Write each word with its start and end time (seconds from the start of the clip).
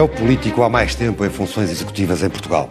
É 0.00 0.02
o 0.02 0.08
político 0.08 0.62
há 0.62 0.68
mais 0.70 0.94
tempo 0.94 1.26
em 1.26 1.28
funções 1.28 1.70
executivas 1.70 2.22
em 2.22 2.30
Portugal. 2.30 2.70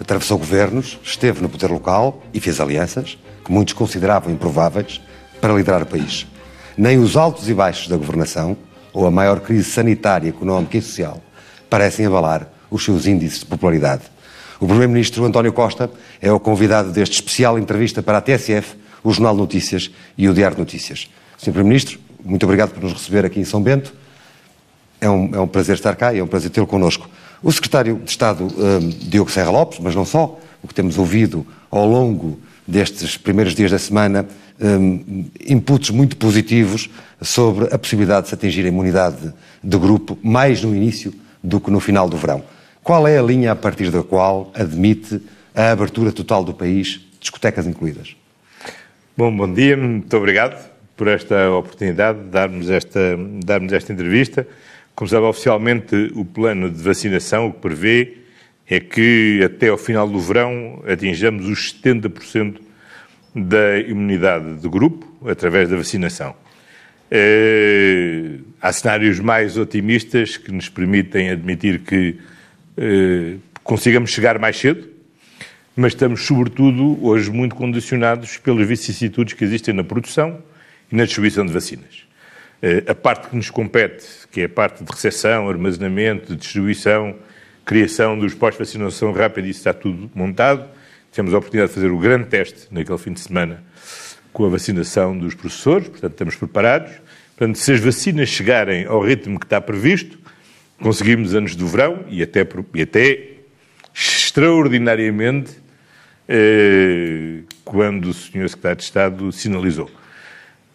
Atravessou 0.00 0.38
governos, 0.38 0.96
esteve 1.02 1.42
no 1.42 1.48
poder 1.48 1.72
local 1.72 2.22
e 2.32 2.38
fez 2.38 2.60
alianças, 2.60 3.18
que 3.44 3.50
muitos 3.50 3.74
consideravam 3.74 4.32
improváveis, 4.32 5.00
para 5.40 5.52
liderar 5.52 5.82
o 5.82 5.86
país. 5.86 6.24
Nem 6.76 6.96
os 7.00 7.16
altos 7.16 7.48
e 7.48 7.52
baixos 7.52 7.88
da 7.88 7.96
governação, 7.96 8.56
ou 8.92 9.08
a 9.08 9.10
maior 9.10 9.40
crise 9.40 9.64
sanitária, 9.64 10.28
económica 10.28 10.78
e 10.78 10.80
social, 10.80 11.20
parecem 11.68 12.06
abalar 12.06 12.48
os 12.70 12.84
seus 12.84 13.08
índices 13.08 13.40
de 13.40 13.46
popularidade. 13.46 14.04
O 14.60 14.66
Primeiro-Ministro 14.68 15.24
António 15.24 15.52
Costa 15.52 15.90
é 16.22 16.30
o 16.30 16.38
convidado 16.38 16.92
deste 16.92 17.14
especial 17.14 17.58
entrevista 17.58 18.04
para 18.04 18.18
a 18.18 18.20
TSF, 18.20 18.76
o 19.02 19.12
Jornal 19.12 19.34
Notícias 19.34 19.90
e 20.16 20.28
o 20.28 20.32
Diário 20.32 20.54
de 20.54 20.60
Notícias. 20.60 21.10
Sr. 21.38 21.46
Primeiro-Ministro, 21.46 21.98
muito 22.24 22.44
obrigado 22.44 22.70
por 22.70 22.84
nos 22.84 22.92
receber 22.92 23.24
aqui 23.24 23.40
em 23.40 23.44
São 23.44 23.60
Bento. 23.60 23.92
É 25.00 25.08
um, 25.08 25.34
é 25.34 25.40
um 25.40 25.46
prazer 25.46 25.76
estar 25.76 25.94
cá 25.94 26.12
e 26.12 26.18
é 26.18 26.24
um 26.24 26.26
prazer 26.26 26.50
tê-lo 26.50 26.66
connosco. 26.66 27.08
O 27.42 27.52
Secretário 27.52 28.00
de 28.04 28.10
Estado, 28.10 28.44
um, 28.44 28.88
Diogo 28.88 29.30
Serra 29.30 29.50
Lopes, 29.50 29.78
mas 29.78 29.94
não 29.94 30.04
só, 30.04 30.38
o 30.62 30.66
que 30.66 30.74
temos 30.74 30.98
ouvido 30.98 31.46
ao 31.70 31.86
longo 31.86 32.40
destes 32.66 33.16
primeiros 33.16 33.54
dias 33.54 33.70
da 33.70 33.78
semana, 33.78 34.26
um, 34.60 35.24
inputs 35.46 35.90
muito 35.90 36.16
positivos 36.16 36.90
sobre 37.20 37.72
a 37.72 37.78
possibilidade 37.78 38.22
de 38.22 38.28
se 38.28 38.34
atingir 38.34 38.64
a 38.64 38.68
imunidade 38.68 39.32
de 39.62 39.78
grupo 39.78 40.18
mais 40.22 40.62
no 40.62 40.74
início 40.74 41.14
do 41.42 41.60
que 41.60 41.70
no 41.70 41.80
final 41.80 42.08
do 42.08 42.16
verão. 42.16 42.42
Qual 42.82 43.06
é 43.06 43.18
a 43.18 43.22
linha 43.22 43.52
a 43.52 43.56
partir 43.56 43.90
da 43.90 44.02
qual 44.02 44.50
admite 44.54 45.20
a 45.54 45.70
abertura 45.70 46.12
total 46.12 46.42
do 46.42 46.52
país, 46.52 47.00
discotecas 47.20 47.66
incluídas? 47.66 48.16
Bom, 49.16 49.34
bom 49.34 49.52
dia, 49.52 49.76
muito 49.76 50.16
obrigado 50.16 50.58
por 50.96 51.08
esta 51.08 51.50
oportunidade 51.50 52.18
de 52.18 52.26
darmos 52.26 52.68
esta, 52.68 53.00
darmos 53.44 53.72
esta 53.72 53.92
entrevista. 53.92 54.46
Como 54.98 55.08
sabe, 55.08 55.26
oficialmente 55.26 56.10
o 56.16 56.24
plano 56.24 56.68
de 56.68 56.82
vacinação 56.82 57.46
o 57.46 57.52
que 57.52 57.60
prevê 57.60 58.16
é 58.68 58.80
que 58.80 59.40
até 59.44 59.68
ao 59.68 59.78
final 59.78 60.08
do 60.08 60.18
verão 60.18 60.82
atinjamos 60.88 61.46
os 61.46 61.72
70% 61.72 62.56
da 63.32 63.78
imunidade 63.78 64.56
de 64.56 64.68
grupo 64.68 65.06
através 65.24 65.68
da 65.68 65.76
vacinação. 65.76 66.34
Eh, 67.12 68.40
há 68.60 68.72
cenários 68.72 69.20
mais 69.20 69.56
otimistas 69.56 70.36
que 70.36 70.50
nos 70.50 70.68
permitem 70.68 71.30
admitir 71.30 71.78
que 71.78 72.16
eh, 72.76 73.36
consigamos 73.62 74.10
chegar 74.10 74.36
mais 74.40 74.58
cedo, 74.58 74.88
mas 75.76 75.92
estamos, 75.92 76.26
sobretudo, 76.26 76.98
hoje 77.06 77.30
muito 77.30 77.54
condicionados 77.54 78.36
pelas 78.38 78.66
vicissitudes 78.66 79.34
que 79.34 79.44
existem 79.44 79.72
na 79.72 79.84
produção 79.84 80.42
e 80.90 80.96
na 80.96 81.04
distribuição 81.04 81.46
de 81.46 81.52
vacinas. 81.52 82.07
Eh, 82.60 82.84
a 82.88 82.94
parte 82.94 83.28
que 83.28 83.36
nos 83.36 83.50
compete, 83.50 84.04
que 84.32 84.40
é 84.40 84.44
a 84.44 84.48
parte 84.48 84.82
de 84.82 84.90
recepção, 84.90 85.48
armazenamento, 85.48 86.34
de 86.34 86.36
distribuição, 86.36 87.14
criação 87.64 88.18
dos 88.18 88.34
pós-vacinação 88.34 89.12
rápida, 89.12 89.46
isso 89.46 89.60
está 89.60 89.72
tudo 89.72 90.10
montado. 90.14 90.68
Temos 91.12 91.32
a 91.32 91.38
oportunidade 91.38 91.70
de 91.70 91.74
fazer 91.74 91.90
o 91.90 91.98
grande 91.98 92.26
teste 92.26 92.66
naquele 92.70 92.98
fim 92.98 93.12
de 93.12 93.20
semana 93.20 93.62
com 94.32 94.44
a 94.44 94.48
vacinação 94.48 95.16
dos 95.16 95.34
professores, 95.34 95.88
portanto 95.88 96.12
estamos 96.12 96.36
preparados. 96.36 96.92
Portanto, 97.36 97.56
se 97.56 97.72
as 97.72 97.80
vacinas 97.80 98.28
chegarem 98.28 98.84
ao 98.86 99.00
ritmo 99.00 99.38
que 99.38 99.46
está 99.46 99.60
previsto, 99.60 100.18
conseguimos 100.80 101.34
antes 101.34 101.54
do 101.54 101.66
verão 101.66 102.04
e 102.08 102.22
até, 102.22 102.46
e 102.74 102.82
até 102.82 103.28
extraordinariamente 103.94 105.52
eh, 106.28 107.40
quando 107.64 108.06
o 108.06 108.14
Sr. 108.14 108.48
Secretário 108.48 108.76
de 108.76 108.82
Estado 108.82 109.32
sinalizou. 109.32 109.90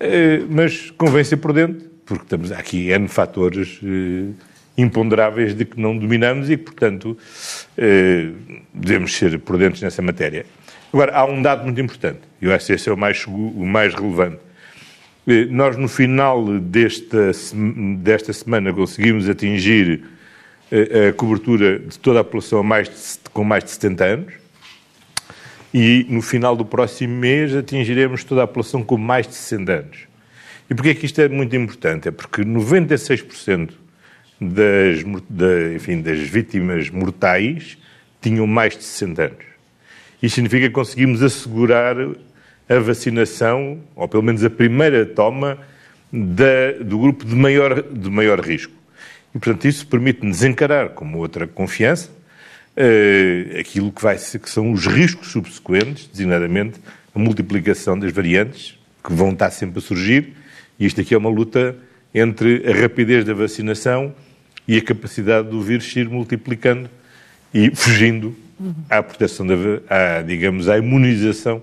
Eh, 0.03 0.43
mas 0.49 0.91
convém 0.91 1.23
ser 1.23 1.37
prudente, 1.37 1.85
porque 2.05 2.23
estamos 2.23 2.51
aqui 2.51 2.89
N 2.91 3.07
fatores 3.07 3.79
eh, 3.81 4.33
imponderáveis 4.77 5.55
de 5.55 5.63
que 5.63 5.79
não 5.79 5.97
dominamos 5.97 6.49
e 6.49 6.57
que, 6.57 6.63
portanto, 6.63 7.17
eh, 7.77 8.31
devemos 8.73 9.15
ser 9.15 9.39
prudentes 9.39 9.81
nessa 9.81 10.01
matéria. 10.01 10.45
Agora, 10.91 11.15
há 11.15 11.25
um 11.25 11.41
dado 11.41 11.63
muito 11.63 11.79
importante, 11.79 12.19
e 12.41 12.45
eu 12.45 12.53
acho 12.53 12.67
que 12.67 12.73
esse 12.73 12.89
é 12.89 12.91
o 12.91 12.97
mais, 12.97 13.25
o 13.25 13.65
mais 13.65 13.95
relevante. 13.95 14.39
Nós, 15.49 15.77
no 15.77 15.87
final 15.87 16.45
desta, 16.59 17.31
desta 17.97 18.33
semana, 18.33 18.73
conseguimos 18.73 19.29
atingir 19.29 20.03
a 20.69 21.13
cobertura 21.13 21.79
de 21.79 21.97
toda 21.97 22.19
a 22.19 22.23
população 22.25 22.61
mais 22.61 22.89
de, 22.89 23.29
com 23.31 23.43
mais 23.43 23.63
de 23.63 23.71
70 23.71 24.03
anos, 24.03 24.33
e 25.73 26.05
no 26.07 26.21
final 26.21 26.55
do 26.55 26.63
próximo 26.63 27.15
mês 27.15 27.55
atingiremos 27.55 28.23
toda 28.23 28.43
a 28.43 28.47
população 28.47 28.83
com 28.83 28.97
mais 28.97 29.27
de 29.27 29.33
60 29.33 29.71
anos. 29.71 29.97
E 30.69 30.75
porquê 30.75 30.89
é 30.89 30.93
que 30.93 31.05
isto 31.05 31.19
é 31.19 31.27
muito 31.27 31.55
importante? 31.55 32.07
É 32.07 32.11
porque 32.11 32.43
96% 32.43 33.71
das, 34.39 35.03
da, 35.29 35.73
enfim, 35.75 36.01
das 36.01 36.19
vítimas 36.19 36.89
mortais 36.89 37.77
tinham 38.21 38.45
mais 38.45 38.77
de 38.77 38.83
60 38.83 39.23
anos. 39.23 39.45
Isto 40.21 40.35
significa 40.35 40.67
que 40.67 40.73
conseguimos 40.73 41.21
assegurar 41.23 41.97
a 42.69 42.79
vacinação, 42.79 43.79
ou 43.95 44.07
pelo 44.07 44.23
menos 44.23 44.43
a 44.43 44.49
primeira 44.49 45.05
toma, 45.05 45.57
da, 46.11 46.71
do 46.83 46.99
grupo 46.99 47.25
de 47.25 47.35
maior, 47.35 47.81
de 47.81 48.09
maior 48.09 48.39
risco. 48.39 48.73
E, 49.35 49.39
portanto, 49.39 49.67
isso 49.67 49.85
permite-nos 49.87 50.43
encarar 50.43 50.89
com 50.89 51.11
outra 51.15 51.47
confiança 51.47 52.09
uh, 52.77 53.59
aquilo 53.59 53.91
que, 53.91 54.01
vai 54.01 54.17
ser, 54.17 54.39
que 54.39 54.49
são 54.49 54.71
os 54.71 54.85
riscos 54.85 55.29
subsequentes, 55.29 56.07
designadamente 56.07 56.79
a 57.13 57.19
multiplicação 57.19 57.97
das 57.97 58.11
variantes, 58.11 58.77
que 59.03 59.13
vão 59.13 59.31
estar 59.31 59.51
sempre 59.51 59.79
a 59.79 59.81
surgir, 59.81 60.33
e 60.79 60.85
isto 60.85 61.01
aqui 61.01 61.13
é 61.13 61.17
uma 61.17 61.29
luta 61.29 61.75
entre 62.13 62.63
a 62.69 62.81
rapidez 62.81 63.25
da 63.25 63.33
vacinação 63.33 64.13
e 64.67 64.77
a 64.77 64.81
capacidade 64.81 65.49
do 65.49 65.61
vírus 65.61 65.95
ir 65.95 66.09
multiplicando 66.09 66.89
e 67.53 67.75
fugindo 67.75 68.35
à 68.89 69.03
proteção, 69.03 69.45
da, 69.45 69.55
à, 69.89 70.21
digamos, 70.21 70.69
à 70.69 70.77
imunização 70.77 71.61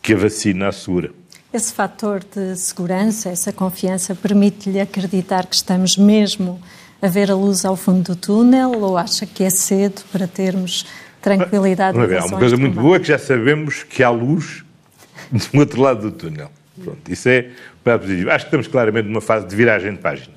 que 0.00 0.12
a 0.12 0.16
vacina 0.16 0.68
assegura. 0.68 1.10
Esse 1.52 1.72
fator 1.72 2.22
de 2.22 2.56
segurança, 2.56 3.30
essa 3.30 3.52
confiança, 3.52 4.14
permite-lhe 4.14 4.80
acreditar 4.80 5.46
que 5.46 5.56
estamos 5.56 5.96
mesmo 5.96 6.60
a 7.00 7.08
ver 7.08 7.30
a 7.30 7.34
luz 7.34 7.64
ao 7.64 7.76
fundo 7.76 8.14
do 8.14 8.16
túnel 8.16 8.72
ou 8.80 8.96
acha 8.96 9.26
que 9.26 9.44
é 9.44 9.50
cedo 9.50 10.02
para 10.12 10.26
termos 10.26 10.86
tranquilidade? 11.20 11.98
Não, 11.98 12.06
não, 12.06 12.18
há 12.18 12.24
uma 12.24 12.38
coisa 12.38 12.56
muito 12.56 12.80
boa 12.80 12.98
que 12.98 13.08
já 13.08 13.18
sabemos 13.18 13.82
que 13.82 14.02
há 14.02 14.10
luz 14.10 14.64
do 15.30 15.58
outro 15.58 15.80
lado 15.80 16.10
do 16.10 16.12
túnel. 16.12 16.50
Pronto, 16.82 17.10
isso 17.10 17.28
é 17.28 17.50
positivo. 17.82 18.30
Acho 18.30 18.44
que 18.44 18.48
estamos 18.48 18.68
claramente 18.68 19.06
numa 19.06 19.20
fase 19.20 19.46
de 19.46 19.56
viragem 19.56 19.92
de 19.92 19.98
página. 19.98 20.36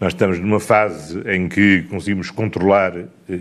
Nós 0.00 0.12
estamos 0.12 0.38
numa 0.38 0.60
fase 0.60 1.20
em 1.26 1.48
que 1.48 1.82
conseguimos 1.82 2.30
controlar, 2.30 2.96
eh, 2.96 3.38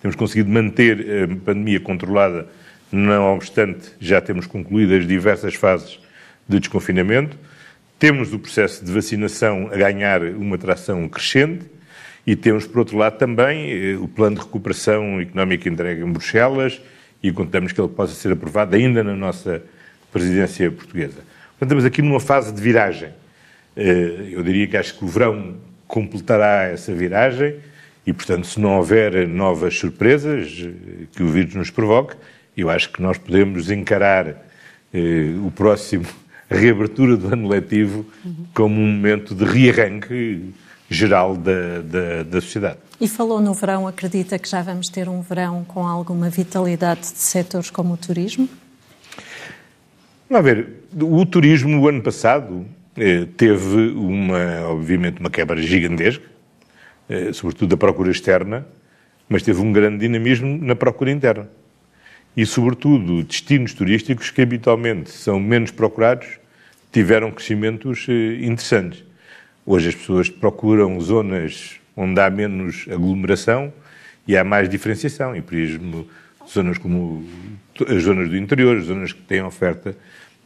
temos 0.00 0.16
conseguido 0.16 0.50
manter 0.50 1.22
a 1.22 1.44
pandemia 1.44 1.80
controlada, 1.80 2.48
não 2.90 3.34
obstante 3.34 3.92
já 4.00 4.20
temos 4.20 4.46
concluído 4.46 4.94
as 4.94 5.06
diversas 5.06 5.54
fases 5.54 6.00
de 6.48 6.58
desconfinamento. 6.58 7.36
Temos 7.98 8.32
o 8.32 8.38
processo 8.38 8.84
de 8.84 8.92
vacinação 8.92 9.70
a 9.72 9.76
ganhar 9.76 10.22
uma 10.22 10.56
tração 10.56 11.08
crescente 11.08 11.66
e 12.24 12.36
temos, 12.36 12.64
por 12.64 12.78
outro 12.78 12.96
lado, 12.96 13.18
também 13.18 13.72
eh, 13.72 13.96
o 13.96 14.06
plano 14.06 14.36
de 14.36 14.42
recuperação 14.42 15.20
económica 15.20 15.68
entregue 15.68 16.02
em 16.02 16.12
Bruxelas 16.12 16.80
e 17.20 17.32
contamos 17.32 17.72
que 17.72 17.80
ele 17.80 17.88
possa 17.88 18.14
ser 18.14 18.30
aprovado 18.30 18.76
ainda 18.76 19.02
na 19.02 19.16
nossa 19.16 19.60
presidência 20.12 20.70
portuguesa. 20.70 21.16
Portanto, 21.58 21.62
estamos 21.62 21.84
aqui 21.84 22.00
numa 22.00 22.20
fase 22.20 22.52
de 22.54 22.62
viragem. 22.62 23.08
Eh, 23.76 24.28
eu 24.30 24.44
diria 24.44 24.68
que 24.68 24.76
acho 24.76 24.96
que 24.96 25.04
o 25.04 25.08
verão 25.08 25.56
completará 25.88 26.66
essa 26.66 26.94
viragem 26.94 27.56
e, 28.06 28.12
portanto, 28.12 28.46
se 28.46 28.60
não 28.60 28.76
houver 28.76 29.26
novas 29.26 29.76
surpresas 29.76 30.56
eh, 30.64 31.06
que 31.16 31.24
o 31.24 31.26
vírus 31.26 31.56
nos 31.56 31.70
provoque, 31.70 32.14
eu 32.56 32.70
acho 32.70 32.92
que 32.92 33.02
nós 33.02 33.18
podemos 33.18 33.72
encarar 33.72 34.46
o 35.44 35.50
próximo 35.50 36.06
reabertura 36.48 37.16
do 37.16 37.32
ano 37.32 37.48
letivo 37.48 38.06
como 38.54 38.80
um 38.80 38.86
momento 38.86 39.34
de 39.34 39.44
rearranque 39.44 40.52
geral 40.88 41.36
da, 41.36 41.82
da, 41.82 42.22
da, 42.22 42.40
sociedade. 42.40 42.78
E 43.00 43.06
falou 43.06 43.40
no 43.40 43.52
verão, 43.52 43.86
acredita 43.86 44.38
que 44.38 44.48
já 44.48 44.62
vamos 44.62 44.88
ter 44.88 45.08
um 45.08 45.20
verão 45.20 45.64
com 45.64 45.86
alguma 45.86 46.30
vitalidade 46.30 47.00
de 47.00 47.18
setores 47.18 47.70
como 47.70 47.94
o 47.94 47.96
turismo? 47.96 48.48
Vamos 50.30 50.44
ver, 50.44 50.68
o 51.00 51.26
turismo, 51.26 51.80
o 51.80 51.88
ano 51.88 52.02
passado, 52.02 52.66
eh, 52.96 53.26
teve, 53.36 53.90
uma, 53.92 54.66
obviamente, 54.68 55.20
uma 55.20 55.30
quebra 55.30 55.60
gigantesca, 55.60 56.24
eh, 57.08 57.32
sobretudo 57.32 57.70
da 57.70 57.76
procura 57.76 58.10
externa, 58.10 58.66
mas 59.28 59.42
teve 59.42 59.60
um 59.60 59.72
grande 59.72 59.98
dinamismo 59.98 60.58
na 60.58 60.74
procura 60.74 61.10
interna 61.10 61.48
e, 62.36 62.46
sobretudo, 62.46 63.22
destinos 63.24 63.74
turísticos 63.74 64.30
que 64.30 64.40
habitualmente 64.40 65.10
são 65.10 65.40
menos 65.40 65.70
procurados 65.70 66.37
tiveram 66.92 67.30
crescimentos 67.30 68.06
eh, 68.08 68.44
interessantes. 68.44 69.04
Hoje 69.64 69.90
as 69.90 69.94
pessoas 69.94 70.28
procuram 70.28 71.00
zonas 71.00 71.78
onde 71.96 72.20
há 72.20 72.30
menos 72.30 72.86
aglomeração 72.90 73.72
e 74.26 74.36
há 74.36 74.44
mais 74.44 74.68
diferenciação, 74.68 75.34
e 75.34 75.42
por 75.42 75.54
isso 75.54 75.78
zonas 76.48 76.78
como 76.78 77.24
as 77.86 78.02
zonas 78.02 78.28
do 78.28 78.36
interior, 78.36 78.78
as 78.78 78.84
zonas 78.84 79.12
que 79.12 79.22
têm 79.22 79.42
oferta 79.42 79.96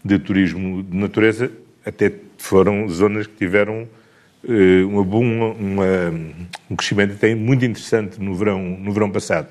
de 0.04 0.18
turismo 0.18 0.82
de 0.82 0.96
natureza, 0.96 1.50
até 1.84 2.12
foram 2.38 2.88
zonas 2.88 3.26
que 3.26 3.34
tiveram 3.34 3.86
uma 4.88 5.04
bom, 5.04 5.24
uma, 5.24 5.84
um 6.68 6.76
crescimento 6.76 7.14
até 7.14 7.34
muito 7.34 7.64
interessante 7.64 8.20
no 8.20 8.34
verão, 8.34 8.60
no 8.60 8.92
verão 8.92 9.10
passado. 9.10 9.48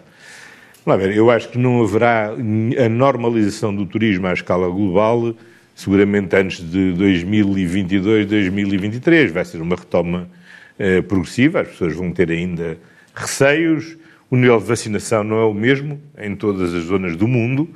Vamos 0.85 1.05
ver, 1.05 1.15
eu 1.15 1.29
acho 1.29 1.49
que 1.49 1.57
não 1.57 1.83
haverá 1.83 2.29
a 2.29 2.89
normalização 2.89 3.73
do 3.73 3.85
turismo 3.85 4.27
à 4.27 4.33
escala 4.33 4.67
global, 4.67 5.33
seguramente 5.81 6.35
antes 6.35 6.59
de 6.59 6.93
2022, 6.93 8.27
2023. 8.27 9.31
Vai 9.31 9.43
ser 9.43 9.61
uma 9.61 9.75
retoma 9.75 10.29
eh, 10.77 11.01
progressiva, 11.01 11.61
as 11.61 11.69
pessoas 11.69 11.95
vão 11.95 12.11
ter 12.11 12.29
ainda 12.29 12.77
receios, 13.15 13.97
o 14.29 14.35
nível 14.35 14.59
de 14.59 14.65
vacinação 14.65 15.23
não 15.23 15.37
é 15.39 15.45
o 15.45 15.53
mesmo 15.53 15.99
em 16.17 16.35
todas 16.35 16.73
as 16.73 16.83
zonas 16.83 17.15
do 17.15 17.27
mundo, 17.27 17.67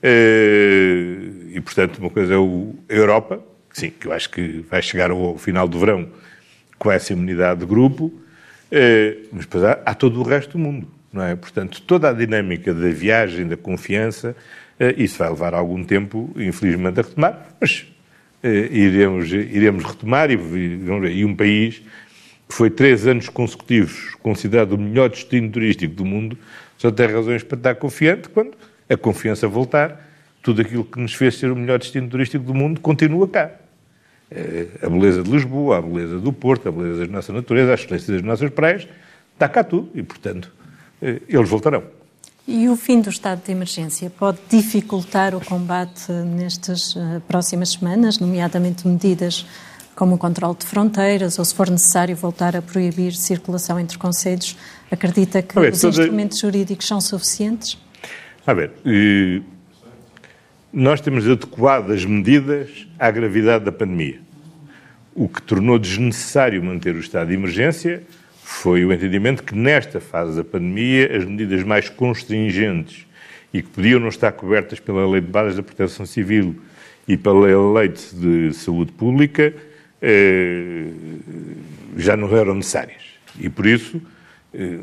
eh, 0.00 1.18
e 1.52 1.60
portanto, 1.60 1.98
uma 1.98 2.10
coisa 2.10 2.34
é 2.34 2.36
a 2.36 2.94
Europa, 2.96 3.42
sim, 3.72 3.90
que 3.90 4.06
eu 4.06 4.12
acho 4.12 4.30
que 4.30 4.64
vai 4.70 4.80
chegar 4.80 5.10
ao 5.10 5.36
final 5.36 5.66
do 5.66 5.80
verão 5.80 6.08
com 6.78 6.92
essa 6.92 7.12
imunidade 7.12 7.60
de 7.60 7.66
grupo, 7.66 8.12
eh, 8.70 9.16
mas 9.32 9.46
depois 9.46 9.64
há, 9.64 9.80
há 9.84 9.94
todo 9.94 10.20
o 10.20 10.22
resto 10.22 10.52
do 10.52 10.58
mundo 10.58 10.97
não 11.12 11.22
é? 11.22 11.34
Portanto, 11.34 11.82
toda 11.82 12.10
a 12.10 12.12
dinâmica 12.12 12.72
da 12.74 12.88
viagem, 12.88 13.46
da 13.46 13.56
confiança, 13.56 14.36
eh, 14.78 14.94
isso 14.98 15.18
vai 15.18 15.28
levar 15.28 15.54
algum 15.54 15.82
tempo, 15.84 16.30
infelizmente, 16.36 17.00
a 17.00 17.02
retomar, 17.02 17.48
mas 17.60 17.86
eh, 18.42 18.68
iremos, 18.70 19.32
iremos 19.32 19.84
retomar 19.84 20.30
e, 20.30 20.34
e 20.34 21.24
um 21.24 21.34
país 21.34 21.82
que 22.48 22.54
foi 22.54 22.70
três 22.70 23.06
anos 23.06 23.28
consecutivos 23.28 24.14
considerado 24.22 24.72
o 24.72 24.78
melhor 24.78 25.10
destino 25.10 25.50
turístico 25.50 25.94
do 25.94 26.04
mundo, 26.04 26.38
só 26.76 26.90
tem 26.90 27.06
razões 27.06 27.42
para 27.42 27.58
estar 27.58 27.74
confiante 27.74 28.28
quando 28.28 28.52
a 28.88 28.96
confiança 28.96 29.46
voltar, 29.48 30.08
tudo 30.42 30.62
aquilo 30.62 30.84
que 30.84 30.98
nos 30.98 31.12
fez 31.14 31.36
ser 31.36 31.50
o 31.50 31.56
melhor 31.56 31.78
destino 31.78 32.08
turístico 32.08 32.44
do 32.44 32.54
mundo 32.54 32.80
continua 32.80 33.28
cá. 33.28 33.50
Eh, 34.30 34.66
a 34.82 34.88
beleza 34.88 35.22
de 35.22 35.30
Lisboa, 35.30 35.78
a 35.78 35.82
beleza 35.82 36.18
do 36.18 36.32
Porto, 36.32 36.68
a 36.68 36.72
beleza 36.72 37.06
da 37.06 37.12
nossa 37.12 37.32
natureza, 37.32 37.72
a 37.72 37.74
excelência 37.74 38.14
das 38.14 38.22
nossas 38.22 38.50
praias, 38.50 38.86
está 39.34 39.48
cá 39.48 39.64
tudo 39.64 39.90
e, 39.94 40.02
portanto, 40.02 40.52
eles 41.00 41.48
voltarão. 41.48 41.82
E 42.46 42.68
o 42.68 42.76
fim 42.76 43.00
do 43.00 43.10
estado 43.10 43.42
de 43.44 43.52
emergência 43.52 44.08
pode 44.08 44.38
dificultar 44.48 45.34
o 45.34 45.44
combate 45.44 46.10
nestas 46.10 46.96
uh, 46.96 47.20
próximas 47.28 47.72
semanas, 47.72 48.18
nomeadamente 48.18 48.88
medidas 48.88 49.44
como 49.94 50.14
o 50.14 50.18
controle 50.18 50.56
de 50.56 50.64
fronteiras 50.64 51.40
ou, 51.40 51.44
se 51.44 51.52
for 51.52 51.68
necessário, 51.68 52.14
voltar 52.14 52.56
a 52.56 52.62
proibir 52.62 53.12
circulação 53.12 53.80
entre 53.80 53.98
conselhos? 53.98 54.56
Acredita 54.90 55.42
que 55.42 55.58
ver, 55.58 55.72
os 55.72 55.80
toda... 55.80 56.00
instrumentos 56.00 56.38
jurídicos 56.38 56.86
são 56.86 57.00
suficientes? 57.00 57.76
A 58.46 58.54
ver, 58.54 58.70
eh, 58.86 59.42
nós 60.72 61.00
temos 61.00 61.28
adequado 61.28 61.90
as 61.90 62.04
medidas 62.04 62.86
à 62.96 63.10
gravidade 63.10 63.64
da 63.64 63.72
pandemia, 63.72 64.20
o 65.14 65.28
que 65.28 65.42
tornou 65.42 65.78
desnecessário 65.80 66.62
manter 66.62 66.94
o 66.94 67.00
estado 67.00 67.28
de 67.28 67.34
emergência 67.34 68.04
foi 68.50 68.82
o 68.82 68.92
entendimento 68.92 69.42
que 69.42 69.54
nesta 69.54 70.00
fase 70.00 70.34
da 70.38 70.42
pandemia 70.42 71.14
as 71.14 71.22
medidas 71.22 71.62
mais 71.62 71.90
constringentes 71.90 73.06
e 73.52 73.60
que 73.60 73.68
podiam 73.68 74.00
não 74.00 74.08
estar 74.08 74.32
cobertas 74.32 74.80
pela 74.80 75.06
Lei 75.06 75.20
de 75.20 75.26
Bases 75.26 75.56
da 75.56 75.62
Proteção 75.62 76.06
Civil 76.06 76.56
e 77.06 77.14
pela 77.14 77.46
Lei 77.74 77.88
de 77.88 78.54
Saúde 78.54 78.90
Pública 78.92 79.52
eh, 80.00 80.86
já 81.98 82.16
não 82.16 82.34
eram 82.34 82.54
necessárias. 82.54 83.02
E 83.38 83.50
por 83.50 83.66
isso, 83.66 84.00
eh, 84.54 84.78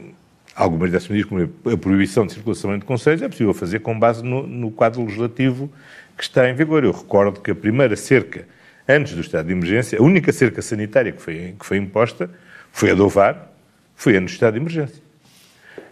algumas 0.56 0.92
dessas 0.92 1.10
medidas, 1.10 1.28
como 1.28 1.74
a 1.74 1.78
proibição 1.78 2.28
de 2.28 2.34
circulação 2.34 2.74
entre 2.74 2.86
conselhos, 2.86 3.24
é 3.24 3.28
possível 3.28 3.54
fazer 3.54 3.80
com 3.80 3.98
base 3.98 4.24
no, 4.24 4.46
no 4.46 4.70
quadro 4.70 5.02
legislativo 5.04 5.72
que 6.16 6.24
está 6.24 6.48
em 6.48 6.54
vigor. 6.54 6.84
Eu 6.84 6.92
recordo 6.92 7.42
que 7.42 7.50
a 7.50 7.56
primeira 7.56 7.96
cerca, 7.96 8.48
antes 8.88 9.14
do 9.14 9.22
estado 9.22 9.48
de 9.48 9.54
emergência, 9.54 9.98
a 10.00 10.04
única 10.04 10.32
cerca 10.32 10.62
sanitária 10.62 11.12
que 11.12 11.22
foi, 11.22 11.56
que 11.60 11.66
foi 11.66 11.78
imposta 11.78 12.30
foi 12.72 12.92
a 12.92 12.94
do 12.94 13.06
OVAR, 13.06 13.55
foi 13.96 14.16
ano 14.18 14.28
de 14.28 14.34
estado 14.34 14.54
de 14.54 14.60
emergência. 14.60 15.04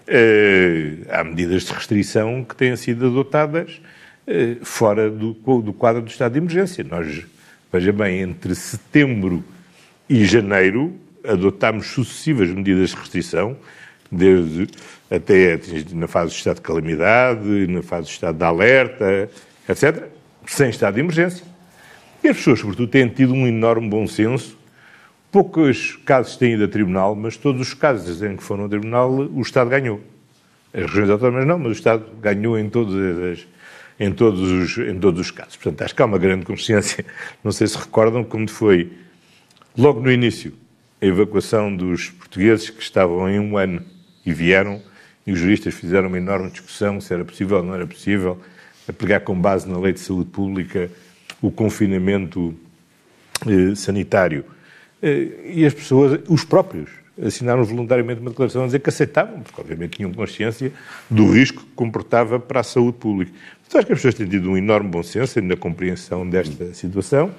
Uh, 0.08 1.06
há 1.10 1.24
medidas 1.24 1.64
de 1.64 1.72
restrição 1.72 2.44
que 2.44 2.56
têm 2.56 2.76
sido 2.76 3.08
adotadas 3.08 3.82
uh, 4.28 4.66
fora 4.66 5.10
do, 5.10 5.34
do, 5.34 5.74
quadro 5.74 6.02
do 6.02 6.10
estado 6.10 6.34
de 6.34 6.40
emergência. 6.40 6.84
Nós, 6.84 7.26
veja 7.72 7.94
bem, 7.94 8.22
entre 8.22 8.54
setembro 8.54 9.44
e 10.10 10.26
janeiro 10.26 10.94
adotámos 11.26 11.88
sucessivas 11.88 12.50
medidas 12.50 12.90
de 12.90 12.98
restrição, 12.98 13.56
desde 14.12 14.68
até 15.10 15.60
na 15.94 16.08
fase 16.08 16.34
do 16.34 16.38
estado 16.38 16.56
de 16.58 16.62
calamidade, 16.62 17.68
na 17.68 17.82
fase 17.82 18.08
do 18.08 18.12
estado 18.12 18.38
de 18.38 18.44
alerta, 18.44 19.30
etc., 19.70 20.04
sem 20.46 20.70
estado 20.70 20.96
de 20.96 21.00
emergência. 21.00 21.46
E 22.22 22.28
as 22.28 22.38
pessoas, 22.38 22.60
sobretudo, 22.60 22.90
têm 22.90 23.08
tido 23.08 23.34
um 23.34 23.48
enorme 23.48 23.88
bom 23.88 24.06
senso 24.06 24.58
Poucos 25.34 25.96
casos 26.06 26.38
têm 26.38 26.54
ido 26.54 26.66
a 26.66 26.68
tribunal, 26.68 27.16
mas 27.16 27.36
todos 27.36 27.60
os 27.60 27.74
casos 27.74 28.22
em 28.22 28.38
que 28.38 28.44
foram 28.44 28.66
a 28.66 28.70
tribunal, 28.70 29.12
o 29.12 29.42
Estado 29.42 29.68
ganhou. 29.68 30.00
As 30.72 30.84
regiões 30.84 31.10
autónomas 31.10 31.48
não, 31.48 31.58
mas 31.58 31.70
o 31.70 31.72
Estado 31.72 32.06
ganhou 32.22 32.56
em 32.56 32.70
todos, 32.70 32.94
as, 32.96 33.48
em 34.00 34.12
todos, 34.12 34.40
os, 34.40 34.78
em 34.78 35.00
todos 35.00 35.20
os 35.20 35.32
casos. 35.32 35.56
Portanto, 35.56 35.82
acho 35.82 35.96
que 35.96 36.02
há 36.04 36.06
uma 36.06 36.20
grande 36.20 36.46
consciência. 36.46 37.04
Não 37.44 37.52
sei 37.52 37.66
se 37.66 37.76
recordam 37.76 38.24
como 38.24 38.48
foi, 38.48 38.92
logo 39.76 40.00
no 40.02 40.12
início, 40.12 40.54
a 41.02 41.06
evacuação 41.08 41.76
dos 41.76 42.12
portugueses 42.12 42.70
que 42.70 42.84
estavam 42.84 43.28
em 43.28 43.40
um 43.40 43.58
ano 43.58 43.82
e 44.24 44.32
vieram, 44.32 44.84
e 45.26 45.32
os 45.32 45.40
juristas 45.40 45.74
fizeram 45.74 46.10
uma 46.10 46.18
enorme 46.18 46.52
discussão 46.52 47.02
se 47.02 47.12
era 47.12 47.26
possível 47.26 47.58
ou 47.58 47.64
não 47.64 47.74
era 47.74 47.88
possível, 47.88 48.40
a 48.88 48.94
pegar 48.94 49.22
com 49.22 49.34
base 49.34 49.68
na 49.68 49.80
lei 49.80 49.94
de 49.94 50.00
saúde 50.00 50.30
pública 50.30 50.92
o 51.42 51.50
confinamento 51.50 52.54
eh, 53.48 53.74
sanitário 53.74 54.46
e 55.04 55.66
as 55.66 55.74
pessoas, 55.74 56.22
os 56.30 56.44
próprios, 56.46 56.90
assinaram 57.22 57.64
voluntariamente 57.64 58.22
uma 58.22 58.30
declaração 58.30 58.64
a 58.64 58.66
dizer 58.66 58.80
que 58.80 58.90
aceitavam, 58.90 59.42
porque 59.42 59.60
obviamente 59.60 59.98
tinham 59.98 60.12
consciência 60.12 60.72
do 61.10 61.32
risco 61.32 61.62
que 61.62 61.72
comportava 61.76 62.40
para 62.40 62.62
a 62.62 62.64
saúde 62.64 62.98
pública. 62.98 63.32
Então 63.68 63.80
acho 63.80 63.88
que 63.88 63.94
as 63.94 64.00
pessoas 64.00 64.16
têm 64.16 64.28
tido 64.28 64.50
um 64.50 64.58
enorme 64.58 64.90
bom 64.90 65.04
senso 65.04 65.42
na 65.42 65.56
compreensão 65.56 66.28
desta 66.28 66.74
situação 66.74 67.32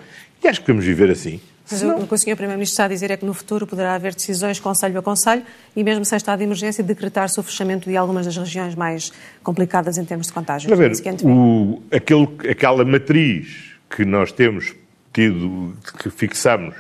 e 0.43 0.49
acho 0.49 0.61
que 0.61 0.66
vamos 0.66 0.84
viver 0.84 1.11
assim. 1.11 1.40
Mas 1.70 1.81
Senão... 1.81 1.99
o 2.00 2.06
que 2.06 2.14
o 2.14 2.19
Sr. 2.19 2.37
Primeiro-Ministro 2.37 2.75
está 2.75 2.84
a 2.84 2.88
dizer 2.88 3.11
é 3.11 3.16
que 3.16 3.25
no 3.25 3.32
futuro 3.32 3.66
poderá 3.66 3.94
haver 3.94 4.14
decisões 4.14 4.61
conselho 4.61 4.99
a 4.99 5.02
conselho 5.02 5.43
e 5.75 5.82
mesmo 5.82 6.05
sem 6.05 6.16
estado 6.16 6.38
de 6.38 6.44
emergência 6.44 6.84
decretar-se 6.84 7.40
o 7.40 7.43
fechamento 7.43 7.88
de 7.88 7.96
algumas 7.96 8.26
das 8.26 8.37
regiões 8.37 8.75
mais 8.75 9.11
complicadas 9.43 9.96
em 9.96 10.05
termos 10.05 10.26
de 10.26 10.32
contágio. 10.34 10.76
Ver, 10.76 10.93
o, 11.25 11.82
aquele, 11.90 12.28
aquela 12.50 12.84
matriz 12.84 13.72
que 13.88 14.05
nós 14.05 14.31
temos 14.31 14.75
tido, 15.12 15.75
que 16.02 16.11
fixamos 16.11 16.75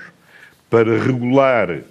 para 0.74 0.98
regular 0.98 1.82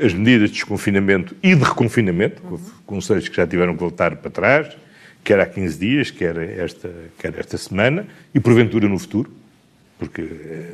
as 0.00 0.14
medidas 0.14 0.48
de 0.48 0.54
desconfinamento 0.54 1.36
e 1.42 1.54
de 1.54 1.62
reconfinamento, 1.62 2.42
uhum. 2.42 2.58
conselhos 2.86 3.28
que 3.28 3.36
já 3.36 3.46
tiveram 3.46 3.74
que 3.74 3.80
voltar 3.80 4.16
para 4.16 4.30
trás, 4.30 4.74
quer 5.22 5.38
há 5.40 5.44
15 5.44 5.78
dias, 5.78 6.10
quer 6.10 6.34
esta, 6.38 6.90
quer 7.18 7.38
esta 7.38 7.58
semana, 7.58 8.06
e 8.34 8.40
porventura 8.40 8.88
no 8.88 8.98
futuro, 8.98 9.30
porque 9.98 10.22
eh, 10.22 10.72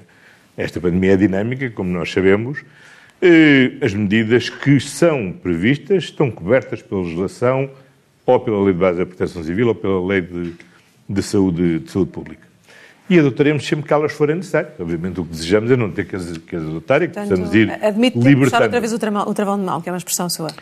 esta 0.56 0.80
pandemia 0.80 1.14
é 1.14 1.16
dinâmica, 1.16 1.68
como 1.70 1.90
nós 1.90 2.12
sabemos, 2.12 2.62
eh, 3.20 3.72
as 3.82 3.94
medidas 3.94 4.48
que 4.48 4.78
são 4.78 5.32
previstas 5.32 6.04
estão 6.04 6.30
cobertas 6.30 6.80
pela 6.82 7.02
legislação 7.02 7.68
ou 8.24 8.38
pela 8.38 8.62
Lei 8.62 8.72
de 8.72 8.78
Base 8.78 8.98
da 8.98 9.06
Proteção 9.06 9.42
Civil 9.42 9.66
ou 9.66 9.74
pela 9.74 10.06
Lei 10.06 10.20
de, 10.20 10.52
de, 11.08 11.20
saúde, 11.20 11.80
de 11.80 11.90
saúde 11.90 12.12
Pública 12.12 12.49
e 13.10 13.18
adotaremos 13.18 13.66
sempre 13.66 13.86
que 13.86 13.92
elas 13.92 14.12
forem 14.12 14.36
necessárias. 14.36 14.72
Obviamente 14.78 15.20
o 15.20 15.24
que 15.24 15.32
desejamos 15.32 15.68
é 15.68 15.76
não 15.76 15.90
ter 15.90 16.06
que 16.06 16.14
as, 16.14 16.38
que 16.38 16.54
as 16.54 16.62
adotar 16.62 17.02
e 17.02 17.08
que 17.08 17.14
Portanto, 17.14 17.28
possamos 17.30 17.54
ir 17.54 17.68
admite 17.82 18.16
libertando. 18.16 18.62
outra 18.62 18.80
vez 18.80 18.92
o 18.92 18.98
travão, 19.00 19.28
o 19.28 19.34
travão 19.34 19.58
de 19.58 19.64
mão, 19.64 19.80
que 19.80 19.88
é 19.88 19.92
uma 19.92 19.98
expressão 19.98 20.30
sua. 20.30 20.52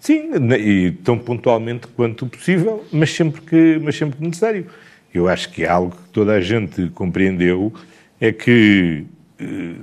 Sim, 0.00 0.30
e 0.58 0.92
tão 1.02 1.18
pontualmente 1.18 1.86
quanto 1.86 2.26
possível, 2.26 2.84
mas 2.92 3.10
sempre 3.10 3.40
que, 3.40 3.80
mas 3.82 3.96
sempre 3.96 4.18
que 4.18 4.22
necessário. 4.22 4.66
Eu 5.14 5.28
acho 5.28 5.50
que 5.50 5.64
é 5.64 5.68
algo 5.68 5.96
que 5.96 6.10
toda 6.12 6.34
a 6.34 6.40
gente 6.42 6.90
compreendeu, 6.90 7.72
é 8.20 8.30
que 8.30 9.06
eh, 9.40 9.74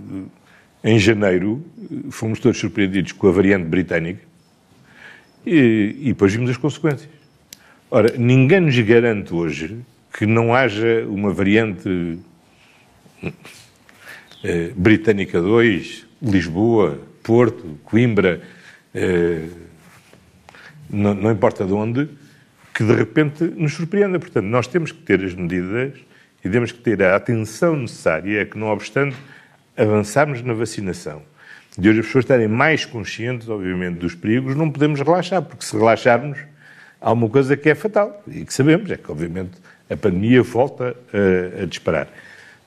em 0.84 1.00
janeiro 1.00 1.66
fomos 2.12 2.40
todos 2.40 2.60
surpreendidos 2.60 3.14
com 3.14 3.30
a 3.30 3.32
variante 3.32 3.66
britânica 3.66 4.22
e, 5.44 5.96
e 6.02 6.06
depois 6.10 6.32
vimos 6.32 6.52
as 6.52 6.58
consequências. 6.58 7.10
Ora, 7.90 8.14
ninguém 8.16 8.60
nos 8.60 8.78
garante 8.80 9.34
hoje 9.34 9.78
que 10.14 10.26
não 10.26 10.54
haja 10.54 11.06
uma 11.08 11.32
variante 11.34 12.20
eh, 14.44 14.72
britânica 14.76 15.42
2, 15.42 16.08
Lisboa, 16.22 17.00
Porto, 17.24 17.80
Coimbra, 17.84 18.42
eh, 18.94 19.48
não, 20.90 21.14
não, 21.14 21.32
importa 21.32 21.66
de 21.66 21.74
onde, 21.74 22.10
que 22.74 22.84
de 22.84 22.94
repente 22.94 23.44
nos 23.44 23.74
surpreenda. 23.74 24.20
Portanto, 24.20 24.46
nós 24.46 24.68
temos 24.68 24.92
que 24.92 25.00
ter 25.00 25.24
as 25.24 25.34
medidas 25.34 25.94
e 26.44 26.50
temos 26.50 26.72
que 26.72 26.80
ter 26.80 27.02
a 27.04 27.16
atenção 27.16 27.76
necessária, 27.76 28.42
é 28.42 28.46
que 28.46 28.58
não 28.58 28.68
obstante 28.68 29.16
avançarmos 29.78 30.42
na 30.42 30.54
vacinação, 30.54 31.22
de 31.78 31.90
hoje 31.90 32.00
as 32.02 32.06
pessoas 32.08 32.26
estarem 32.26 32.48
mais 32.48 32.84
conscientes, 32.84 33.48
obviamente, 33.48 34.00
dos 34.00 34.14
perigos, 34.14 34.56
não 34.56 34.70
podemos 34.70 35.00
relaxar, 35.00 35.42
porque 35.42 35.64
se 35.64 35.78
relaxarmos, 35.78 36.38
há 37.00 37.12
uma 37.14 37.30
coisa 37.30 37.56
que 37.56 37.70
é 37.70 37.76
fatal 37.76 38.22
e 38.28 38.44
que 38.44 38.54
sabemos, 38.54 38.92
é 38.92 38.98
que, 38.98 39.10
obviamente, 39.10 39.54
a 39.92 39.98
pandemia 39.98 40.42
volta 40.42 40.96
a, 41.14 41.64
a 41.64 41.66
disparar. 41.66 42.08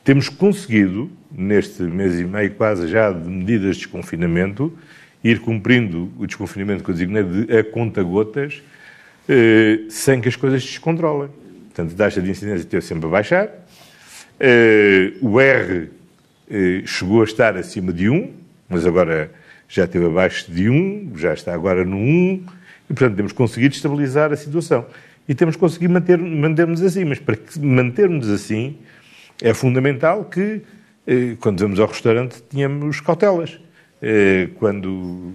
temos 0.04 0.28
conseguido, 0.28 1.10
neste 1.32 1.82
mês 1.82 2.20
e 2.20 2.24
meio 2.24 2.50
quase 2.52 2.86
já 2.88 3.10
de 3.10 3.28
medidas 3.28 3.76
de 3.76 3.82
desconfinamento, 3.84 4.76
ir 5.22 5.40
cumprindo 5.40 6.12
o 6.18 6.26
desconfinamento 6.26 6.84
que 6.84 6.90
eu 6.90 6.94
designei 6.94 7.22
de 7.22 7.56
a 7.56 7.64
conta-gotas, 7.64 8.62
eh, 9.26 9.80
sem 9.88 10.20
que 10.20 10.28
as 10.28 10.36
coisas 10.36 10.62
se 10.62 10.68
descontrolem. 10.68 11.30
Portanto, 11.68 11.94
a 11.94 11.96
taxa 11.96 12.20
de 12.20 12.30
incidência 12.30 12.66
teve 12.66 12.84
sempre 12.84 13.06
a 13.06 13.08
baixar, 13.08 13.48
eh, 14.38 15.14
o 15.22 15.40
R 15.40 15.88
eh, 16.50 16.82
chegou 16.84 17.22
a 17.22 17.24
estar 17.24 17.56
acima 17.56 17.90
de 17.90 18.10
1, 18.10 18.30
mas 18.68 18.84
agora 18.84 19.30
já 19.66 19.84
esteve 19.84 20.04
abaixo 20.04 20.52
de 20.52 20.68
1, 20.68 21.12
já 21.16 21.32
está 21.32 21.54
agora 21.54 21.84
no 21.86 21.96
1, 21.96 22.44
e 22.90 22.94
portanto 22.94 23.16
temos 23.16 23.32
conseguido 23.32 23.74
estabilizar 23.74 24.30
a 24.30 24.36
situação. 24.36 24.84
E 25.28 25.34
temos 25.34 25.56
conseguido 25.56 25.92
manter, 25.92 26.18
manter-nos 26.18 26.82
assim, 26.82 27.04
mas 27.04 27.18
para 27.18 27.36
mantermos 27.60 28.28
assim 28.28 28.78
é 29.42 29.54
fundamental 29.54 30.24
que, 30.26 30.62
eh, 31.06 31.36
quando 31.40 31.60
vamos 31.60 31.80
ao 31.80 31.86
restaurante, 31.86 32.42
tenhamos 32.42 33.00
cautelas. 33.00 33.58
Eh, 34.02 34.48
quando 34.56 35.32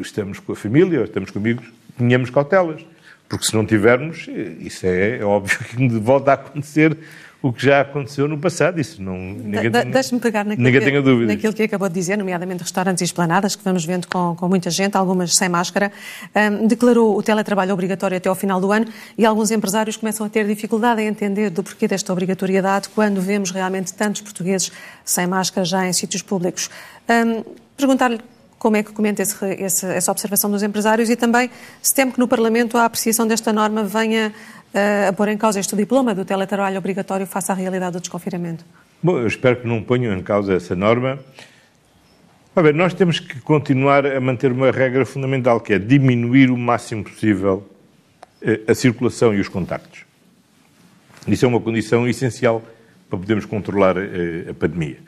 estamos 0.00 0.40
com 0.40 0.52
a 0.52 0.56
família 0.56 0.98
ou 0.98 1.04
estamos 1.04 1.30
com 1.30 1.38
amigos, 1.38 1.70
tenhamos 1.96 2.30
cautelas. 2.30 2.84
Porque 3.28 3.46
se 3.46 3.54
não 3.54 3.64
tivermos, 3.64 4.26
eh, 4.28 4.56
isso 4.60 4.84
é, 4.86 5.18
é 5.18 5.24
óbvio 5.24 5.58
que 5.70 5.88
volta 5.98 6.32
a 6.32 6.34
acontecer 6.34 6.96
o 7.42 7.52
que 7.52 7.64
já 7.64 7.80
aconteceu 7.80 8.28
no 8.28 8.38
passado. 8.38 8.80
Isso 8.80 9.02
não. 9.02 9.34
De, 9.34 9.70
Deixe-me 9.90 10.20
pegar 10.20 10.44
naquilo, 10.44 10.70
que, 10.70 11.26
naquilo 11.26 11.52
que 11.52 11.62
acabou 11.62 11.88
de 11.88 11.94
dizer, 11.94 12.16
nomeadamente 12.16 12.62
restaurantes 12.62 13.00
e 13.00 13.04
esplanadas, 13.04 13.56
que 13.56 13.64
vamos 13.64 13.84
vendo 13.84 14.06
com, 14.06 14.36
com 14.36 14.48
muita 14.48 14.70
gente, 14.70 14.96
algumas 14.96 15.34
sem 15.34 15.48
máscara. 15.48 15.90
Um, 16.34 16.66
declarou 16.66 17.16
o 17.16 17.22
teletrabalho 17.22 17.72
obrigatório 17.72 18.16
até 18.16 18.28
ao 18.28 18.34
final 18.34 18.60
do 18.60 18.70
ano 18.70 18.86
e 19.16 19.24
alguns 19.24 19.50
empresários 19.50 19.96
começam 19.96 20.26
a 20.26 20.28
ter 20.28 20.46
dificuldade 20.46 21.00
em 21.00 21.06
entender 21.06 21.50
do 21.50 21.62
porquê 21.62 21.88
desta 21.88 22.12
obrigatoriedade 22.12 22.88
quando 22.90 23.20
vemos 23.20 23.50
realmente 23.50 23.94
tantos 23.94 24.20
portugueses 24.20 24.70
sem 25.04 25.26
máscara 25.26 25.64
já 25.64 25.86
em 25.86 25.92
sítios 25.92 26.22
públicos. 26.22 26.70
Um, 27.08 27.42
Perguntar-lhe 27.76 28.20
como 28.58 28.76
é 28.76 28.82
que 28.82 28.92
comenta 28.92 29.22
esse, 29.22 29.42
esse, 29.54 29.86
essa 29.86 30.12
observação 30.12 30.50
dos 30.50 30.62
empresários 30.62 31.08
e 31.08 31.16
também 31.16 31.50
se 31.80 31.94
teme 31.94 32.12
que 32.12 32.18
no 32.18 32.28
Parlamento 32.28 32.76
a 32.76 32.84
apreciação 32.84 33.26
desta 33.26 33.54
norma 33.54 33.82
venha 33.82 34.34
a 34.74 35.12
pôr 35.12 35.28
em 35.28 35.36
causa 35.36 35.58
este 35.58 35.74
diploma 35.74 36.14
do 36.14 36.24
teletrabalho 36.24 36.78
obrigatório 36.78 37.26
face 37.26 37.50
à 37.50 37.54
realidade 37.54 37.92
do 37.92 38.00
desconfinamento? 38.00 38.64
Bom, 39.02 39.18
eu 39.18 39.26
espero 39.26 39.56
que 39.56 39.66
não 39.66 39.82
ponham 39.82 40.16
em 40.16 40.22
causa 40.22 40.54
essa 40.54 40.76
norma. 40.76 41.18
A 42.54 42.62
ver, 42.62 42.74
nós 42.74 42.92
temos 42.92 43.18
que 43.18 43.40
continuar 43.40 44.04
a 44.04 44.20
manter 44.20 44.52
uma 44.52 44.70
regra 44.70 45.06
fundamental, 45.06 45.60
que 45.60 45.72
é 45.72 45.78
diminuir 45.78 46.50
o 46.50 46.56
máximo 46.56 47.04
possível 47.04 47.66
eh, 48.42 48.60
a 48.68 48.74
circulação 48.74 49.32
e 49.32 49.40
os 49.40 49.48
contactos. 49.48 50.04
Isso 51.26 51.44
é 51.44 51.48
uma 51.48 51.60
condição 51.60 52.08
essencial 52.08 52.62
para 53.08 53.18
podermos 53.18 53.46
controlar 53.46 53.96
eh, 53.96 54.50
a 54.50 54.54
pandemia. 54.54 54.98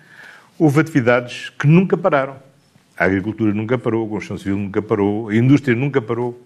Houve 0.58 0.80
atividades 0.80 1.50
que 1.50 1.66
nunca 1.66 1.96
pararam. 1.96 2.36
A 2.96 3.04
agricultura 3.04 3.52
nunca 3.52 3.76
parou, 3.76 4.06
a 4.06 4.08
construção 4.08 4.38
civil 4.38 4.56
nunca 4.56 4.80
parou, 4.80 5.28
a 5.28 5.34
indústria 5.34 5.74
nunca 5.76 6.00
parou. 6.00 6.40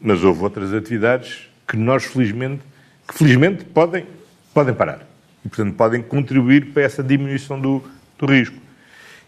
Mas 0.00 0.24
houve 0.24 0.42
outras 0.42 0.72
atividades 0.72 1.48
que 1.66 1.76
nós, 1.76 2.04
felizmente, 2.04 2.62
que 3.06 3.14
felizmente 3.14 3.64
podem, 3.64 4.06
podem 4.52 4.74
parar. 4.74 5.06
E, 5.44 5.48
portanto, 5.48 5.74
podem 5.74 6.02
contribuir 6.02 6.72
para 6.72 6.82
essa 6.82 7.02
diminuição 7.02 7.60
do, 7.60 7.82
do 8.18 8.26
risco. 8.26 8.56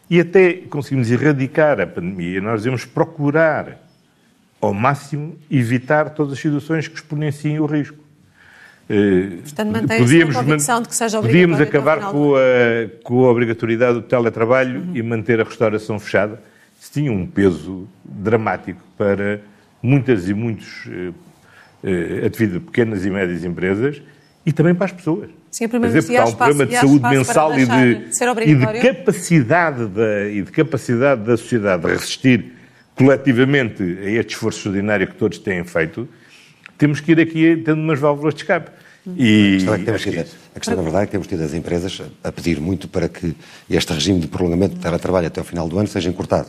E 0.09 0.21
até 0.21 0.53
conseguimos 0.53 1.11
erradicar 1.11 1.81
a 1.81 1.87
pandemia, 1.87 2.41
nós 2.41 2.63
devemos 2.63 2.85
procurar, 2.85 3.79
ao 4.61 4.73
máximo, 4.73 5.37
evitar 5.51 6.11
todas 6.11 6.35
as 6.35 6.39
situações 6.39 6.87
que 6.87 6.95
exponenciem 6.95 7.59
o 7.59 7.67
risco. 7.67 7.99
Eh, 8.89 9.39
portanto, 9.43 9.89
podíamos, 9.99 10.37
a 10.37 10.45
convicção 10.45 10.81
de 10.81 10.89
que 10.89 10.95
seja 10.95 11.21
Podíamos 11.21 11.61
acabar 11.61 12.13
com 12.13 12.37
a, 12.37 12.41
com 13.03 13.25
a 13.25 13.31
obrigatoriedade 13.31 13.95
do 13.95 14.03
teletrabalho 14.03 14.81
uhum. 14.81 14.97
e 14.97 15.03
manter 15.03 15.41
a 15.41 15.45
restauração 15.45 15.99
fechada. 15.99 16.41
Isso 16.81 16.93
tinha 16.93 17.11
um 17.11 17.27
peso 17.27 17.89
dramático 18.05 18.81
para 18.97 19.41
muitas 19.83 20.29
e 20.29 20.35
muitos 20.35 20.87
eh, 21.87 22.23
eh, 22.23 22.27
atividades, 22.27 22.65
pequenas 22.65 23.05
e 23.05 23.11
médias 23.11 23.45
empresas 23.45 24.03
e 24.45 24.53
também 24.53 24.75
para 24.75 24.87
as 24.87 24.93
pessoas. 24.93 25.31
Sim, 25.53 25.69
Quer 25.69 25.81
dizer, 25.81 26.17
há 26.17 26.25
um 26.25 26.35
problema 26.35 26.67
de 26.67 26.77
saúde 26.77 27.09
mensal 27.09 27.57
e 27.57 27.65
de, 27.65 27.95
de 27.95 28.51
e 28.51 28.55
de, 28.57 28.81
capacidade 28.81 29.87
da, 29.87 30.29
e 30.29 30.43
de 30.43 30.51
capacidade 30.51 31.23
da 31.23 31.37
sociedade 31.37 31.85
de 31.85 31.89
resistir 31.89 32.53
coletivamente 32.97 33.83
a 33.83 34.11
este 34.11 34.31
esforço 34.35 34.59
extraordinário 34.59 35.07
que 35.07 35.15
todos 35.15 35.39
têm 35.39 35.63
feito, 35.63 36.09
temos 36.77 36.99
que 36.99 37.13
ir 37.13 37.21
aqui 37.21 37.63
tendo 37.65 37.81
umas 37.81 38.01
válvulas 38.01 38.35
de 38.35 38.41
escape. 38.41 38.71
E 39.17 39.55
a 39.55 39.57
questão, 39.57 39.75
é 39.75 39.79
que 39.79 39.85
temos 39.85 40.03
tido, 40.03 40.19
a 40.19 40.59
questão, 40.59 40.77
na 40.77 40.83
verdade, 40.83 41.05
é 41.05 41.07
que 41.07 41.13
temos 41.13 41.27
tido 41.29 41.45
as 41.45 41.55
empresas 41.55 42.03
a 42.25 42.33
pedir 42.33 42.61
muito 42.61 42.89
para 42.89 43.09
que 43.09 43.37
este 43.71 43.93
regime 43.93 44.19
de 44.19 44.27
prolongamento 44.27 44.75
de 44.75 44.81
teletrabalho 44.81 45.29
até 45.29 45.39
ao 45.39 45.47
final 45.47 45.69
do 45.69 45.79
ano 45.79 45.87
seja 45.87 46.11
encurtado. 46.11 46.49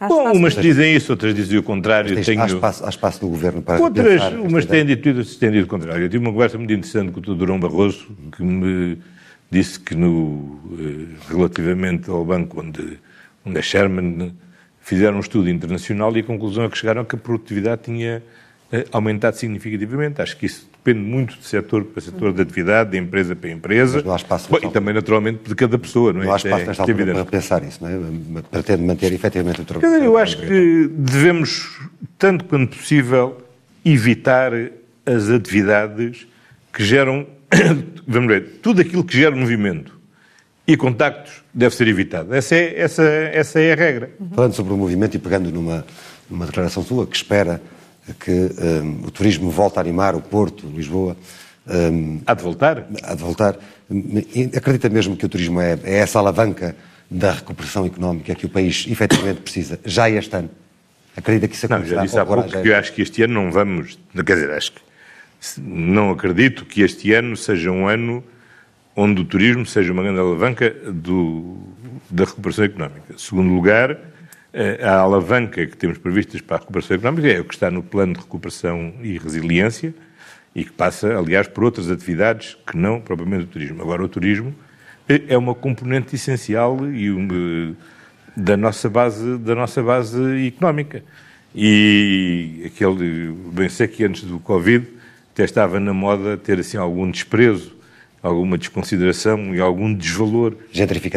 Bom, 0.00 0.32
umas 0.32 0.54
dizem 0.54 0.94
isso, 0.94 1.12
outras 1.12 1.34
dizem 1.34 1.58
o 1.58 1.62
contrário. 1.62 2.22
Tenho... 2.22 2.42
Há, 2.42 2.46
espaço, 2.46 2.84
há 2.84 2.88
espaço 2.88 3.24
no 3.24 3.30
governo 3.30 3.62
para 3.62 3.80
Outras, 3.80 4.22
umas 4.32 4.66
têm 4.66 4.84
dito, 4.84 5.24
têm 5.38 5.50
dito 5.52 5.64
o 5.64 5.68
contrário. 5.68 6.04
Eu 6.04 6.08
tive 6.08 6.24
uma 6.24 6.32
conversa 6.32 6.58
muito 6.58 6.72
interessante 6.72 7.12
com 7.12 7.20
o 7.20 7.22
Dr. 7.22 7.34
Durão 7.34 7.60
Barroso, 7.60 8.08
que 8.36 8.42
me 8.42 8.98
disse 9.50 9.78
que 9.78 9.94
no, 9.94 10.60
eh, 10.78 11.14
relativamente 11.30 12.10
ao 12.10 12.24
banco 12.24 12.60
onde, 12.60 12.98
onde 13.46 13.58
é 13.58 13.62
Sherman, 13.62 14.34
fizeram 14.80 15.16
um 15.16 15.20
estudo 15.20 15.48
internacional 15.48 16.14
e 16.16 16.20
a 16.20 16.24
conclusão 16.24 16.64
é 16.64 16.68
que 16.68 16.76
chegaram 16.76 17.04
que 17.04 17.14
a 17.14 17.18
produtividade 17.18 17.82
tinha 17.84 18.22
aumentado 18.90 19.36
significativamente. 19.36 20.20
Acho 20.20 20.36
que 20.36 20.46
isso 20.46 20.68
depende 20.72 21.06
muito 21.06 21.38
de 21.38 21.44
setor 21.44 21.84
para 21.84 22.02
setor 22.02 22.32
de 22.32 22.42
atividade, 22.42 22.90
de 22.90 22.98
empresa 22.98 23.36
para 23.36 23.50
empresa. 23.50 23.96
Mas 23.96 24.04
não 24.04 24.12
há 24.12 24.16
espaço 24.16 24.48
Bom, 24.50 24.58
e 24.62 24.70
também, 24.70 24.94
naturalmente, 24.94 25.40
de 25.46 25.54
cada 25.54 25.78
pessoa. 25.78 26.12
Não, 26.12 26.22
é? 26.22 26.24
não 26.26 26.32
há 26.32 26.36
espaço 26.36 26.62
é 26.62 26.66
nesta 26.66 26.82
altura 26.82 27.12
para 27.12 27.24
pensar 27.24 27.62
isso, 27.62 27.78
não 27.82 27.88
é? 28.38 28.42
para 28.42 28.62
ter, 28.62 28.78
manter 28.78 29.12
efetivamente 29.12 29.60
o 29.60 29.64
trabalho. 29.64 30.04
Eu 30.04 30.18
acho 30.18 30.38
que 30.38 30.88
devemos, 30.92 31.78
tanto 32.18 32.44
quanto 32.44 32.76
possível, 32.76 33.42
evitar 33.84 34.52
as 35.06 35.28
atividades 35.28 36.26
que 36.72 36.82
geram, 36.82 37.26
vamos 38.06 38.28
ver, 38.28 38.58
tudo 38.62 38.80
aquilo 38.80 39.04
que 39.04 39.16
gera 39.16 39.34
movimento 39.34 39.94
e 40.66 40.76
contactos 40.76 41.42
deve 41.52 41.74
ser 41.74 41.86
evitado. 41.88 42.34
Essa 42.34 42.54
é, 42.54 42.80
essa, 42.80 43.02
essa 43.02 43.60
é 43.60 43.72
a 43.72 43.76
regra. 43.76 44.10
Falando 44.34 44.54
sobre 44.54 44.72
o 44.72 44.76
movimento 44.76 45.14
e 45.14 45.18
pegando 45.18 45.50
numa, 45.50 45.84
numa 46.28 46.46
declaração 46.46 46.82
sua 46.82 47.06
que 47.06 47.16
espera 47.16 47.60
que 48.20 48.30
um, 48.30 49.06
o 49.06 49.10
turismo 49.10 49.50
volta 49.50 49.80
a 49.80 49.82
animar 49.82 50.14
o 50.14 50.20
Porto, 50.20 50.66
Lisboa. 50.66 51.16
Um, 51.66 52.20
há 52.26 52.34
de 52.34 52.42
voltar? 52.42 52.86
Há 53.02 53.14
de 53.14 53.22
voltar. 53.22 53.56
Acredita 54.56 54.88
mesmo 54.88 55.16
que 55.16 55.24
o 55.24 55.28
turismo 55.28 55.60
é, 55.60 55.78
é 55.82 55.98
essa 55.98 56.18
alavanca 56.18 56.76
da 57.10 57.32
recuperação 57.32 57.86
económica 57.86 58.34
que 58.34 58.46
o 58.46 58.48
país 58.48 58.86
efetivamente 58.88 59.40
precisa, 59.40 59.78
já 59.84 60.10
este 60.10 60.34
ano? 60.36 60.50
Acredita 61.16 61.46
que 61.48 61.54
isso 61.54 61.66
acontecerá? 61.66 61.96
Não, 61.96 62.02
já 62.02 62.06
disse 62.06 62.18
há 62.18 62.26
pouco 62.26 62.48
que 62.48 62.68
eu 62.68 62.76
acho 62.76 62.92
que 62.92 63.02
este 63.02 63.22
ano 63.22 63.34
não 63.34 63.52
vamos... 63.52 63.98
Quer 64.14 64.34
dizer, 64.34 64.50
acho 64.50 64.72
que 64.72 64.80
não 65.58 66.10
acredito 66.10 66.64
que 66.64 66.82
este 66.82 67.12
ano 67.12 67.36
seja 67.36 67.70
um 67.70 67.86
ano 67.86 68.24
onde 68.96 69.20
o 69.20 69.24
turismo 69.24 69.64
seja 69.66 69.92
uma 69.92 70.02
grande 70.02 70.18
alavanca 70.20 70.70
do, 70.70 71.56
da 72.10 72.24
recuperação 72.24 72.64
económica. 72.64 73.14
Segundo 73.16 73.52
lugar, 73.52 73.98
a 74.82 74.98
alavanca 74.98 75.66
que 75.66 75.76
temos 75.76 75.98
previstas 75.98 76.40
para 76.40 76.56
a 76.56 76.60
recuperação 76.60 76.96
económica 76.96 77.28
é 77.28 77.40
o 77.40 77.44
que 77.44 77.54
está 77.54 77.70
no 77.70 77.82
plano 77.82 78.14
de 78.14 78.20
recuperação 78.20 78.94
e 79.02 79.18
resiliência 79.18 79.94
e 80.54 80.64
que 80.64 80.72
passa, 80.72 81.18
aliás, 81.18 81.48
por 81.48 81.64
outras 81.64 81.90
atividades 81.90 82.56
que 82.66 82.76
não 82.76 83.00
propriamente 83.00 83.44
o 83.44 83.48
turismo. 83.48 83.82
Agora, 83.82 84.04
o 84.04 84.08
turismo 84.08 84.54
é 85.08 85.36
uma 85.36 85.54
componente 85.54 86.14
essencial 86.14 86.88
e 86.88 87.10
um, 87.10 87.74
da 88.36 88.56
nossa 88.56 88.88
base 88.88 89.38
da 89.38 89.54
nossa 89.54 89.82
base 89.82 90.46
económica. 90.46 91.02
E 91.54 92.62
aquele, 92.66 93.32
bem 93.52 93.68
sei 93.68 93.86
que 93.86 94.04
antes 94.04 94.22
do 94.22 94.38
Covid 94.38 94.86
até 95.32 95.44
estava 95.44 95.78
na 95.80 95.92
moda 95.92 96.36
ter 96.36 96.60
assim 96.60 96.76
algum 96.76 97.10
desprezo, 97.10 97.76
alguma 98.22 98.56
desconsideração 98.56 99.54
e 99.54 99.60
algum 99.60 99.92
desvalor 99.92 100.56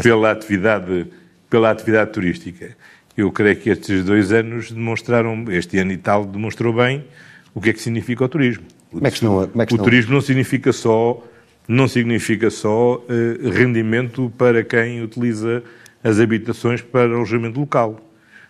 pela 0.02 0.32
atividade 0.32 1.08
pela 1.50 1.72
atividade 1.72 2.12
turística. 2.12 2.76
Eu 3.18 3.32
creio 3.32 3.56
que 3.56 3.72
estes 3.72 4.06
dois 4.06 4.32
anos 4.32 4.72
demonstraram, 4.72 5.46
este 5.50 5.80
ano 5.80 5.92
e 5.92 5.98
tal, 5.98 6.24
demonstrou 6.24 6.72
bem 6.72 7.04
o 7.52 7.60
que 7.60 7.72
é 7.72 7.74
que 7.74 7.82
significa 7.82 8.24
o 8.24 8.30
turismo. 8.30 8.64
Como 8.92 9.08
é 9.08 9.10
que 9.10 9.26
não, 9.26 9.48
como 9.48 9.62
é 9.64 9.66
que 9.66 9.74
o 9.74 9.78
turismo 9.80 10.14
não 10.14 10.22
significa 10.22 10.72
só, 10.72 11.26
não 11.68 11.88
significa 11.88 12.52
só 12.52 12.98
uh, 12.98 13.50
rendimento 13.50 14.32
para 14.38 14.64
quem 14.64 15.02
utiliza 15.02 15.64
as 16.04 16.20
habitações 16.20 16.82
para 16.82 17.12
alojamento 17.12 17.60
local. 17.60 18.00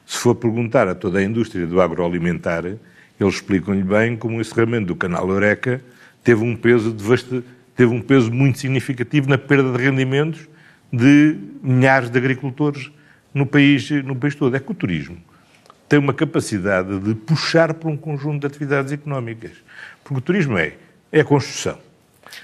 Se 0.05 0.17
for 0.17 0.35
perguntar 0.35 0.85
a 0.89 0.93
toda 0.93 1.19
a 1.19 1.23
indústria 1.23 1.65
do 1.65 1.81
agroalimentar, 1.81 2.65
eles 2.65 3.35
explicam-lhe 3.35 3.83
bem 3.83 4.17
como 4.17 4.37
o 4.37 4.41
encerramento 4.41 4.87
do 4.87 4.95
canal 4.97 5.29
Eureka 5.29 5.81
teve 6.23 6.43
um 6.43 6.57
peso 6.57 6.93
teve 7.73 7.93
um 7.93 8.01
peso 8.01 8.29
muito 8.31 8.59
significativo 8.59 9.29
na 9.29 9.37
perda 9.37 9.71
de 9.71 9.83
rendimentos 9.83 10.47
de 10.91 11.37
milhares 11.63 12.09
de 12.09 12.17
agricultores 12.17 12.91
no 13.37 13.45
país, 13.45 13.89
no 13.89 14.15
país 14.15 14.35
todo. 14.35 14.55
É 14.55 14.59
que 14.59 14.71
o 14.71 14.75
turismo 14.75 15.17
tem 15.87 15.99
uma 15.99 16.13
capacidade 16.13 16.99
de 16.99 17.15
puxar 17.15 17.73
para 17.73 17.89
um 17.89 17.95
conjunto 17.95 18.41
de 18.41 18.47
atividades 18.47 18.91
económicas. 18.91 19.51
Porque 20.03 20.19
o 20.19 20.21
turismo 20.21 20.57
é, 20.57 20.73
é 21.11 21.21
a 21.21 21.23
construção, 21.23 21.77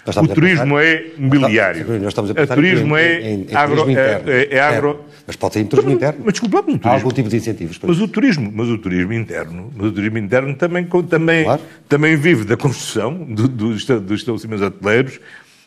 O 0.06 0.28
turismo 0.28 0.78
pensar, 0.78 0.84
é 0.84 1.12
mobiliário. 1.18 2.00
Nós 2.00 2.08
estamos 2.08 2.32
a 2.32 2.34
pensar 2.34 2.54
o 2.54 2.56
turismo 2.56 2.96
é, 2.96 3.22
em, 3.22 3.48
em, 3.50 3.56
agro, 3.56 3.82
turismo 3.82 4.00
é, 4.00 4.48
é, 4.50 4.60
agro. 4.60 5.06
Mas 5.26 5.36
pode 5.36 5.54
ser 5.54 5.60
em 5.62 5.66
turismo 5.66 5.92
interno. 5.92 6.22
Mas 6.24 6.34
desculpa, 6.34 6.60
o 6.60 6.64
turismo. 6.64 6.82
Há 6.84 6.94
algum 6.94 7.10
tipo 7.10 7.30
de 7.30 7.38
incentivos 7.38 7.80
mas 7.82 7.96
isso. 7.96 8.06
o 8.06 8.08
turismo, 8.08 8.52
mas 8.54 8.70
o 8.70 8.78
turismo 8.78 9.14
interno, 9.14 9.72
mas 9.76 9.88
o 9.88 9.92
turismo 9.92 10.18
interno 10.18 10.56
também 10.56 10.88
também 11.10 11.44
claro. 11.44 11.62
também 11.88 12.16
vive 12.16 12.46
da 12.46 12.58
construção 12.58 13.14
do, 13.14 13.48
do, 13.48 13.74
dos 13.74 14.20
estabelecimentos 14.20 14.62
hoteleiros, 14.62 15.20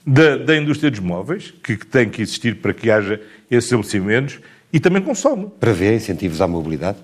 da, 0.06 0.36
da 0.36 0.56
indústria 0.56 0.90
dos 0.90 1.00
móveis, 1.00 1.52
que, 1.62 1.76
que 1.76 1.86
tem 1.86 2.08
que 2.08 2.22
existir 2.22 2.56
para 2.56 2.72
que 2.72 2.90
haja 2.90 3.20
esses 3.50 3.64
estabelecimentos 3.64 4.38
e 4.72 4.80
também 4.80 5.02
consome. 5.02 5.48
Para 5.60 5.72
ver 5.72 5.94
incentivos 5.94 6.40
à 6.40 6.46
mobilidade. 6.46 6.98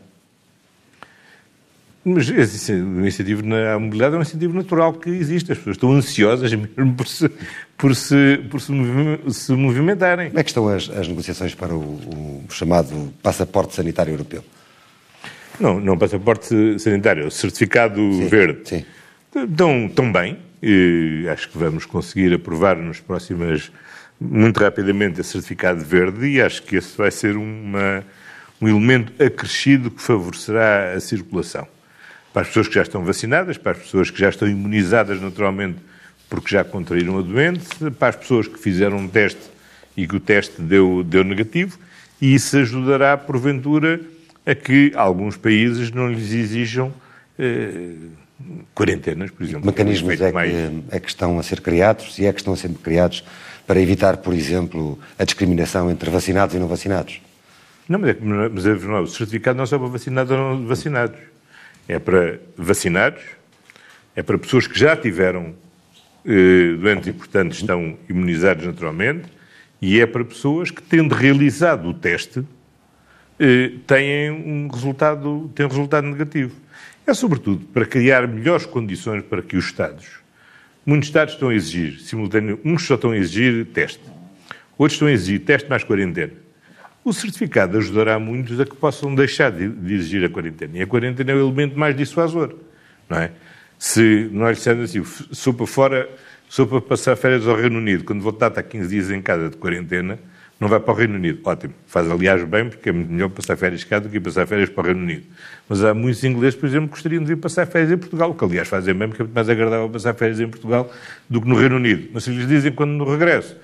Mas 2.05 2.29
esse 2.29 2.73
incentivo 2.73 3.47
na 3.47 3.79
mobilidade 3.79 4.17
é 4.17 4.19
um 4.19 4.23
incentivo 4.23 4.55
natural 4.55 4.93
que 4.95 5.09
existe. 5.09 5.53
As 5.53 5.59
pessoas 5.59 5.77
estão 5.77 5.93
ansiosas 5.93 6.51
mesmo 6.53 6.95
por 6.95 7.07
se, 7.07 7.31
por 7.79 7.95
se, 7.95 8.41
por 8.51 8.61
se, 8.61 8.73
se 9.31 9.53
movimentarem. 9.53 10.29
Como 10.29 10.41
é 10.41 10.43
que 10.43 10.51
estão 10.51 10.69
as, 10.69 10.91
as 10.91 11.07
negociações 11.07 11.55
para 11.55 11.75
o, 11.75 11.81
o, 11.81 12.45
chamado 12.51 13.13
passaporte 13.23 13.75
sanitário 13.75 14.13
europeu? 14.13 14.45
Não, 15.61 15.79
não 15.79 15.97
passaporte 15.97 16.79
sanitário, 16.81 17.31
certificado 17.31 17.97
sim, 17.97 18.27
verde. 18.27 18.69
Sim. 18.69 18.85
Estão, 19.35 19.87
estão 19.87 20.13
bem. 20.13 20.39
E 20.63 21.27
acho 21.29 21.49
que 21.49 21.59
vamos 21.59 21.85
conseguir 21.85 22.33
aprovar 22.33 22.77
nos 22.77 23.01
próximas, 23.01 23.73
muito 24.21 24.61
rapidamente, 24.61 25.21
a 25.21 25.25
certificado 25.25 25.85
verde. 25.85 26.27
E 26.27 26.41
acho 26.41 26.63
que 26.63 26.77
esse 26.77 26.97
vai 26.97 27.11
ser 27.11 27.37
uma, 27.37 28.05
um 28.61 28.69
elemento 28.69 29.13
acrescido 29.23 29.91
que 29.91 30.01
favorecerá 30.01 30.93
a 30.93 31.01
circulação. 31.01 31.67
Para 32.33 32.43
as 32.43 32.49
pessoas 32.49 32.69
que 32.69 32.75
já 32.75 32.83
estão 32.83 33.05
vacinadas, 33.05 33.59
para 33.59 33.73
as 33.73 33.79
pessoas 33.79 34.11
que 34.11 34.19
já 34.19 34.29
estão 34.29 34.49
imunizadas 34.49 35.21
naturalmente 35.21 35.79
porque 36.33 36.49
já 36.49 36.65
contraíram 36.65 37.19
a 37.19 37.23
doença, 37.23 37.91
para 37.91 38.09
as 38.09 38.17
pessoas 38.17 38.49
que 38.49 38.59
fizeram 38.59 38.97
um 38.97 39.07
teste 39.07 39.51
e 39.95 40.09
que 40.09 40.17
o 40.17 40.21
teste 40.21 40.63
deu, 40.63 41.05
deu 41.05 41.23
negativo, 41.23 41.79
e 42.19 42.35
isso 42.35 42.57
ajudará, 42.57 43.19
porventura, 43.19 44.01
a 44.47 44.55
que 44.55 44.93
alguns 44.95 45.37
países 45.37 45.91
não 45.91 46.11
lhes 46.11 46.33
exijam 46.33 46.91
eh, 47.39 47.93
quarentenas, 48.75 49.31
por 49.31 49.43
exemplo. 49.43 49.67
Mecanismos 49.67 50.21
é 50.21 50.29
que, 50.29 50.33
mais... 50.33 50.53
é 50.91 51.01
que 51.01 51.09
estão 51.09 51.39
a 51.39 51.43
ser 51.43 51.61
criados 51.61 52.19
e 52.19 52.27
é 52.27 52.33
que 52.33 52.41
estão 52.41 52.55
a 52.55 52.57
ser 52.57 52.71
criados 52.75 53.25
para 53.67 53.81
evitar, 53.81 54.17
por 54.19 54.35
exemplo, 54.35 54.99
a 55.19 55.25
discriminação 55.25 55.91
entre 55.91 56.11
vacinados 56.11 56.55
e 56.55 56.59
não 56.59 56.67
vacinados? 56.67 57.21
Não, 57.89 57.99
mas, 57.99 58.11
é, 58.11 58.17
mas 58.21 58.67
é, 58.67 58.75
não, 58.75 59.03
o 59.03 59.07
certificado 59.07 59.57
não 59.57 59.65
é 59.65 59.67
só 59.67 59.79
para 59.79 59.89
vacinados 59.89 60.31
ou 60.31 60.39
não 60.39 60.67
vacinados 60.67 61.19
é 61.89 61.99
para 61.99 62.39
vacinados, 62.57 63.23
é 64.15 64.23
para 64.23 64.39
pessoas 64.39 64.67
que 64.67 64.79
já 64.79 64.97
tiveram 64.97 65.55
eh, 66.25 66.77
doentes 66.79 67.09
e, 67.09 67.13
portanto, 67.13 67.53
estão 67.53 67.97
imunizados 68.09 68.67
naturalmente, 68.67 69.29
e 69.81 70.01
é 70.01 70.07
para 70.07 70.25
pessoas 70.25 70.71
que, 70.71 70.83
tendo 70.83 71.15
realizado 71.15 71.89
o 71.89 71.95
teste, 71.95 72.45
eh, 73.39 73.73
têm 73.87 74.31
um 74.31 74.69
resultado, 74.69 75.51
têm 75.55 75.67
um 75.67 75.69
resultado 75.69 76.07
negativo. 76.07 76.55
É, 77.07 77.15
sobretudo, 77.15 77.67
para 77.67 77.85
criar 77.85 78.29
melhores 78.29 78.65
condições 78.65 79.25
para 79.25 79.43
que 79.43 79.57
os 79.57 79.65
Estados, 79.65 80.07
muitos 80.87 81.09
Estados 81.09 81.35
estão 81.35 81.49
a 81.49 81.55
exigir, 81.55 82.01
simultâneo, 82.01 82.61
uns 82.65 82.87
só 82.87 82.95
estão 82.95 83.11
a 83.11 83.17
exigir 83.17 83.67
teste, 83.67 84.03
outros 84.79 84.95
estão 84.95 85.09
a 85.09 85.13
exigir 85.13 85.41
teste 85.41 85.69
mais 85.69 85.83
quarentena. 85.83 86.33
O 87.05 87.13
certificado 87.13 87.77
ajudará 87.77 88.19
muitos 88.21 88.61
a 88.61 88.65
que 88.65 88.77
possam 88.77 89.13
deixar 89.13 89.51
de, 89.51 89.69
de 89.69 89.95
exigir 89.95 90.25
a 90.25 90.29
quarentena. 90.29 90.79
E 90.79 90.83
a 90.83 90.87
quarentena 90.87 91.33
é 91.33 91.35
o 91.35 91.41
elemento 91.41 91.77
mais 91.77 91.97
dissuasor, 91.97 92.55
não 93.09 93.19
é? 93.19 93.33
Se 93.77 94.29
nós 94.31 94.59
dissermos 94.59 94.91
assim, 94.91 95.03
sou 95.33 95.53
para 95.53 95.67
fora, 95.67 96.09
sou 96.49 96.65
para 96.69 96.81
passar 96.81 97.17
férias 97.17 97.49
ao 97.49 97.57
Reino 97.57 97.79
Unido, 97.79 98.05
quando 98.05 98.23
voltar 98.23 98.47
estar 98.47 98.63
15 98.63 98.89
dias 98.89 99.11
em 99.11 99.21
casa 99.21 99.51
de 99.51 99.57
quarentena, 99.57 100.21
não 100.63 100.69
vai 100.69 100.81
para 100.81 100.93
o 100.93 100.97
Reino 100.97 101.17
Unido. 101.17 101.41
Ótimo. 101.45 101.75
Faz, 101.87 102.11
aliás, 102.11 102.43
bem, 102.45 102.69
porque 102.69 102.89
é 102.89 102.93
melhor 102.93 103.29
passar 103.29 103.57
férias 103.57 103.85
cá 103.85 103.99
do 103.99 104.09
que 104.09 104.19
passar 104.19 104.47
férias 104.47 104.71
para 104.71 104.83
o 104.83 104.87
Reino 104.87 105.01
Unido. 105.01 105.25
Mas 105.69 105.85
há 105.85 105.93
muitos 105.93 106.23
ingleses, 106.25 106.59
por 106.59 106.67
exemplo, 106.67 106.87
que 106.87 106.95
gostariam 106.95 107.23
de 107.23 107.35
vir 107.35 107.37
passar 107.37 107.67
férias 107.67 107.93
em 107.93 107.99
Portugal, 107.99 108.33
que, 108.35 108.45
aliás, 108.45 108.69
fazem 108.69 108.95
bem, 108.95 109.09
porque 109.09 109.23
é 109.23 109.25
muito 109.25 109.35
mais 109.35 109.49
agradável 109.49 109.91
passar 109.91 110.15
férias 110.15 110.41
em 110.41 110.49
Portugal 110.49 110.91
do 111.29 111.41
que 111.41 111.49
no 111.49 111.57
Reino 111.57 111.77
Unido. 111.77 112.09
Mas 112.15 112.25
se 112.25 112.31
lhes 112.31 112.47
dizem 112.47 112.73
quando 112.73 112.93
no 112.93 113.05
regresso, 113.05 113.57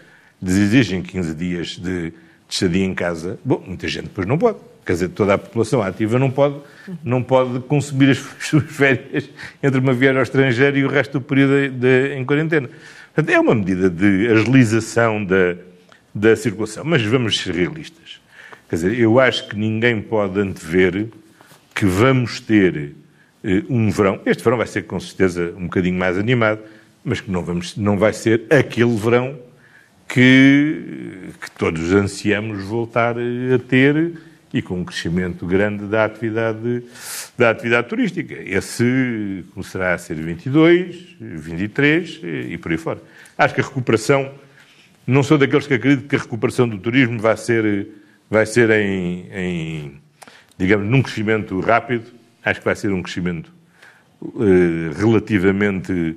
lhes 0.43 0.57
exigem 0.57 1.01
15 1.01 1.35
dias 1.35 1.69
de 1.77 2.13
de 2.49 2.55
estadia 2.55 2.85
em 2.85 2.95
casa, 2.95 3.39
bom, 3.45 3.63
muita 3.65 3.87
gente 3.87 4.05
depois 4.05 4.27
não 4.27 4.39
pode. 4.39 4.59
Quer 4.85 4.95
dizer, 4.95 5.09
toda 5.11 5.35
a 5.35 5.39
população 5.39 5.83
ativa 5.83 6.19
não 6.19 6.31
pode, 6.31 6.57
não 7.05 7.23
pode 7.23 7.61
consumir 7.61 8.11
as 8.11 8.19
suas 8.41 8.65
férias 8.65 9.29
entre 9.63 9.79
uma 9.79 9.93
viagem 9.93 10.17
ao 10.17 10.23
estrangeiro 10.23 10.79
e 10.79 10.85
o 10.85 10.89
resto 10.89 11.19
do 11.19 11.21
período 11.21 11.53
de, 11.53 11.69
de, 11.69 12.15
em 12.15 12.25
quarentena. 12.25 12.71
Portanto, 13.15 13.35
é 13.35 13.39
uma 13.39 13.55
medida 13.55 13.91
de 13.91 14.29
agilização 14.29 15.23
da, 15.23 15.57
da 16.15 16.35
circulação. 16.37 16.85
Mas 16.85 17.03
vamos 17.03 17.39
ser 17.39 17.55
realistas. 17.55 18.21
Quer 18.69 18.77
dizer, 18.77 18.99
eu 18.99 19.19
acho 19.19 19.49
que 19.49 19.57
ninguém 19.57 20.01
pode 20.03 20.39
antever 20.41 21.09
que 21.75 21.87
vamos 21.87 22.41
ter 22.41 22.95
eh, 23.43 23.63
um 23.69 23.91
verão. 23.91 24.21
Este 24.27 24.43
verão 24.43 24.57
vai 24.57 24.67
ser 24.67 24.83
com 24.83 24.99
certeza 25.01 25.55
um 25.57 25.65
bocadinho 25.65 25.99
mais 25.99 26.19
animado, 26.19 26.61
mas 27.05 27.21
que 27.21 27.31
não, 27.31 27.43
vamos, 27.43 27.77
não 27.77 27.97
vai 27.97 28.13
ser 28.13 28.45
aquele 28.51 28.97
verão 28.97 29.39
que, 30.09 31.31
que 31.41 31.51
todos 31.53 31.93
ansiamos 31.93 32.65
voltar 32.65 33.17
a 33.17 33.59
ter 33.59 34.13
e 34.53 34.63
com 34.63 34.81
um 34.81 34.85
crescimento 34.85 35.47
grande 35.47 35.85
da 35.85 36.05
atividade, 36.05 36.83
da 37.37 37.51
atividade 37.51 37.89
turística. 37.89 38.35
Esse 38.35 39.45
começará 39.53 39.95
a 39.95 39.99
ser 39.99 40.15
22, 40.15 41.17
23 41.21 42.21
e 42.51 42.59
por 42.59 42.73
aí 42.73 42.79
fora. 42.79 43.01
Acho 43.37 43.55
que 43.55 43.61
a 43.61 43.65
recuperação, 43.65 44.31
não 45.09 45.23
sou 45.23 45.39
daqueles 45.39 45.67
que 45.67 45.73
acreditam 45.73 46.07
que 46.07 46.17
a 46.17 46.19
recuperação 46.19 46.69
do 46.69 46.77
turismo 46.77 47.19
vai 47.19 47.35
ser, 47.35 47.89
vai 48.31 48.45
ser 48.45 48.69
em, 48.69 49.27
em 49.33 50.01
digamos, 50.59 50.87
num 50.87 51.03
crescimento 51.03 51.59
rápido. 51.61 52.05
Acho 52.45 52.61
que 52.61 52.65
vai 52.67 52.77
ser 52.77 52.93
um 52.93 53.03
crescimento 53.03 53.51
eh, 54.23 54.93
relativamente 54.95 56.15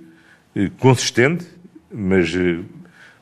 eh, 0.54 0.69
consistente, 0.77 1.47
mas 1.89 2.36
eh, 2.36 2.60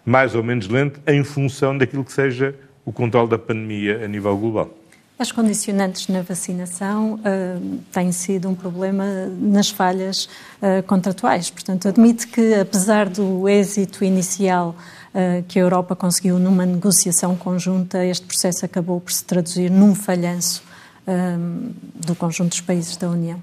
mais 0.03 0.33
ou 0.33 0.43
menos 0.43 0.67
lento 0.67 0.99
em 1.05 1.23
função 1.23 1.77
daquilo 1.77 2.03
que 2.03 2.13
seja 2.13 2.55
o 2.83 2.91
controle 2.91 3.29
da 3.29 3.37
pandemia 3.37 4.03
a 4.03 4.07
nível 4.07 4.35
global. 4.35 4.75
As 5.19 5.31
condicionantes 5.31 6.07
na 6.07 6.21
vacinação 6.21 7.15
uh, 7.15 7.79
têm 7.91 8.09
sido 8.09 8.47
um 8.47 8.55
problema 8.55 9.03
nas 9.37 9.69
falhas 9.69 10.29
uh, 10.61 10.81
contratuais. 10.87 11.49
Portanto, 11.49 11.89
admite 11.89 12.25
que, 12.25 12.53
apesar 12.53 13.09
do 13.09 13.47
êxito 13.49 14.05
inicial 14.05 14.77
que 15.47 15.57
a 15.57 15.61
Europa 15.61 15.95
conseguiu 15.95 16.37
numa 16.37 16.65
negociação 16.65 17.35
conjunta, 17.35 18.05
este 18.05 18.25
processo 18.25 18.65
acabou 18.65 19.01
por 19.01 19.11
se 19.11 19.23
traduzir 19.25 19.71
num 19.71 19.95
falhanço 19.95 20.63
do 21.95 22.13
conjunto 22.15 22.49
dos 22.49 22.61
países 22.61 22.95
da 22.95 23.09
União. 23.09 23.41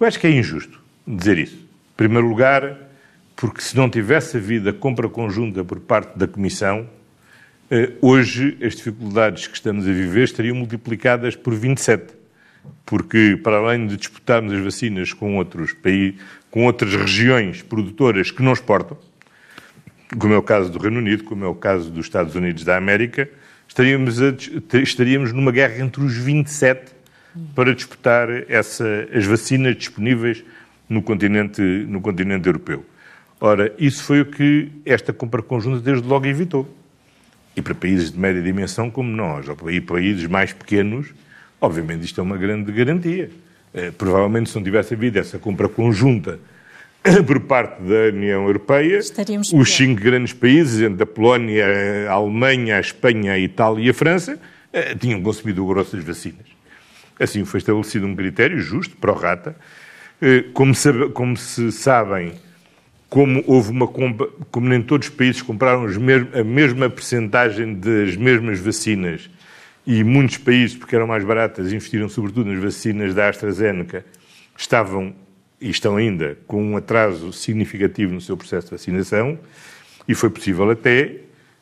Eu 0.00 0.06
acho 0.06 0.18
que 0.18 0.26
é 0.26 0.30
injusto 0.30 0.80
dizer 1.06 1.38
isso. 1.38 1.54
Em 1.56 1.96
primeiro 1.96 2.28
lugar, 2.28 2.76
porque 3.36 3.60
se 3.60 3.76
não 3.76 3.88
tivesse 3.88 4.38
havido 4.38 4.68
a 4.68 4.72
compra 4.72 5.08
conjunta 5.08 5.64
por 5.64 5.78
parte 5.78 6.18
da 6.18 6.26
Comissão, 6.26 6.88
eh, 7.70 7.92
hoje 8.00 8.58
as 8.62 8.74
dificuldades 8.74 9.46
que 9.46 9.54
estamos 9.54 9.86
a 9.86 9.92
viver 9.92 10.24
estariam 10.24 10.56
multiplicadas 10.56 11.36
por 11.36 11.54
27. 11.54 12.14
Porque, 12.84 13.38
para 13.42 13.58
além 13.58 13.86
de 13.86 13.96
disputarmos 13.96 14.52
as 14.52 14.60
vacinas 14.60 15.12
com 15.12 15.36
outros 15.36 15.72
países, 15.72 16.20
com 16.50 16.64
outras 16.64 16.94
regiões 16.94 17.62
produtoras 17.62 18.30
que 18.30 18.42
não 18.42 18.52
exportam, 18.52 18.96
como 20.18 20.32
é 20.32 20.38
o 20.38 20.42
caso 20.42 20.70
do 20.70 20.78
Reino 20.78 20.98
Unido, 20.98 21.24
como 21.24 21.44
é 21.44 21.48
o 21.48 21.54
caso 21.54 21.90
dos 21.90 22.06
Estados 22.06 22.34
Unidos 22.34 22.64
da 22.64 22.76
América, 22.76 23.28
estaríamos, 23.66 24.22
a, 24.22 24.34
estaríamos 24.78 25.32
numa 25.32 25.50
guerra 25.50 25.82
entre 25.82 26.02
os 26.02 26.16
27 26.16 26.94
para 27.54 27.74
disputar 27.74 28.28
essa, 28.48 29.08
as 29.12 29.24
vacinas 29.24 29.76
disponíveis 29.76 30.44
no 30.88 31.02
continente, 31.02 31.60
no 31.60 32.00
continente 32.00 32.46
europeu. 32.46 32.84
Ora, 33.40 33.72
isso 33.78 34.02
foi 34.04 34.22
o 34.22 34.26
que 34.26 34.70
esta 34.84 35.12
compra 35.12 35.42
conjunta 35.42 35.80
desde 35.80 36.06
logo 36.06 36.26
evitou. 36.26 36.72
E 37.54 37.60
para 37.60 37.74
países 37.74 38.12
de 38.12 38.18
média 38.18 38.40
dimensão 38.40 38.90
como 38.90 39.10
nós, 39.10 39.48
ou 39.48 39.56
para 39.56 39.80
países 39.82 40.26
mais 40.26 40.52
pequenos, 40.52 41.08
obviamente 41.60 42.04
isto 42.04 42.20
é 42.20 42.22
uma 42.22 42.36
grande 42.36 42.70
garantia. 42.72 43.30
Eh, 43.74 43.90
provavelmente 43.90 44.48
se 44.48 44.56
não 44.56 44.62
tivesse 44.62 44.94
havido 44.94 45.18
essa 45.18 45.38
compra 45.38 45.68
conjunta 45.68 46.38
por 47.26 47.40
parte 47.40 47.82
da 47.82 48.16
União 48.16 48.46
Europeia, 48.46 48.98
Estaríamos 48.98 49.52
os 49.52 49.74
cinco 49.74 50.00
grandes 50.00 50.32
países, 50.32 50.80
entre 50.80 51.02
a 51.02 51.06
Polónia, 51.06 51.66
a 52.08 52.12
Alemanha, 52.12 52.76
a 52.76 52.80
Espanha, 52.80 53.32
a 53.32 53.38
Itália 53.38 53.86
e 53.86 53.90
a 53.90 53.94
França, 53.94 54.38
eh, 54.72 54.94
tinham 54.94 55.22
consumido 55.22 55.64
o 55.64 55.68
grosso 55.68 55.96
das 55.96 56.04
vacinas. 56.04 56.46
Assim 57.18 57.44
foi 57.44 57.58
estabelecido 57.58 58.06
um 58.06 58.14
critério 58.14 58.58
justo, 58.58 58.96
pró-rata. 58.96 59.56
Eh, 60.20 60.44
como, 60.52 60.72
como 61.12 61.36
se 61.36 61.70
sabem, 61.72 62.32
como 63.08 63.42
houve 63.46 63.70
uma 63.70 63.86
compra, 63.86 64.28
como 64.50 64.68
nem 64.68 64.82
todos 64.82 65.08
os 65.08 65.14
países 65.14 65.42
compraram 65.42 65.86
a 65.86 66.44
mesma 66.44 66.90
percentagem 66.90 67.74
das 67.74 68.16
mesmas 68.16 68.58
vacinas 68.58 69.30
e 69.86 70.02
muitos 70.02 70.38
países, 70.38 70.76
porque 70.76 70.96
eram 70.96 71.06
mais 71.06 71.24
baratas, 71.24 71.72
investiram 71.72 72.08
sobretudo 72.08 72.50
nas 72.50 72.62
vacinas 72.62 73.14
da 73.14 73.28
AstraZeneca, 73.28 74.04
estavam 74.56 75.14
e 75.60 75.70
estão 75.70 75.96
ainda 75.96 76.36
com 76.46 76.62
um 76.62 76.76
atraso 76.76 77.32
significativo 77.32 78.12
no 78.14 78.20
seu 78.20 78.36
processo 78.36 78.66
de 78.66 78.72
vacinação, 78.72 79.38
e 80.06 80.14
foi 80.14 80.30
possível 80.30 80.70
até 80.70 81.16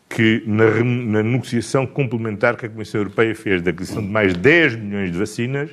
que 0.08 0.42
na, 0.46 0.70
na 0.84 1.22
negociação 1.22 1.86
complementar 1.86 2.56
que 2.56 2.66
a 2.66 2.68
Comissão 2.68 3.00
Europeia 3.00 3.34
fez 3.34 3.62
da 3.62 3.70
aquisição 3.70 4.02
de 4.02 4.08
mais 4.08 4.34
10 4.34 4.76
milhões 4.76 5.10
de 5.10 5.18
vacinas, 5.18 5.70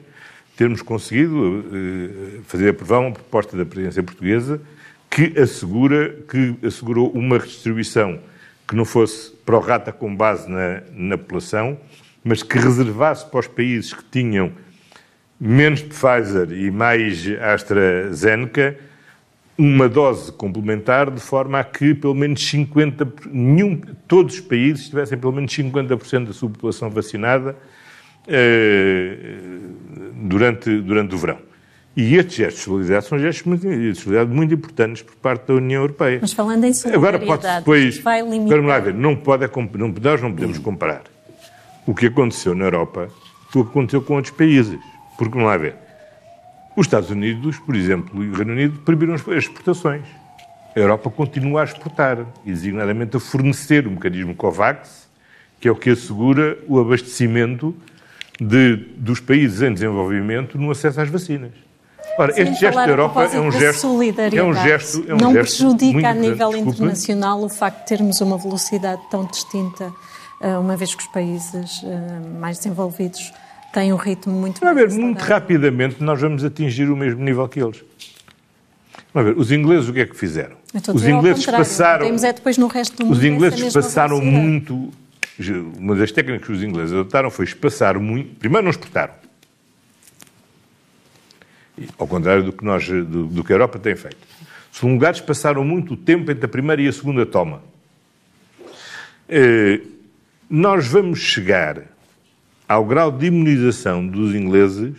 termos 0.55 0.81
conseguido 0.81 1.35
uh, 1.35 2.41
fazer 2.43 2.69
aprovar 2.69 2.99
uma 2.99 3.11
proposta 3.11 3.57
da 3.57 3.65
presidência 3.65 4.03
portuguesa 4.03 4.61
que 5.09 5.37
assegura 5.39 6.15
que 6.29 6.55
assegurou 6.65 7.11
uma 7.11 7.37
redistribuição 7.37 8.19
que 8.67 8.75
não 8.75 8.85
fosse 8.85 9.31
pró-rata 9.45 9.91
com 9.91 10.15
base 10.15 10.49
na, 10.49 10.81
na 10.93 11.17
população, 11.17 11.77
mas 12.23 12.41
que 12.41 12.57
reservasse 12.57 13.29
para 13.29 13.41
os 13.41 13.47
países 13.47 13.93
que 13.93 14.03
tinham 14.09 14.53
menos 15.41 15.81
Pfizer 15.81 16.51
e 16.51 16.69
mais 16.69 17.27
AstraZeneca 17.41 18.77
uma 19.57 19.89
dose 19.89 20.31
complementar 20.31 21.09
de 21.09 21.19
forma 21.19 21.59
a 21.59 21.63
que 21.63 21.95
pelo 21.95 22.13
menos 22.13 22.47
50, 22.47 23.07
nenhum, 23.31 23.81
todos 24.07 24.35
os 24.35 24.39
países 24.39 24.87
tivessem 24.87 25.17
pelo 25.17 25.33
menos 25.33 25.51
50% 25.51 26.27
da 26.27 26.33
sua 26.33 26.49
população 26.49 26.89
vacinada 26.89 27.55
eh, 28.27 29.59
durante, 30.13 30.79
durante 30.81 31.15
o 31.15 31.17
verão. 31.17 31.37
E 31.97 32.15
estes 32.15 32.35
gestos 32.35 32.59
de 32.59 32.63
solidariedade 32.63 33.07
são 33.07 33.19
gestos 33.19 33.45
muito, 33.45 33.67
de 33.67 33.95
solidariedade 33.95 34.35
muito 34.35 34.53
importantes 34.53 35.01
por 35.01 35.15
parte 35.15 35.47
da 35.47 35.55
União 35.55 35.81
Europeia. 35.81 36.19
Mas 36.21 36.33
falando 36.33 36.63
em 36.63 36.73
solidariedade, 36.73 37.23
Agora 37.23 37.39
pode 37.39 37.59
depois, 37.59 37.97
vai 37.99 38.21
limitar... 38.21 38.57
Vamos 38.57 38.67
lá 38.67 38.79
ver, 38.79 38.93
não 38.93 39.15
pode, 39.15 39.47
não, 39.75 39.93
nós 40.01 40.21
não 40.21 40.33
podemos 40.33 40.59
comparar 40.59 41.03
o 41.85 41.93
que 41.93 42.05
aconteceu 42.05 42.55
na 42.55 42.65
Europa 42.65 43.09
com 43.51 43.59
o 43.59 43.65
que 43.65 43.69
aconteceu 43.71 44.01
com 44.01 44.15
outros 44.15 44.33
países. 44.33 44.79
Porque, 45.17 45.33
vamos 45.33 45.47
lá 45.47 45.57
ver, 45.57 45.75
os 46.75 46.85
Estados 46.85 47.09
Unidos, 47.09 47.59
por 47.59 47.75
exemplo, 47.75 48.23
e 48.23 48.29
o 48.29 48.33
Reino 48.33 48.53
Unido 48.53 48.79
proibiram 48.79 49.13
as 49.13 49.21
exportações. 49.27 50.05
A 50.75 50.79
Europa 50.79 51.09
continua 51.09 51.61
a 51.61 51.63
exportar, 51.65 52.25
e 52.45 52.51
designadamente 52.51 53.17
a 53.17 53.19
fornecer 53.19 53.85
o 53.87 53.91
mecanismo 53.91 54.33
COVAX, 54.33 55.09
que 55.59 55.67
é 55.67 55.71
o 55.71 55.75
que 55.75 55.89
assegura 55.89 56.57
o 56.67 56.79
abastecimento 56.79 57.75
de, 58.39 58.75
dos 58.97 59.19
países 59.19 59.61
em 59.61 59.73
desenvolvimento 59.73 60.57
no 60.57 60.71
acesso 60.71 61.01
às 61.01 61.09
vacinas. 61.09 61.51
Ora, 62.17 62.31
este 62.31 62.55
gesto 62.55 62.75
da 62.75 62.87
Europa 62.87 63.23
é 63.23 63.39
um 63.39 63.51
gesto, 63.51 63.87
é 64.35 64.43
um 64.43 64.53
gesto, 64.53 65.05
é 65.07 65.13
um 65.13 65.17
não 65.17 65.33
gesto 65.33 65.57
prejudica 65.57 66.09
a 66.09 66.13
nível 66.13 66.55
internacional 66.57 67.41
o 67.43 67.49
facto 67.49 67.81
de 67.81 67.85
termos 67.87 68.19
uma 68.21 68.37
velocidade 68.37 69.01
tão 69.09 69.25
distinta, 69.25 69.93
eh, 70.41 70.57
uma 70.57 70.75
vez 70.75 70.93
que 70.93 71.03
os 71.03 71.07
países 71.09 71.81
eh, 71.83 72.37
mais 72.39 72.57
desenvolvidos 72.57 73.31
têm 73.71 73.93
um 73.93 73.95
ritmo 73.95 74.33
muito 74.33 74.59
Vai 74.59 74.73
ver, 74.73 74.89
muito 74.91 75.19
rapidamente 75.21 76.03
nós 76.03 76.19
vamos 76.19 76.43
atingir 76.43 76.89
o 76.89 76.95
mesmo 76.95 77.23
nível 77.23 77.47
que 77.47 77.61
eles. 77.61 77.83
Vamos 79.13 79.33
ver, 79.33 79.39
os 79.39 79.51
ingleses 79.51 79.89
o 79.89 79.93
que 79.93 80.01
é 80.01 80.05
que 80.05 80.15
fizeram? 80.15 80.55
Os 80.93 81.05
ingleses 81.05 81.45
passaram. 81.45 82.05
É 82.05 82.33
depois 82.33 82.57
no 82.57 82.67
resto 82.67 82.97
do 82.97 83.05
mundo 83.05 83.17
os 83.17 83.23
ingleses 83.23 83.73
passaram 83.73 84.21
muito. 84.21 84.91
Uma 85.77 85.95
das 85.95 86.11
técnicas 86.11 86.45
que 86.45 86.53
os 86.53 86.63
ingleses 86.63 86.93
adotaram 86.93 87.29
foi 87.29 87.45
espaçar 87.45 87.99
muito. 87.99 88.35
Primeiro, 88.35 88.63
não 88.63 88.71
exportaram. 88.71 89.13
Ao 91.97 92.07
contrário 92.07 92.43
do 92.43 92.53
que, 92.53 92.63
nós, 92.63 92.87
do, 92.87 93.25
do 93.25 93.43
que 93.43 93.51
a 93.51 93.55
Europa 93.55 93.79
tem 93.79 93.95
feito. 93.95 94.17
Os 94.71 94.81
lugares 94.81 95.19
passaram 95.19 95.63
muito 95.63 95.97
tempo 95.97 96.31
entre 96.31 96.45
a 96.45 96.47
primeira 96.47 96.81
e 96.81 96.87
a 96.87 96.93
segunda 96.93 97.25
toma. 97.25 97.61
Eh, 99.27 99.81
nós 100.49 100.87
vamos 100.87 101.19
chegar 101.19 101.90
ao 102.71 102.85
grau 102.85 103.11
de 103.11 103.25
imunização 103.25 104.07
dos 104.07 104.33
ingleses, 104.33 104.95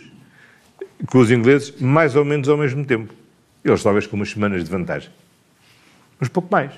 com 1.07 1.17
os 1.17 1.31
ingleses, 1.31 1.73
mais 1.81 2.15
ou 2.15 2.23
menos 2.23 2.47
ao 2.47 2.55
mesmo 2.55 2.85
tempo. 2.85 3.13
Eles 3.65 3.81
talvez 3.81 4.05
com 4.05 4.15
umas 4.15 4.29
semanas 4.29 4.63
de 4.63 4.69
vantagem. 4.69 5.09
Mas 6.19 6.29
pouco 6.29 6.49
mais. 6.51 6.71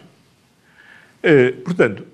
Eh, 1.22 1.52
portanto, 1.52 2.06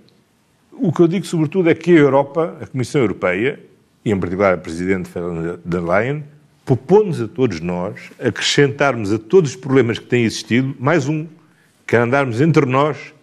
o 0.71 0.91
que 0.91 0.99
eu 0.99 1.07
digo 1.07 1.25
sobretudo 1.25 1.69
é 1.69 1.75
que 1.75 1.91
a 1.91 1.99
Europa, 1.99 2.57
a 2.59 2.65
Comissão 2.65 3.01
Europeia, 3.01 3.59
e 4.03 4.11
em 4.11 4.19
particular 4.19 4.55
a 4.55 4.57
Presidente 4.57 5.09
von 5.11 5.59
der 5.63 5.81
Leyen, 5.83 6.23
propõe-nos 6.65 7.21
a 7.21 7.27
todos 7.27 7.59
nós 7.59 8.09
acrescentarmos 8.19 9.13
a 9.13 9.19
todos 9.19 9.51
os 9.51 9.55
problemas 9.55 9.99
que 9.99 10.05
têm 10.05 10.23
existido 10.23 10.75
mais 10.79 11.07
um, 11.07 11.27
que 11.85 11.95
é 11.95 11.99
andarmos 11.99 12.41
entre 12.41 12.65
nós 12.65 13.13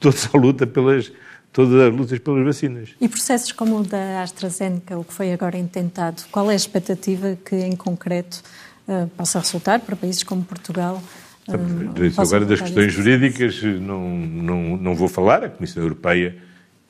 todos 0.00 0.28
à 0.32 0.38
luta 0.38 0.66
pelas, 0.66 1.12
todas 1.54 1.80
as 1.80 1.94
lutas 1.94 2.18
pelas 2.18 2.44
vacinas. 2.44 2.90
E 3.00 3.08
processos 3.08 3.52
como 3.52 3.78
o 3.78 3.82
da 3.84 4.22
AstraZeneca, 4.22 4.98
o 4.98 5.04
que 5.04 5.14
foi 5.14 5.32
agora 5.32 5.56
intentado, 5.56 6.24
qual 6.30 6.50
é 6.50 6.52
a 6.52 6.56
expectativa 6.56 7.38
que, 7.42 7.54
em 7.54 7.76
concreto, 7.76 8.42
uh, 8.88 9.06
possa 9.16 9.38
resultar 9.38 9.78
para 9.80 9.94
países 9.94 10.24
como 10.24 10.44
Portugal? 10.44 11.00
Uh, 11.48 12.20
agora 12.20 12.44
das 12.44 12.60
questões 12.60 12.92
jurídicas 12.92 13.62
não, 13.62 14.10
não, 14.10 14.76
não 14.76 14.94
vou 14.96 15.08
falar, 15.08 15.44
a 15.44 15.48
Comissão 15.48 15.80
Europeia 15.80 16.36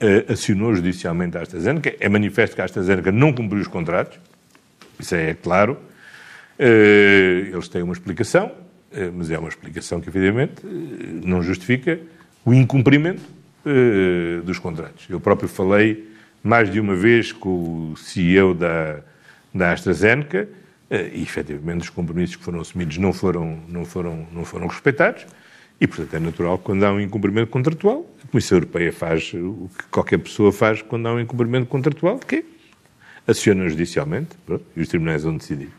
uh, 0.01 0.33
acionou 0.33 0.75
judicialmente 0.75 1.37
a 1.37 1.43
AstraZeneca, 1.43 1.95
é 2.01 2.09
manifesto 2.09 2.57
que 2.57 2.63
a 2.63 2.65
AstraZeneca 2.65 3.13
não 3.13 3.35
cumpriu 3.35 3.61
os 3.61 3.69
contratos, 3.69 4.19
isso 4.99 5.15
é 5.15 5.35
claro, 5.35 5.77
eles 6.57 7.67
têm 7.67 7.83
uma 7.83 7.93
explicação, 7.93 8.53
mas 9.13 9.29
é 9.29 9.37
uma 9.37 9.49
explicação 9.49 10.01
que, 10.01 10.09
evidentemente, 10.09 10.65
não 10.65 11.43
justifica 11.43 11.99
o 12.45 12.55
incumprimento 12.55 13.34
uh, 13.65 14.43
dos 14.43 14.59
contratos. 14.59 15.07
Eu 15.09 15.21
próprio 15.21 15.49
falei 15.49 16.09
mais 16.43 16.71
de 16.71 16.79
uma 16.79 16.95
vez 16.95 17.33
com 17.33 17.93
o 17.93 17.97
CEO 17.97 18.55
da, 18.55 19.01
da 19.53 19.73
AstraZeneca 19.73 20.49
uh, 20.91 20.95
e, 21.13 21.23
efetivamente, 21.23 21.83
os 21.83 21.91
compromissos 21.91 22.37
que 22.37 22.45
foram 22.45 22.61
assumidos 22.61 22.99
não 22.99 23.13
foram, 23.13 23.59
não, 23.69 23.85
foram, 23.85 24.27
não 24.33 24.45
foram 24.45 24.67
respeitados 24.67 25.27
e, 25.81 25.87
portanto, 25.87 26.15
é 26.15 26.21
natural 26.21 26.59
que 26.59 26.65
quando 26.65 26.85
há 26.85 26.93
um 26.93 27.01
incumprimento 27.01 27.51
contratual, 27.51 28.07
a 28.23 28.29
Comissão 28.29 28.59
Europeia 28.59 28.93
faz 28.93 29.33
o 29.35 29.69
que 29.77 29.85
qualquer 29.91 30.19
pessoa 30.19 30.53
faz 30.53 30.83
quando 30.83 31.07
há 31.07 31.15
um 31.15 31.21
incumprimento 31.21 31.67
contratual, 31.67 32.19
que 32.19 32.37
é 32.37 32.45
aciona 33.27 33.69
judicialmente 33.69 34.31
pronto, 34.47 34.65
e 34.77 34.81
os 34.81 34.89
tribunais 34.89 35.25
vão 35.25 35.37
decidir. 35.37 35.71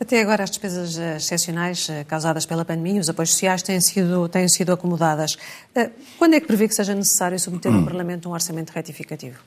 Até 0.00 0.22
agora, 0.22 0.44
as 0.44 0.50
despesas 0.50 0.98
eh, 0.98 1.18
excepcionais 1.18 1.90
eh, 1.90 2.04
causadas 2.04 2.46
pela 2.46 2.64
pandemia 2.64 2.94
e 2.94 3.00
os 3.00 3.10
apoios 3.10 3.32
sociais 3.32 3.62
têm 3.62 3.78
sido, 3.82 4.30
têm 4.30 4.48
sido 4.48 4.72
acomodadas. 4.72 5.36
Eh, 5.74 5.90
quando 6.18 6.32
é 6.32 6.40
que 6.40 6.46
prevê 6.46 6.66
que 6.66 6.74
seja 6.74 6.94
necessário 6.94 7.38
submeter 7.38 7.70
ao 7.70 7.84
Parlamento 7.84 8.26
um 8.26 8.32
orçamento 8.32 8.70
retificativo? 8.70 9.38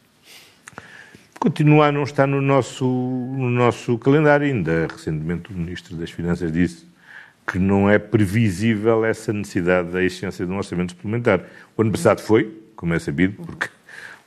Continua 1.39 1.87
a 1.87 1.91
não 1.91 2.03
estar 2.03 2.27
no 2.27 2.39
nosso, 2.39 2.85
no 2.85 3.49
nosso 3.49 3.97
calendário. 3.97 4.45
Ainda 4.45 4.85
recentemente 4.91 5.51
o 5.51 5.55
Ministro 5.55 5.95
das 5.95 6.11
Finanças 6.11 6.51
disse 6.51 6.85
que 7.47 7.57
não 7.57 7.89
é 7.89 7.97
previsível 7.97 9.03
essa 9.03 9.33
necessidade 9.33 9.89
da 9.89 10.03
existência 10.03 10.45
de 10.45 10.51
um 10.51 10.57
orçamento 10.57 10.91
suplementar. 10.91 11.43
O 11.75 11.81
ano 11.81 11.91
passado 11.91 12.21
foi, 12.21 12.61
como 12.75 12.93
é 12.93 12.99
sabido, 12.99 13.43
porque 13.43 13.69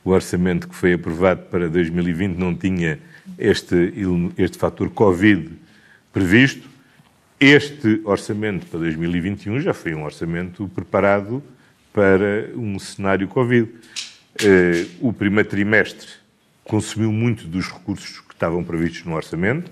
o 0.03 0.09
orçamento 0.09 0.67
que 0.67 0.75
foi 0.75 0.91
aprovado 0.91 1.43
para 1.43 1.69
2020 1.69 2.35
não 2.35 2.53
tinha 2.53 2.99
este, 3.39 3.93
este 4.37 4.57
fator 4.57 4.89
Covid 4.89 5.66
previsto. 6.17 6.67
Este 7.39 8.01
orçamento 8.03 8.65
para 8.65 8.79
2021 8.79 9.59
já 9.59 9.71
foi 9.71 9.93
um 9.93 10.03
orçamento 10.03 10.67
preparado 10.67 11.43
para 11.93 12.49
um 12.55 12.79
cenário 12.79 13.27
Covid. 13.27 13.69
Eh, 14.43 14.87
o 14.99 15.13
primeiro 15.13 15.47
trimestre 15.47 16.07
consumiu 16.63 17.11
muito 17.11 17.45
dos 17.45 17.67
recursos 17.71 18.19
que 18.21 18.33
estavam 18.33 18.63
previstos 18.63 19.05
no 19.05 19.13
orçamento. 19.13 19.69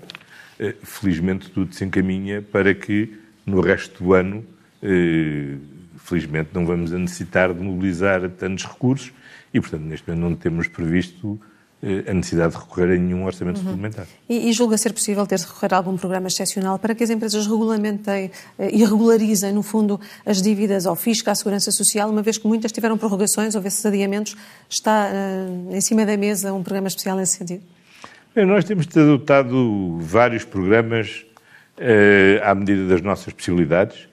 Eh, 0.60 0.76
felizmente, 0.84 1.50
tudo 1.50 1.74
se 1.74 1.84
encaminha 1.84 2.40
para 2.40 2.72
que 2.72 3.12
no 3.44 3.60
resto 3.60 4.04
do 4.04 4.14
ano, 4.14 4.44
eh, 4.80 5.56
felizmente, 5.98 6.50
não 6.54 6.64
vamos 6.64 6.92
necessitar 6.92 7.52
de 7.52 7.60
mobilizar 7.60 8.30
tantos 8.30 8.64
recursos 8.64 9.12
e, 9.52 9.60
portanto, 9.60 9.82
neste 9.82 10.08
momento 10.08 10.22
não 10.22 10.36
temos 10.36 10.68
previsto 10.68 11.40
a 11.82 12.14
necessidade 12.14 12.54
de 12.54 12.58
recorrer 12.58 12.94
a 12.94 12.98
nenhum 12.98 13.24
orçamento 13.24 13.58
uhum. 13.58 13.66
suplementar. 13.66 14.06
E, 14.28 14.48
e, 14.48 14.52
julga 14.52 14.78
ser 14.78 14.92
possível 14.92 15.26
ter 15.26 15.36
de 15.36 15.44
recorrer 15.44 15.74
a 15.74 15.76
algum 15.76 15.96
programa 15.96 16.26
excepcional 16.26 16.78
para 16.78 16.94
que 16.94 17.04
as 17.04 17.10
empresas 17.10 17.46
regulamentem 17.46 18.30
eh, 18.58 18.70
e 18.72 18.82
regularizem, 18.82 19.52
no 19.52 19.62
fundo, 19.62 20.00
as 20.24 20.40
dívidas 20.40 20.86
ao 20.86 20.96
fisco, 20.96 21.30
à 21.30 21.34
segurança 21.34 21.70
social, 21.70 22.08
uma 22.10 22.22
vez 22.22 22.38
que 22.38 22.48
muitas 22.48 22.72
tiveram 22.72 22.96
prorrogações, 22.96 23.54
houve 23.54 23.68
esses 23.68 23.84
adiamentos, 23.84 24.34
está 24.68 25.10
uh, 25.10 25.74
em 25.74 25.80
cima 25.80 26.06
da 26.06 26.16
mesa 26.16 26.52
um 26.52 26.62
programa 26.62 26.88
especial 26.88 27.16
nesse 27.16 27.36
sentido? 27.36 27.62
Bem, 28.34 28.46
nós 28.46 28.64
temos 28.64 28.86
adotado 28.96 29.98
vários 30.00 30.44
programas 30.44 31.26
uh, 31.78 32.42
à 32.42 32.54
medida 32.54 32.86
das 32.86 33.02
nossas 33.02 33.34
possibilidades 33.34 34.08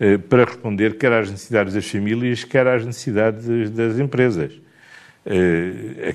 uh, 0.00 0.18
para 0.18 0.44
responder 0.44 0.98
quer 0.98 1.12
às 1.12 1.30
necessidades 1.30 1.74
das 1.74 1.86
famílias, 1.86 2.42
quer 2.42 2.66
às 2.66 2.84
necessidades 2.84 3.70
das 3.70 4.00
empresas. 4.00 4.64
Eh, 5.26 6.14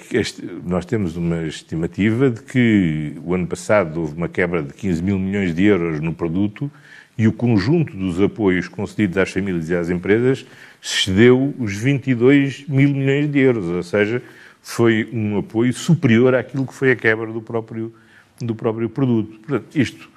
nós 0.64 0.86
temos 0.86 1.18
uma 1.18 1.48
estimativa 1.48 2.30
de 2.30 2.42
que 2.44 3.14
o 3.24 3.34
ano 3.34 3.48
passado 3.48 4.02
houve 4.02 4.16
uma 4.16 4.30
quebra 4.30 4.62
de 4.62 4.72
15 4.74 5.02
mil 5.02 5.18
milhões 5.18 5.54
de 5.54 5.64
euros 5.64 6.00
no 6.00 6.14
produto 6.14 6.72
e 7.18 7.28
o 7.28 7.34
conjunto 7.34 7.98
dos 7.98 8.22
apoios 8.22 8.68
concedidos 8.68 9.18
às 9.18 9.32
famílias 9.32 9.70
e 9.70 9.76
às 9.76 9.90
empresas 9.90 10.46
excedeu 10.82 11.54
os 11.58 11.76
22 11.76 12.66
mil 12.68 12.90
milhões 12.90 13.30
de 13.32 13.40
euros, 13.40 13.66
ou 13.66 13.84
seja, 13.84 14.22
foi 14.62 15.10
um 15.12 15.40
apoio 15.40 15.74
superior 15.74 16.36
àquilo 16.36 16.66
que 16.66 16.74
foi 16.74 16.92
a 16.92 16.96
quebra 16.96 17.32
do 17.32 17.42
próprio, 17.42 17.94
do 18.40 18.54
próprio 18.54 18.90
produto. 18.90 19.40
Portanto, 19.40 19.76
isto 19.76 20.08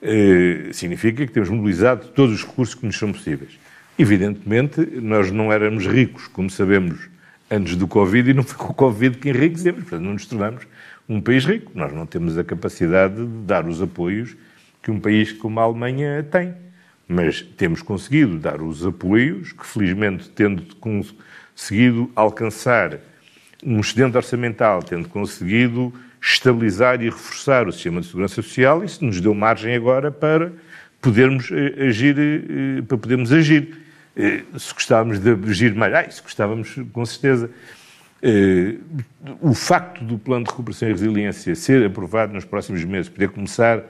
eh, 0.00 0.70
significa 0.72 1.26
que 1.26 1.32
temos 1.32 1.50
mobilizado 1.50 2.08
todos 2.08 2.36
os 2.36 2.46
recursos 2.46 2.74
que 2.76 2.86
nos 2.86 2.96
são 2.96 3.12
possíveis. 3.12 3.58
Evidentemente, 3.98 4.80
nós 5.02 5.30
não 5.30 5.52
éramos 5.52 5.86
ricos, 5.86 6.28
como 6.28 6.48
sabemos, 6.48 7.10
antes 7.50 7.76
do 7.76 7.88
Covid, 7.88 8.30
e 8.30 8.34
não 8.34 8.42
foi 8.42 8.56
com 8.56 8.72
o 8.72 8.74
Covid 8.74 9.18
que 9.18 9.30
enriquecemos, 9.30 9.82
portanto, 9.82 10.02
não 10.02 10.12
nos 10.12 10.26
tornamos 10.26 10.66
um 11.08 11.20
país 11.20 11.44
rico. 11.44 11.72
Nós 11.74 11.92
não 11.92 12.06
temos 12.06 12.38
a 12.38 12.44
capacidade 12.44 13.16
de 13.16 13.44
dar 13.44 13.66
os 13.66 13.82
apoios 13.82 14.36
que 14.82 14.90
um 14.90 15.00
país 15.00 15.32
como 15.32 15.58
a 15.58 15.64
Alemanha 15.64 16.22
tem. 16.30 16.54
Mas 17.08 17.42
temos 17.42 17.82
conseguido 17.82 18.38
dar 18.38 18.62
os 18.62 18.86
apoios 18.86 19.52
que, 19.52 19.66
felizmente, 19.66 20.28
tendo 20.30 20.62
conseguido 20.76 22.08
alcançar 22.14 22.98
um 23.64 23.80
excedente 23.80 24.16
orçamental, 24.16 24.80
tendo 24.82 25.08
conseguido 25.08 25.92
estabilizar 26.22 27.02
e 27.02 27.06
reforçar 27.06 27.66
o 27.66 27.72
sistema 27.72 28.00
de 28.00 28.06
segurança 28.06 28.36
social, 28.36 28.84
isso 28.84 29.04
nos 29.04 29.20
deu 29.20 29.34
margem 29.34 29.74
agora 29.74 30.10
para 30.10 30.52
podermos 31.00 31.50
eh, 31.50 31.86
agir, 31.88 32.16
eh, 32.18 32.82
para 32.82 32.96
podermos 32.96 33.32
agir. 33.32 33.76
Eh, 34.16 34.42
se 34.58 34.74
gostávamos 34.74 35.18
de 35.18 35.30
agir 35.48 35.74
mais, 35.74 35.94
ah, 35.94 36.02
isso 36.02 36.22
gostávamos 36.22 36.76
com 36.92 37.06
certeza. 37.06 37.50
O 39.40 39.54
facto 39.54 40.04
do 40.04 40.18
plano 40.18 40.44
de 40.44 40.50
recuperação 40.50 40.88
e 40.88 40.92
resiliência 40.92 41.54
ser 41.54 41.86
aprovado 41.86 42.34
nos 42.34 42.44
próximos 42.44 42.84
meses, 42.84 43.08
poder 43.08 43.30
começar 43.30 43.82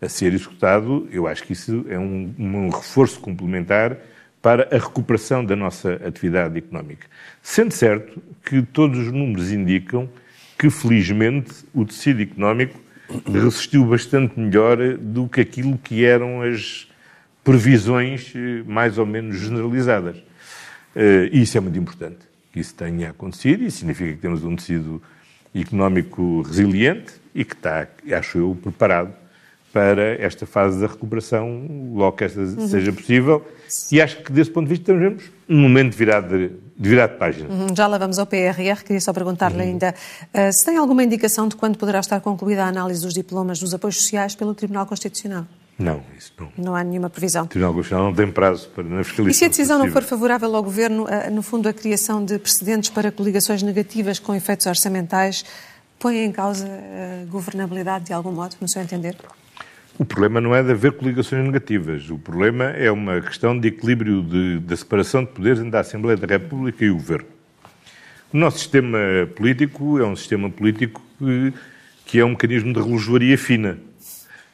a 0.00 0.08
ser 0.08 0.32
executado, 0.32 1.08
eu 1.12 1.26
acho 1.26 1.44
que 1.44 1.52
isso 1.52 1.86
é 1.88 1.98
um, 1.98 2.34
um 2.38 2.68
reforço 2.68 3.20
complementar 3.20 3.96
para 4.42 4.68
a 4.70 4.78
recuperação 4.78 5.44
da 5.44 5.56
nossa 5.56 5.94
atividade 6.06 6.58
económica. 6.58 7.06
Sendo 7.42 7.72
certo 7.72 8.22
que 8.44 8.62
todos 8.62 8.98
os 8.98 9.12
números 9.12 9.50
indicam 9.50 10.08
que, 10.58 10.70
felizmente, 10.70 11.52
o 11.74 11.84
tecido 11.84 12.22
económico 12.22 12.80
resistiu 13.32 13.84
bastante 13.84 14.38
melhor 14.38 14.78
do 14.98 15.28
que 15.28 15.40
aquilo 15.40 15.78
que 15.78 16.04
eram 16.04 16.42
as 16.42 16.88
previsões 17.46 18.32
eh, 18.34 18.64
mais 18.66 18.98
ou 18.98 19.06
menos 19.06 19.38
generalizadas. 19.38 20.16
Eh, 20.96 21.30
e 21.32 21.42
isso 21.42 21.56
é 21.56 21.60
muito 21.60 21.78
importante, 21.78 22.18
que 22.52 22.58
isso 22.58 22.74
tenha 22.74 23.10
acontecido 23.10 23.62
e 23.62 23.70
significa 23.70 24.12
que 24.14 24.18
temos 24.18 24.42
um 24.42 24.56
tecido 24.56 25.00
económico 25.54 26.42
resiliente 26.42 27.12
e 27.32 27.44
que 27.44 27.54
está, 27.54 27.86
acho 28.18 28.38
eu, 28.38 28.58
preparado 28.60 29.14
para 29.72 30.20
esta 30.20 30.44
fase 30.44 30.80
da 30.80 30.88
recuperação, 30.88 31.92
logo 31.94 32.16
que 32.16 32.24
esta 32.24 32.40
uhum. 32.40 32.66
seja 32.66 32.92
possível. 32.92 33.46
E 33.92 34.00
acho 34.00 34.22
que, 34.22 34.32
desse 34.32 34.50
ponto 34.50 34.66
de 34.66 34.70
vista, 34.70 34.86
temos 34.86 35.24
um 35.48 35.60
momento 35.60 35.92
de 35.92 35.98
virada 35.98 36.36
de, 36.36 36.48
de, 36.48 36.88
virada 36.88 37.12
de 37.12 37.18
página. 37.18 37.48
Uhum. 37.48 37.76
Já 37.76 37.86
lá 37.86 37.98
vamos 37.98 38.18
ao 38.18 38.26
PRR. 38.26 38.82
Queria 38.84 39.00
só 39.00 39.12
perguntar-lhe 39.12 39.56
uhum. 39.56 39.62
ainda 39.62 39.94
uh, 40.34 40.52
se 40.52 40.64
tem 40.64 40.78
alguma 40.78 41.04
indicação 41.04 41.46
de 41.46 41.54
quando 41.54 41.78
poderá 41.78 42.00
estar 42.00 42.20
concluída 42.20 42.64
a 42.64 42.68
análise 42.68 43.02
dos 43.02 43.14
diplomas 43.14 43.60
dos 43.60 43.72
apoios 43.72 43.98
sociais 43.98 44.34
pelo 44.34 44.52
Tribunal 44.54 44.86
Constitucional? 44.86 45.46
Não, 45.78 46.02
isso 46.16 46.32
não. 46.38 46.52
Não 46.56 46.74
há 46.74 46.82
nenhuma 46.82 47.10
previsão. 47.10 47.44
O 47.44 47.48
Tribunal 47.48 47.74
Constitucional 47.74 48.06
não 48.06 48.14
tem 48.14 48.32
prazo 48.32 48.68
para 48.70 48.84
na 48.84 49.04
fiscalização. 49.04 49.30
E 49.30 49.34
se 49.34 49.44
a 49.44 49.48
decisão 49.48 49.78
não 49.78 49.90
for 49.90 50.02
favorável 50.02 50.54
ao 50.56 50.62
Governo, 50.62 51.04
uh, 51.04 51.30
no 51.30 51.42
fundo, 51.42 51.68
a 51.68 51.72
criação 51.72 52.24
de 52.24 52.38
precedentes 52.38 52.88
para 52.88 53.12
coligações 53.12 53.62
negativas 53.62 54.18
com 54.18 54.34
efeitos 54.34 54.66
orçamentais 54.66 55.44
põe 55.98 56.24
em 56.24 56.32
causa 56.32 56.66
a 56.66 57.26
governabilidade 57.26 58.06
de 58.06 58.12
algum 58.12 58.32
modo, 58.32 58.56
no 58.60 58.68
seu 58.68 58.82
entender? 58.82 59.16
O 59.98 60.04
problema 60.04 60.40
não 60.40 60.54
é 60.54 60.62
de 60.62 60.70
haver 60.70 60.92
coligações 60.92 61.42
negativas. 61.44 62.10
O 62.10 62.18
problema 62.18 62.64
é 62.64 62.90
uma 62.90 63.20
questão 63.20 63.58
de 63.58 63.68
equilíbrio 63.68 64.22
da 64.60 64.76
separação 64.76 65.24
de 65.24 65.30
poderes 65.30 65.58
entre 65.58 65.76
a 65.76 65.80
Assembleia 65.80 66.16
da 66.16 66.26
República 66.26 66.84
e 66.84 66.90
o 66.90 66.94
Governo. 66.94 67.26
O 68.32 68.36
nosso 68.36 68.58
sistema 68.58 68.98
político 69.34 69.98
é 69.98 70.04
um 70.04 70.14
sistema 70.14 70.50
político 70.50 71.00
que, 71.18 71.54
que 72.04 72.18
é 72.18 72.24
um 72.24 72.30
mecanismo 72.30 72.72
de 72.74 72.80
relojoaria 72.80 73.38
fina. 73.38 73.78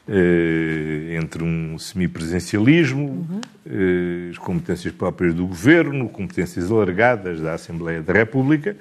Eh, 0.05 1.15
entre 1.15 1.41
um 1.41 1.79
semipresencialismo, 1.79 3.05
uhum. 3.05 3.41
eh, 3.65 4.31
as 4.31 4.37
competências 4.37 4.93
próprias 4.93 5.33
do 5.33 5.47
Governo, 5.47 6.09
competências 6.09 6.69
alargadas 6.69 7.39
da 7.39 7.53
Assembleia 7.53 8.01
da 8.01 8.11
República, 8.11 8.75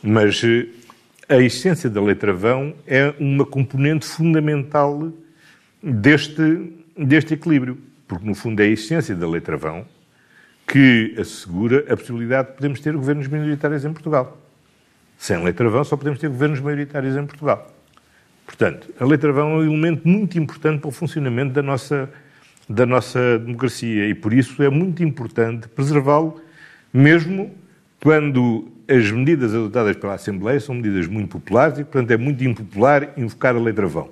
mas 0.00 0.40
eh, 0.44 0.68
a 1.28 1.38
essência 1.38 1.90
da 1.90 2.00
letra 2.00 2.32
vão 2.32 2.72
é 2.86 3.12
uma 3.18 3.44
componente 3.44 4.06
fundamental 4.06 5.12
deste, 5.82 6.72
deste 6.96 7.34
equilíbrio, 7.34 7.76
porque 8.06 8.24
no 8.24 8.36
fundo 8.36 8.60
é 8.60 8.66
a 8.66 8.68
essência 8.68 9.16
da 9.16 9.28
letra 9.28 9.56
vão 9.56 9.84
que 10.68 11.16
assegura 11.18 11.84
a 11.92 11.96
possibilidade 11.96 12.50
de 12.50 12.54
podermos 12.54 12.78
ter 12.78 12.92
governos 12.92 13.26
minoritários 13.26 13.84
em 13.84 13.92
Portugal. 13.92 14.40
Sem 15.18 15.42
letra 15.42 15.68
vão 15.68 15.82
só 15.82 15.96
podemos 15.96 16.20
ter 16.20 16.28
governos 16.28 16.60
maioritários 16.60 17.16
em 17.16 17.26
Portugal. 17.26 17.79
Portanto, 18.50 18.92
a 18.98 19.04
letra 19.04 19.32
vão 19.32 19.52
é 19.52 19.54
um 19.58 19.62
elemento 19.62 20.06
muito 20.06 20.36
importante 20.36 20.80
para 20.80 20.88
o 20.88 20.90
funcionamento 20.90 21.52
da 21.52 21.62
nossa, 21.62 22.10
da 22.68 22.84
nossa 22.84 23.38
democracia 23.38 24.08
e 24.08 24.14
por 24.14 24.32
isso 24.32 24.60
é 24.60 24.68
muito 24.68 25.04
importante 25.04 25.68
preservá-lo, 25.68 26.42
mesmo 26.92 27.54
quando 28.02 28.66
as 28.88 29.08
medidas 29.12 29.54
adotadas 29.54 29.96
pela 29.96 30.14
Assembleia 30.14 30.58
são 30.58 30.74
medidas 30.74 31.06
muito 31.06 31.28
populares 31.28 31.78
e, 31.78 31.84
portanto, 31.84 32.10
é 32.10 32.16
muito 32.16 32.42
impopular 32.42 33.10
invocar 33.16 33.54
a 33.54 33.60
letra 33.60 33.86
vão. 33.86 34.10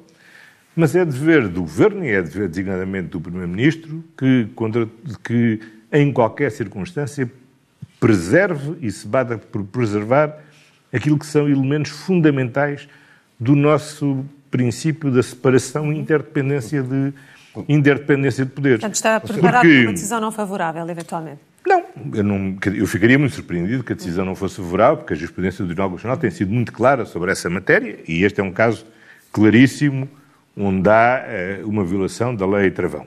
Mas 0.74 0.94
é 0.94 1.04
dever 1.04 1.48
do 1.48 1.62
Governo 1.62 2.04
e 2.04 2.10
é 2.10 2.22
dever 2.22 2.48
designadamente 2.48 3.08
do 3.08 3.20
Primeiro-Ministro 3.20 4.04
que, 4.16 4.46
que, 5.24 5.60
em 5.92 6.12
qualquer 6.12 6.52
circunstância, 6.52 7.28
preserve 7.98 8.76
e 8.80 8.88
se 8.92 9.04
bata 9.04 9.36
por 9.36 9.64
preservar 9.64 10.38
aquilo 10.92 11.18
que 11.18 11.26
são 11.26 11.48
elementos 11.48 11.90
fundamentais 11.90 12.88
do 13.38 13.54
nosso 13.54 14.24
princípio 14.50 15.10
da 15.10 15.22
separação 15.22 15.92
e 15.92 15.98
interdependência 15.98 16.82
de, 16.82 17.12
interdependência 17.68 18.44
de 18.44 18.50
poderes. 18.50 18.80
Portanto, 18.80 18.94
está 18.94 19.20
preparado 19.20 19.62
Porque... 19.62 19.74
para 19.74 19.86
uma 19.86 19.92
decisão 19.92 20.20
não 20.20 20.32
favorável, 20.32 20.88
eventualmente? 20.88 21.40
Não 21.66 21.84
eu, 22.14 22.22
não, 22.22 22.56
eu 22.74 22.86
ficaria 22.86 23.18
muito 23.18 23.34
surpreendido 23.34 23.82
que 23.82 23.92
a 23.92 23.96
decisão 23.96 24.24
não 24.24 24.34
fosse 24.34 24.56
favorável, 24.56 24.98
porque 24.98 25.12
a 25.12 25.16
jurisprudência 25.16 25.64
do 25.64 25.68
Tribunal 25.68 25.90
Constitucional 25.90 26.16
tem 26.16 26.30
sido 26.30 26.52
muito 26.52 26.72
clara 26.72 27.04
sobre 27.04 27.30
essa 27.30 27.50
matéria, 27.50 27.98
e 28.06 28.24
este 28.24 28.40
é 28.40 28.44
um 28.44 28.52
caso 28.52 28.86
claríssimo 29.32 30.08
onde 30.56 30.88
há 30.88 31.24
eh, 31.26 31.60
uma 31.64 31.84
violação 31.84 32.34
da 32.34 32.46
lei 32.46 32.70
travão. 32.70 33.06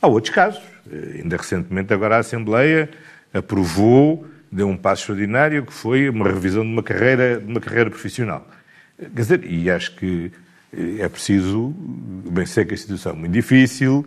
Há 0.00 0.06
outros 0.06 0.34
casos. 0.34 0.62
Eh, 0.90 1.20
ainda 1.22 1.36
recentemente, 1.36 1.92
agora 1.92 2.16
a 2.16 2.18
Assembleia 2.20 2.88
aprovou, 3.34 4.26
deu 4.50 4.68
um 4.68 4.76
passo 4.76 5.02
extraordinário, 5.02 5.66
que 5.66 5.72
foi 5.72 6.08
uma 6.08 6.26
revisão 6.26 6.62
de 6.62 6.70
uma 6.70 6.82
carreira, 6.82 7.38
de 7.38 7.50
uma 7.50 7.60
carreira 7.60 7.90
profissional. 7.90 8.46
Quer 8.98 9.10
dizer, 9.10 9.44
e 9.44 9.70
acho 9.70 9.94
que 9.96 10.32
eh, 10.72 11.00
é 11.00 11.08
preciso, 11.08 11.74
bem 12.30 12.46
sei 12.46 12.64
que 12.64 12.74
a 12.74 12.76
situação 12.76 13.12
é 13.12 13.14
muito 13.16 13.32
difícil, 13.32 14.06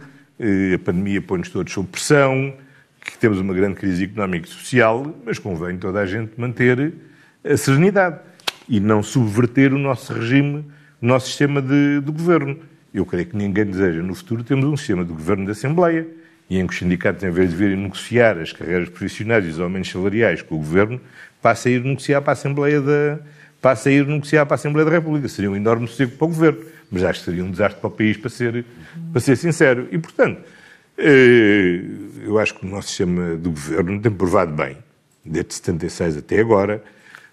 a 0.73 0.79
pandemia 0.79 1.21
põe-nos 1.21 1.49
todos 1.49 1.71
sob 1.73 1.87
pressão, 1.89 2.53
que 2.99 3.17
temos 3.17 3.39
uma 3.39 3.53
grande 3.53 3.75
crise 3.75 4.05
económica 4.05 4.47
e 4.47 4.49
social, 4.49 5.15
mas 5.25 5.37
convém 5.37 5.77
toda 5.77 5.99
a 5.99 6.05
gente 6.05 6.31
manter 6.37 6.93
a 7.43 7.57
serenidade 7.57 8.19
e 8.67 8.79
não 8.79 9.01
subverter 9.03 9.73
o 9.73 9.77
nosso 9.77 10.13
regime, 10.13 10.65
o 11.01 11.05
nosso 11.05 11.27
sistema 11.27 11.61
de, 11.61 12.01
de 12.01 12.11
governo. 12.11 12.57
Eu 12.93 13.05
creio 13.05 13.25
que 13.27 13.35
ninguém 13.35 13.65
deseja, 13.65 14.01
no 14.01 14.15
futuro, 14.15 14.43
termos 14.43 14.65
um 14.65 14.77
sistema 14.77 15.03
de 15.03 15.11
governo 15.11 15.45
da 15.45 15.51
Assembleia 15.51 16.07
e 16.49 16.57
em 16.57 16.65
que 16.65 16.73
os 16.73 16.79
sindicatos, 16.79 17.23
em 17.23 17.29
vez 17.29 17.51
de 17.51 17.55
virem 17.55 17.77
negociar 17.77 18.37
as 18.37 18.51
carreiras 18.51 18.89
profissionais 18.89 19.45
e 19.45 19.49
os 19.49 19.59
aumentos 19.59 19.91
salariais 19.91 20.41
com 20.41 20.55
o 20.55 20.57
governo, 20.57 20.99
passem 21.41 21.73
a 21.73 21.77
ir 21.77 21.83
negociar 21.83 22.21
para 22.21 22.31
a 22.31 22.33
Assembleia 22.33 22.81
da, 22.81 23.19
passa 23.61 23.89
a 23.89 23.91
ir 23.91 24.05
negociar 24.05 24.45
para 24.45 24.55
a 24.55 24.55
Assembleia 24.55 24.85
da 24.85 24.91
República. 24.91 25.27
Seria 25.27 25.51
um 25.51 25.55
enorme 25.55 25.87
sossego 25.87 26.11
para 26.11 26.25
o 26.25 26.27
governo, 26.29 26.59
mas 26.91 27.03
acho 27.03 27.19
que 27.19 27.25
seria 27.25 27.43
um 27.43 27.51
desastre 27.51 27.79
para 27.79 27.87
o 27.87 27.91
país, 27.91 28.17
para 28.17 28.29
ser, 28.29 28.65
para 29.11 29.21
ser 29.21 29.35
sincero. 29.35 29.87
E, 29.91 29.97
portanto, 29.97 30.41
eh, 30.97 31.81
eu 32.25 32.37
acho 32.37 32.55
que 32.55 32.65
o 32.65 32.69
nosso 32.69 32.89
sistema 32.89 33.37
de 33.37 33.49
governo 33.49 34.01
tem 34.01 34.11
provado 34.11 34.53
bem, 34.53 34.77
desde 35.23 35.53
76 35.55 36.17
até 36.17 36.39
agora, 36.39 36.83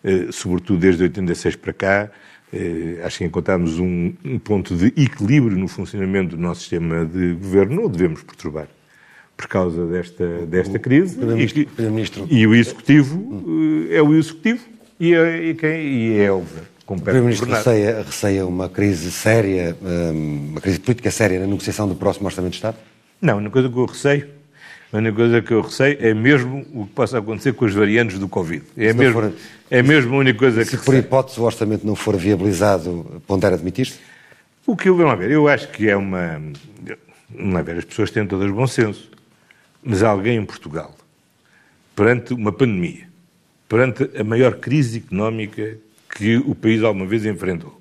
eh, 0.04 0.28
sobretudo 0.30 0.78
desde 0.78 1.02
86 1.02 1.56
para 1.56 1.72
cá, 1.72 2.10
eh, 2.52 3.00
acho 3.04 3.18
que 3.18 3.24
encontramos 3.24 3.78
um, 3.78 4.12
um, 4.24 4.38
ponto 4.38 4.76
de 4.76 4.86
equilíbrio 5.00 5.56
no 5.58 5.66
funcionamento 5.66 6.36
do 6.36 6.42
nosso 6.42 6.60
sistema 6.60 7.04
de 7.04 7.34
governo, 7.34 7.76
não 7.76 7.84
o 7.86 7.88
devemos 7.88 8.22
perturbar 8.22 8.68
por 9.36 9.48
causa 9.48 9.84
desta, 9.86 10.46
desta 10.46 10.78
crise. 10.78 11.18
O 11.22 11.36
e, 11.36 11.68
e, 12.30 12.46
o 12.46 12.54
Executivo 12.54 13.44
é 13.90 14.00
o 14.00 14.14
Executivo 14.14 14.64
e 14.98 15.14
é, 15.14 15.44
e 15.44 15.54
quem, 15.54 15.80
e 15.80 16.20
é 16.20 16.32
o 16.32 16.44
O 16.86 16.94
Primeiro-Ministro 16.94 17.50
receia, 17.50 18.02
receia 18.02 18.46
uma 18.46 18.68
crise 18.68 19.10
séria, 19.10 19.76
hum, 19.82 20.50
uma 20.52 20.60
crise 20.60 20.78
política 20.78 21.10
séria 21.10 21.40
na 21.40 21.46
negociação 21.46 21.88
do 21.88 21.96
próximo 21.96 22.26
Orçamento 22.26 22.52
de 22.52 22.58
Estado? 22.58 22.76
Não, 23.20 23.34
a 23.34 23.36
única 23.38 23.50
coisa 23.50 23.68
que 23.68 23.76
eu 23.76 23.86
receio, 23.86 24.28
a 24.92 24.96
única 24.98 25.16
coisa 25.16 25.42
que 25.42 25.52
eu 25.52 25.60
receio 25.62 25.98
é 26.00 26.14
mesmo 26.14 26.64
o 26.72 26.86
que 26.86 26.92
possa 26.92 27.18
acontecer 27.18 27.54
com 27.54 27.64
as 27.64 27.74
variantes 27.74 28.18
do 28.18 28.28
Covid. 28.28 28.64
É, 28.76 28.92
mesmo, 28.92 29.20
for, 29.20 29.32
é 29.68 29.82
mesmo 29.82 30.14
a 30.14 30.18
única 30.18 30.38
coisa 30.38 30.64
que 30.64 30.70
Se 30.70 30.78
por 30.78 30.94
hipótese 30.94 31.40
o 31.40 31.42
orçamento 31.42 31.84
não 31.84 31.96
for 31.96 32.16
viabilizado, 32.16 33.20
pondera 33.26 33.56
admitir-se? 33.56 33.98
O 34.64 34.76
que 34.76 34.88
eu, 34.88 34.96
vamos 34.96 35.18
ver, 35.18 35.30
eu 35.30 35.48
acho 35.48 35.68
que 35.68 35.88
é 35.88 35.96
uma... 35.96 36.40
Não 37.28 37.58
é 37.58 37.62
ver, 37.62 37.78
as 37.78 37.84
pessoas 37.84 38.10
têm 38.12 38.24
todas 38.26 38.50
bom 38.50 38.66
senso. 38.66 39.10
Mas 39.82 40.02
alguém 40.02 40.36
em 40.36 40.44
Portugal, 40.44 40.94
perante 41.94 42.32
uma 42.32 42.52
pandemia, 42.52 43.08
perante 43.68 44.10
a 44.18 44.24
maior 44.24 44.56
crise 44.56 44.98
económica 44.98 45.76
que 46.14 46.36
o 46.36 46.54
país 46.54 46.82
alguma 46.82 47.06
vez 47.06 47.24
enfrentou, 47.26 47.80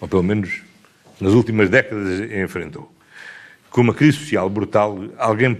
ou 0.00 0.08
pelo 0.08 0.22
menos 0.22 0.62
nas 1.20 1.32
últimas 1.32 1.68
décadas 1.70 2.20
enfrentou, 2.30 2.92
com 3.70 3.80
uma 3.80 3.94
crise 3.94 4.18
social 4.18 4.48
brutal, 4.48 5.04
alguém 5.18 5.58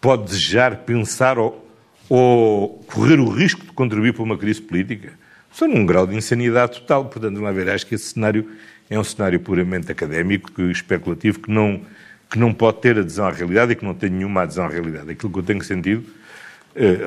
pode 0.00 0.24
desejar, 0.24 0.76
pensar 0.78 1.38
ou, 1.38 1.66
ou 2.08 2.84
correr 2.86 3.18
o 3.18 3.28
risco 3.28 3.64
de 3.64 3.72
contribuir 3.72 4.12
para 4.12 4.22
uma 4.22 4.36
crise 4.36 4.60
política? 4.60 5.12
São 5.50 5.66
num 5.66 5.86
grau 5.86 6.06
de 6.06 6.14
insanidade 6.14 6.80
total. 6.80 7.06
Portanto, 7.06 7.40
não 7.40 7.46
haver, 7.46 7.70
acho 7.70 7.86
que 7.86 7.94
esse 7.94 8.12
cenário 8.12 8.46
é 8.90 8.98
um 8.98 9.02
cenário 9.02 9.40
puramente 9.40 9.90
académico, 9.90 10.60
especulativo, 10.62 11.40
que 11.40 11.50
não, 11.50 11.80
que 12.30 12.38
não 12.38 12.52
pode 12.52 12.82
ter 12.82 12.98
adesão 12.98 13.26
à 13.26 13.30
realidade 13.30 13.72
e 13.72 13.74
que 13.74 13.84
não 13.84 13.94
tem 13.94 14.10
nenhuma 14.10 14.42
adesão 14.42 14.66
à 14.66 14.68
realidade. 14.68 15.10
Aquilo 15.10 15.32
que 15.32 15.38
eu 15.38 15.42
tenho 15.42 15.64
sentido, 15.64 16.04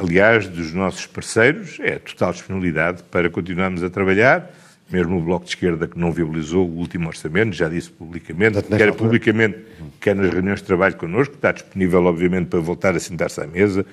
aliás, 0.01 0.47
dos 0.47 0.73
nossos 0.73 1.05
parceiros, 1.05 1.77
é 1.79 1.99
total 1.99 2.33
disponibilidade 2.33 3.03
para 3.03 3.29
continuarmos 3.29 3.83
a 3.83 3.89
trabalhar, 3.89 4.51
mesmo 4.91 5.17
o 5.17 5.21
Bloco 5.21 5.45
de 5.45 5.51
Esquerda 5.51 5.87
que 5.87 5.97
não 5.97 6.11
viabilizou 6.11 6.67
o 6.67 6.77
último 6.77 7.07
orçamento, 7.07 7.55
já 7.55 7.69
disse 7.69 7.89
publicamente, 7.91 8.61
quer 8.63 8.93
publicamente, 8.93 9.57
quer 9.99 10.15
nas 10.15 10.33
reuniões 10.33 10.59
de 10.59 10.65
trabalho 10.65 10.95
connosco, 10.95 11.35
está 11.35 11.51
disponível, 11.51 12.03
obviamente, 12.05 12.47
para 12.47 12.59
voltar 12.59 12.95
a 12.95 12.99
sentar-se 12.99 13.39
à 13.39 13.45
mesa 13.45 13.85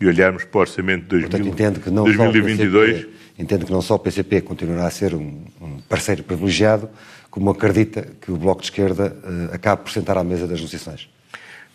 e 0.00 0.06
olharmos 0.06 0.44
para 0.44 0.58
o 0.58 0.60
orçamento 0.62 1.02
de 1.02 1.28
2022. 2.04 2.90
PCP, 2.96 3.10
entendo 3.38 3.66
que 3.66 3.72
não 3.72 3.82
só 3.82 3.94
o 3.94 3.98
PCP 3.98 4.40
continuará 4.40 4.86
a 4.86 4.90
ser 4.90 5.14
um, 5.14 5.44
um 5.60 5.78
parceiro 5.88 6.24
privilegiado, 6.24 6.90
como 7.30 7.50
acredita 7.50 8.08
que 8.20 8.32
o 8.32 8.36
Bloco 8.36 8.60
de 8.60 8.66
Esquerda 8.66 9.16
uh, 9.22 9.54
acabe 9.54 9.82
por 9.82 9.92
sentar 9.92 10.18
à 10.18 10.24
mesa 10.24 10.46
das 10.48 10.58
negociações. 10.58 11.08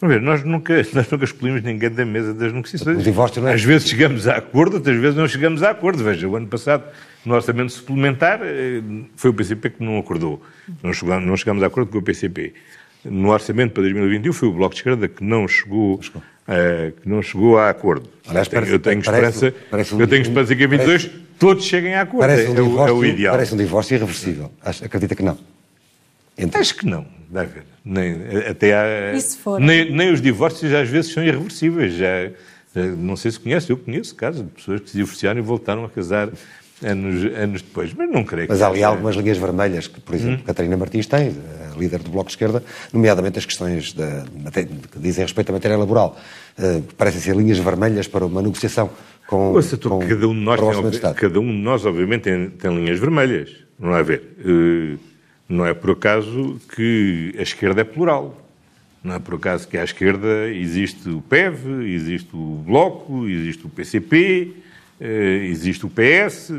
Vamos 0.01 0.15
ver, 0.15 0.21
nós 0.21 0.43
nunca, 0.43 0.75
nós 0.93 1.10
nunca 1.10 1.25
escolhemos 1.25 1.63
ninguém 1.63 1.89
da 1.89 2.05
mesa 2.05 2.34
das 2.34 2.51
negociações. 2.51 2.99
O 2.99 3.01
divórcio 3.01 3.41
não 3.41 3.49
é... 3.49 3.53
Às 3.53 3.63
vezes 3.63 3.88
chegamos 3.88 4.27
a 4.27 4.38
acordo, 4.38 4.75
outras 4.75 4.97
vezes 4.97 5.15
não 5.15 5.27
chegamos 5.27 5.63
a 5.63 5.71
acordo. 5.71 6.03
Veja, 6.03 6.27
o 6.27 6.36
ano 6.36 6.47
passado, 6.47 6.84
no 7.25 7.34
orçamento 7.34 7.71
suplementar, 7.71 8.39
eh, 8.43 8.81
foi 9.15 9.29
o 9.29 9.34
PCP 9.34 9.69
que 9.71 9.84
não 9.84 9.97
acordou. 9.97 10.41
Não 10.84 10.93
chegamos, 10.93 11.25
não 11.25 11.38
chegamos 11.38 11.63
a 11.63 11.67
acordo 11.67 11.91
com 11.91 11.97
o 11.97 12.01
PCP. 12.01 12.53
No 13.05 13.29
orçamento 13.29 13.71
para 13.71 13.84
2021 13.84 14.34
foi 14.34 14.49
o 14.49 14.51
Bloco 14.51 14.73
de 14.73 14.79
Esquerda 14.79 15.08
que 15.08 15.23
não 15.23 15.47
chegou, 15.47 15.95
uh, 15.95 15.99
que 17.01 17.08
não 17.08 17.21
chegou 17.21 17.58
a 17.58 17.69
acordo. 17.69 18.10
Aliás, 18.27 18.47
parece, 18.47 18.71
eu 18.71 18.79
tenho 18.79 18.99
esperança, 18.99 19.53
parece, 19.69 19.93
eu 19.93 20.08
tenho 20.08 20.23
esperança 20.23 20.55
que 20.55 20.63
em 20.63 20.67
22 20.67 21.05
parece, 21.05 21.25
todos 21.38 21.65
cheguem 21.65 21.93
a 21.93 22.01
acordo. 22.01 22.21
Parece 22.21 22.47
um, 22.47 22.53
é, 22.53 22.55
divórcio, 22.55 22.88
é 22.88 22.91
o 22.91 23.05
ideal. 23.05 23.36
Parece 23.36 23.53
um 23.53 23.58
divórcio 23.58 23.95
irreversível. 23.95 24.51
Acredita 24.63 25.15
que 25.15 25.21
não? 25.21 25.38
Entre... 26.36 26.60
Acho 26.60 26.75
que 26.75 26.86
não, 26.88 27.05
deve 27.29 27.51
haver. 27.51 27.74
Nem, 27.85 28.15
até 28.49 28.73
há, 28.73 29.13
nem, 29.59 29.91
nem, 29.91 30.11
os 30.11 30.19
divórcios 30.19 30.73
às 30.73 30.89
vezes 30.89 31.13
são 31.13 31.23
irreversíveis. 31.23 31.93
Já, 31.93 32.31
não 32.97 33.15
sei 33.15 33.31
se 33.31 33.39
conhece, 33.39 33.69
eu 33.69 33.77
conheço 33.77 34.15
casos 34.15 34.43
de 34.43 34.49
pessoas 34.49 34.81
que 34.81 34.89
se 34.89 34.97
divorciaram 34.97 35.39
e 35.39 35.43
voltaram 35.43 35.85
a 35.85 35.89
casar 35.89 36.29
anos, 36.83 37.23
anos 37.35 37.61
depois, 37.61 37.93
mas 37.93 38.09
não 38.09 38.23
creio 38.23 38.47
que 38.47 38.53
Mas 38.53 38.61
há 38.61 38.67
ali 38.67 38.83
algumas 38.83 39.15
linhas 39.15 39.37
vermelhas 39.37 39.87
que, 39.87 39.99
por 39.99 40.15
exemplo, 40.15 40.41
hum. 40.41 40.45
Catarina 40.45 40.75
Martins 40.75 41.07
tem, 41.07 41.35
a 41.73 41.77
líder 41.77 41.99
do 41.99 42.09
Bloco 42.09 42.27
de 42.27 42.33
Esquerda, 42.33 42.63
nomeadamente 42.91 43.39
as 43.39 43.45
questões 43.45 43.93
da, 43.93 44.25
que 44.91 44.99
dizem 44.99 45.23
respeito 45.23 45.49
à 45.49 45.53
matéria 45.53 45.77
laboral, 45.77 46.17
uh, 46.57 46.81
parecem 46.97 47.21
ser 47.21 47.35
linhas 47.35 47.59
vermelhas 47.59 48.07
para 48.07 48.25
uma 48.25 48.41
negociação 48.41 48.89
com, 49.27 49.53
Ouça, 49.53 49.77
com 49.77 49.99
cada 49.99 50.27
um 50.27 50.33
de 50.33 50.41
nós 50.41 50.59
tem, 50.59 51.13
Cada 51.13 51.39
um 51.39 51.47
de 51.47 51.61
nós, 51.61 51.85
obviamente, 51.85 52.23
tem, 52.23 52.49
tem 52.49 52.75
linhas 52.75 52.99
vermelhas, 52.99 53.51
não 53.79 53.93
há 53.93 53.99
a 53.99 54.03
ver. 54.03 54.35
Uh, 54.39 55.14
não 55.47 55.65
é 55.65 55.73
por 55.73 55.91
acaso 55.91 56.60
que 56.75 57.34
a 57.38 57.41
esquerda 57.41 57.81
é 57.81 57.84
plural. 57.84 58.41
Não 59.03 59.13
é 59.13 59.19
por 59.19 59.36
acaso 59.36 59.67
que 59.67 59.77
à 59.77 59.84
esquerda 59.84 60.49
existe 60.49 61.08
o 61.10 61.21
PEV, 61.21 61.86
existe 61.86 62.29
o 62.34 62.63
Bloco, 62.65 63.27
existe 63.27 63.63
o 63.65 63.69
PCP, 63.69 64.53
eh, 64.99 65.45
existe 65.45 65.86
o 65.86 65.89
PS, 65.89 66.51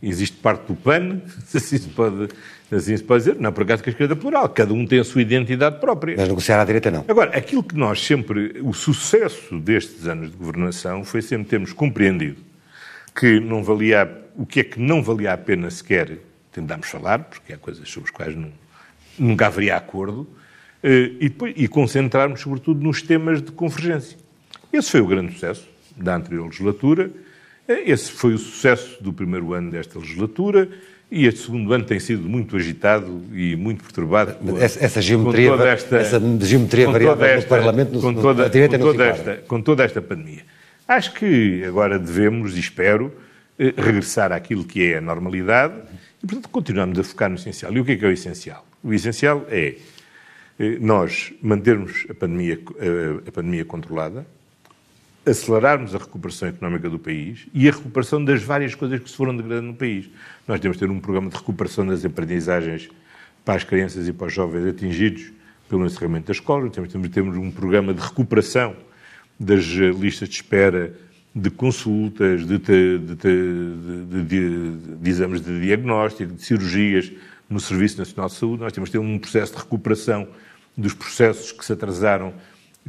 existe 0.00 0.36
parte 0.36 0.68
do 0.68 0.76
PAN, 0.76 1.20
assim 1.52 1.76
se 1.76 1.88
pode, 1.88 2.28
assim 2.70 2.96
se 2.96 3.02
pode 3.02 3.24
dizer. 3.24 3.40
Não 3.40 3.48
é 3.48 3.52
por 3.52 3.64
acaso 3.64 3.82
que 3.82 3.90
a 3.90 3.92
esquerda 3.92 4.14
é 4.14 4.16
plural. 4.16 4.48
Cada 4.50 4.72
um 4.72 4.86
tem 4.86 5.00
a 5.00 5.04
sua 5.04 5.22
identidade 5.22 5.80
própria. 5.80 6.14
Mas 6.16 6.28
negociar 6.28 6.60
à 6.60 6.64
direita 6.64 6.88
não. 6.88 7.04
Agora, 7.08 7.36
aquilo 7.36 7.64
que 7.64 7.76
nós 7.76 8.00
sempre... 8.00 8.60
O 8.62 8.72
sucesso 8.72 9.58
destes 9.58 10.06
anos 10.06 10.30
de 10.30 10.36
governação 10.36 11.04
foi 11.04 11.20
sempre 11.20 11.48
termos 11.48 11.72
compreendido 11.72 12.36
que 13.12 13.40
não 13.40 13.64
valia... 13.64 14.08
O 14.36 14.46
que 14.46 14.60
é 14.60 14.64
que 14.64 14.78
não 14.78 15.02
valia 15.02 15.32
a 15.32 15.36
pena 15.36 15.68
sequer 15.68 16.18
tentámos 16.60 16.88
falar, 16.88 17.20
porque 17.20 17.52
há 17.52 17.56
coisas 17.56 17.88
sobre 17.88 18.10
as 18.10 18.14
quais 18.14 18.34
não, 18.34 18.50
nunca 19.18 19.46
haveria 19.46 19.76
acordo, 19.76 20.26
eh, 20.82 21.12
e, 21.20 21.28
depois, 21.28 21.54
e 21.56 21.68
concentrarmos 21.68 22.40
sobretudo 22.40 22.82
nos 22.82 23.02
temas 23.02 23.40
de 23.40 23.52
convergência. 23.52 24.18
Esse 24.72 24.90
foi 24.90 25.00
o 25.00 25.06
grande 25.06 25.32
sucesso 25.32 25.66
da 25.96 26.16
anterior 26.16 26.46
legislatura, 26.46 27.10
eh, 27.66 27.90
esse 27.90 28.10
foi 28.10 28.34
o 28.34 28.38
sucesso 28.38 29.02
do 29.02 29.12
primeiro 29.12 29.52
ano 29.52 29.70
desta 29.70 29.98
legislatura, 29.98 30.68
e 31.10 31.26
este 31.26 31.40
segundo 31.40 31.72
ano 31.72 31.84
tem 31.84 31.98
sido 31.98 32.28
muito 32.28 32.54
agitado 32.56 33.22
e 33.32 33.56
muito 33.56 33.82
perturbado 33.82 34.36
essa, 34.58 34.84
essa 34.84 35.00
geometria, 35.00 35.54
esta, 35.54 35.96
essa 35.96 36.20
geometria 36.40 36.90
variável 36.90 37.24
esta, 37.24 37.40
no 37.40 37.48
Parlamento, 37.48 37.92
no, 37.94 38.00
com 38.02 38.14
toda, 38.14 38.44
no, 38.44 38.68
com, 38.68 38.78
toda 38.78 39.04
esta, 39.06 39.36
com 39.36 39.62
toda 39.62 39.84
esta 39.84 40.02
pandemia. 40.02 40.42
Acho 40.86 41.14
que 41.14 41.64
agora 41.64 41.98
devemos, 41.98 42.56
e 42.56 42.60
espero, 42.60 43.10
eh, 43.58 43.72
regressar 43.74 44.32
àquilo 44.32 44.64
que 44.64 44.84
é 44.84 44.98
a 44.98 45.00
normalidade 45.00 45.74
e, 46.22 46.26
portanto, 46.26 46.48
continuamos 46.48 46.98
a 46.98 47.04
focar 47.04 47.28
no 47.28 47.36
essencial. 47.36 47.72
E 47.72 47.80
o 47.80 47.84
que 47.84 47.92
é 47.92 47.96
que 47.96 48.04
é 48.04 48.08
o 48.08 48.12
essencial? 48.12 48.66
O 48.82 48.92
essencial 48.92 49.46
é 49.48 49.76
eh, 50.58 50.78
nós 50.80 51.32
mantermos 51.40 52.06
a 52.08 52.14
pandemia, 52.14 52.58
eh, 52.78 53.28
a 53.28 53.32
pandemia 53.32 53.64
controlada, 53.64 54.26
acelerarmos 55.24 55.94
a 55.94 55.98
recuperação 55.98 56.48
económica 56.48 56.88
do 56.88 56.98
país 56.98 57.46
e 57.52 57.68
a 57.68 57.72
recuperação 57.72 58.24
das 58.24 58.42
várias 58.42 58.74
coisas 58.74 59.00
que 59.00 59.10
se 59.10 59.16
foram 59.16 59.36
degradando 59.36 59.68
no 59.68 59.74
país. 59.74 60.08
Nós 60.46 60.58
temos 60.60 60.76
de 60.76 60.84
ter 60.84 60.90
um 60.90 61.00
programa 61.00 61.28
de 61.28 61.36
recuperação 61.36 61.86
das 61.86 62.04
aprendizagens 62.04 62.88
para 63.44 63.54
as 63.54 63.64
crianças 63.64 64.08
e 64.08 64.12
para 64.12 64.26
os 64.26 64.32
jovens 64.32 64.66
atingidos 64.66 65.32
pelo 65.68 65.84
encerramento 65.84 66.26
da 66.26 66.32
escola, 66.32 66.68
temos 66.70 66.90
de 66.90 67.08
ter 67.08 67.22
um 67.22 67.50
programa 67.50 67.92
de 67.92 68.00
recuperação 68.00 68.74
das 69.38 69.64
eh, 69.64 69.90
listas 69.90 70.28
de 70.28 70.36
espera 70.36 70.94
de 71.38 71.50
consultas, 71.50 72.44
de, 72.46 72.58
de, 72.58 72.98
de, 72.98 74.24
de, 74.24 75.10
exames 75.10 75.40
de 75.40 75.60
diagnóstico, 75.60 76.32
de 76.34 76.42
cirurgias 76.42 77.12
no 77.48 77.60
Serviço 77.60 77.98
Nacional 77.98 78.28
de 78.28 78.34
Saúde. 78.34 78.62
Nós 78.62 78.72
temos 78.72 78.88
de 78.88 78.92
ter 78.92 78.98
um 78.98 79.18
processo 79.18 79.52
de 79.52 79.58
recuperação 79.58 80.28
dos 80.76 80.94
processos 80.94 81.52
que 81.52 81.64
se 81.64 81.72
atrasaram, 81.72 82.34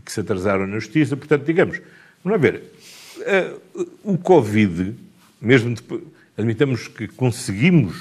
que 0.04 0.12
se 0.12 0.20
atrasaram 0.20 0.68
na 0.68 0.80
Justiça. 0.80 1.16
Portanto, 1.16 1.46
digamos, 1.46 1.82
vamos 2.24 2.42
ver, 2.42 2.64
eh, 3.22 3.54
o 4.04 4.18
Covid, 4.18 4.96
mesmo 5.42 5.74
depois, 5.74 6.02
admitamos 6.38 6.88
que 6.88 7.08
conseguimos, 7.08 7.98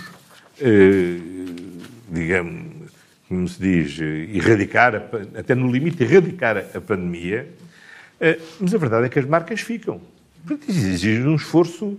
eh, 0.60 1.18
digamos, 2.10 2.88
como 3.28 3.46
se 3.46 3.60
diz, 3.60 3.98
erradicar, 4.00 5.10
até 5.36 5.54
no 5.54 5.70
limite, 5.70 6.02
erradicar 6.02 6.56
a 6.74 6.80
pandemia, 6.80 7.48
eh, 8.20 8.38
mas 8.58 8.74
a 8.74 8.78
verdade 8.78 9.06
é 9.06 9.08
que 9.08 9.18
as 9.18 9.26
marcas 9.26 9.60
ficam 9.60 10.00
exige 10.68 11.22
um 11.22 11.34
esforço, 11.34 11.98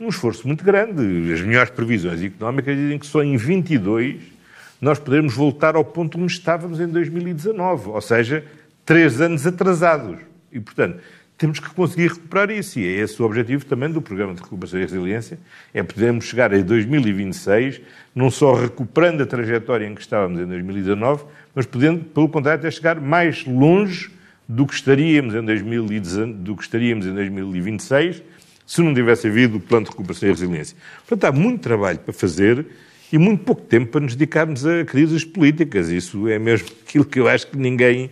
um 0.00 0.08
esforço 0.08 0.46
muito 0.46 0.64
grande. 0.64 1.32
As 1.32 1.40
melhores 1.40 1.70
previsões 1.70 2.22
económicas 2.22 2.76
dizem 2.76 2.98
que 2.98 3.06
só 3.06 3.22
em 3.22 3.36
22 3.36 4.34
nós 4.80 4.98
poderemos 4.98 5.34
voltar 5.34 5.76
ao 5.76 5.84
ponto 5.84 6.18
onde 6.18 6.32
estávamos 6.32 6.78
em 6.80 6.86
2019, 6.86 7.88
ou 7.88 8.00
seja, 8.00 8.44
três 8.84 9.20
anos 9.20 9.46
atrasados. 9.46 10.18
E, 10.52 10.60
portanto, 10.60 11.00
temos 11.36 11.58
que 11.58 11.68
conseguir 11.70 12.08
recuperar 12.08 12.50
isso. 12.50 12.78
E 12.78 12.86
é 12.86 13.00
esse 13.00 13.20
o 13.20 13.24
objetivo 13.24 13.64
também 13.64 13.90
do 13.90 14.00
Programa 14.00 14.34
de 14.34 14.42
Recuperação 14.42 14.78
e 14.78 14.82
Resiliência, 14.82 15.38
é 15.72 15.82
podermos 15.82 16.26
chegar 16.26 16.52
a 16.54 16.58
2026, 16.58 17.80
não 18.14 18.30
só 18.30 18.54
recuperando 18.54 19.22
a 19.22 19.26
trajetória 19.26 19.86
em 19.86 19.94
que 19.94 20.00
estávamos 20.00 20.40
em 20.40 20.46
2019, 20.46 21.24
mas 21.54 21.66
podendo, 21.66 22.04
pelo 22.04 22.28
contrário, 22.28 22.60
até 22.60 22.70
chegar 22.70 23.00
mais 23.00 23.44
longe 23.46 24.10
do 24.48 24.66
que 24.66 24.74
estaríamos 24.74 25.34
em, 25.34 25.44
2019, 25.44 26.32
do 26.34 26.56
que 26.56 26.62
estaríamos 26.62 27.06
em 27.06 27.14
2026 27.14 28.22
se 28.66 28.80
não 28.80 28.94
tivesse 28.94 29.26
havido 29.26 29.58
o 29.58 29.60
plano 29.60 29.84
de 29.84 29.90
recuperação 29.90 30.28
e 30.28 30.32
resiliência. 30.32 30.76
Portanto, 31.06 31.24
há 31.24 31.32
muito 31.32 31.60
trabalho 31.60 31.98
para 31.98 32.12
fazer 32.12 32.66
e 33.12 33.18
muito 33.18 33.44
pouco 33.44 33.62
tempo 33.62 33.92
para 33.92 34.00
nos 34.00 34.14
dedicarmos 34.14 34.66
a 34.66 34.84
crises 34.84 35.24
políticas. 35.24 35.90
Isso 35.90 36.28
é 36.28 36.38
mesmo 36.38 36.68
aquilo 36.86 37.04
que 37.04 37.20
eu 37.20 37.28
acho 37.28 37.46
que 37.46 37.56
ninguém, 37.56 38.10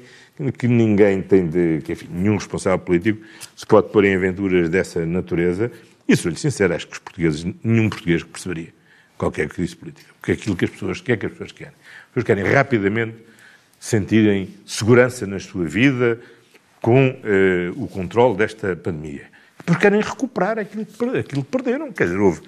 que 0.58 0.68
ninguém 0.68 1.22
tem 1.22 1.48
de. 1.48 1.80
Que, 1.82 1.92
enfim, 1.92 2.08
nenhum 2.10 2.36
responsável 2.36 2.78
político 2.78 3.24
se 3.56 3.66
pode 3.66 3.88
pôr 3.88 4.04
em 4.04 4.14
aventuras 4.14 4.68
dessa 4.68 5.04
natureza. 5.06 5.70
E 6.06 6.16
sou-lhe 6.16 6.36
sincero, 6.36 6.74
acho 6.74 6.86
que 6.86 6.92
os 6.94 6.98
portugueses, 6.98 7.46
nenhum 7.64 7.88
português 7.88 8.22
perceberia 8.22 8.68
qualquer 9.16 9.48
crise 9.48 9.74
política. 9.74 10.12
Porque 10.20 10.32
é 10.32 10.34
aquilo 10.34 10.56
que 10.56 10.64
as 10.64 10.70
pessoas, 10.70 11.00
que 11.00 11.12
é 11.12 11.16
que 11.16 11.26
as 11.26 11.32
pessoas 11.32 11.52
querem. 11.52 11.72
As 11.72 12.08
pessoas 12.08 12.24
querem 12.24 12.44
rapidamente 12.44 13.14
sentirem 13.82 14.48
segurança 14.64 15.26
na 15.26 15.40
sua 15.40 15.64
vida 15.64 16.20
com 16.80 17.08
uh, 17.08 17.82
o 17.82 17.88
controle 17.88 18.36
desta 18.36 18.76
pandemia. 18.76 19.24
Porque 19.66 19.82
querem 19.82 20.00
recuperar 20.00 20.56
aquilo 20.56 20.86
que, 20.86 21.04
aquilo 21.18 21.42
que 21.42 21.50
perderam. 21.50 21.90
Quer 21.90 22.04
dizer, 22.04 22.20
houve. 22.20 22.42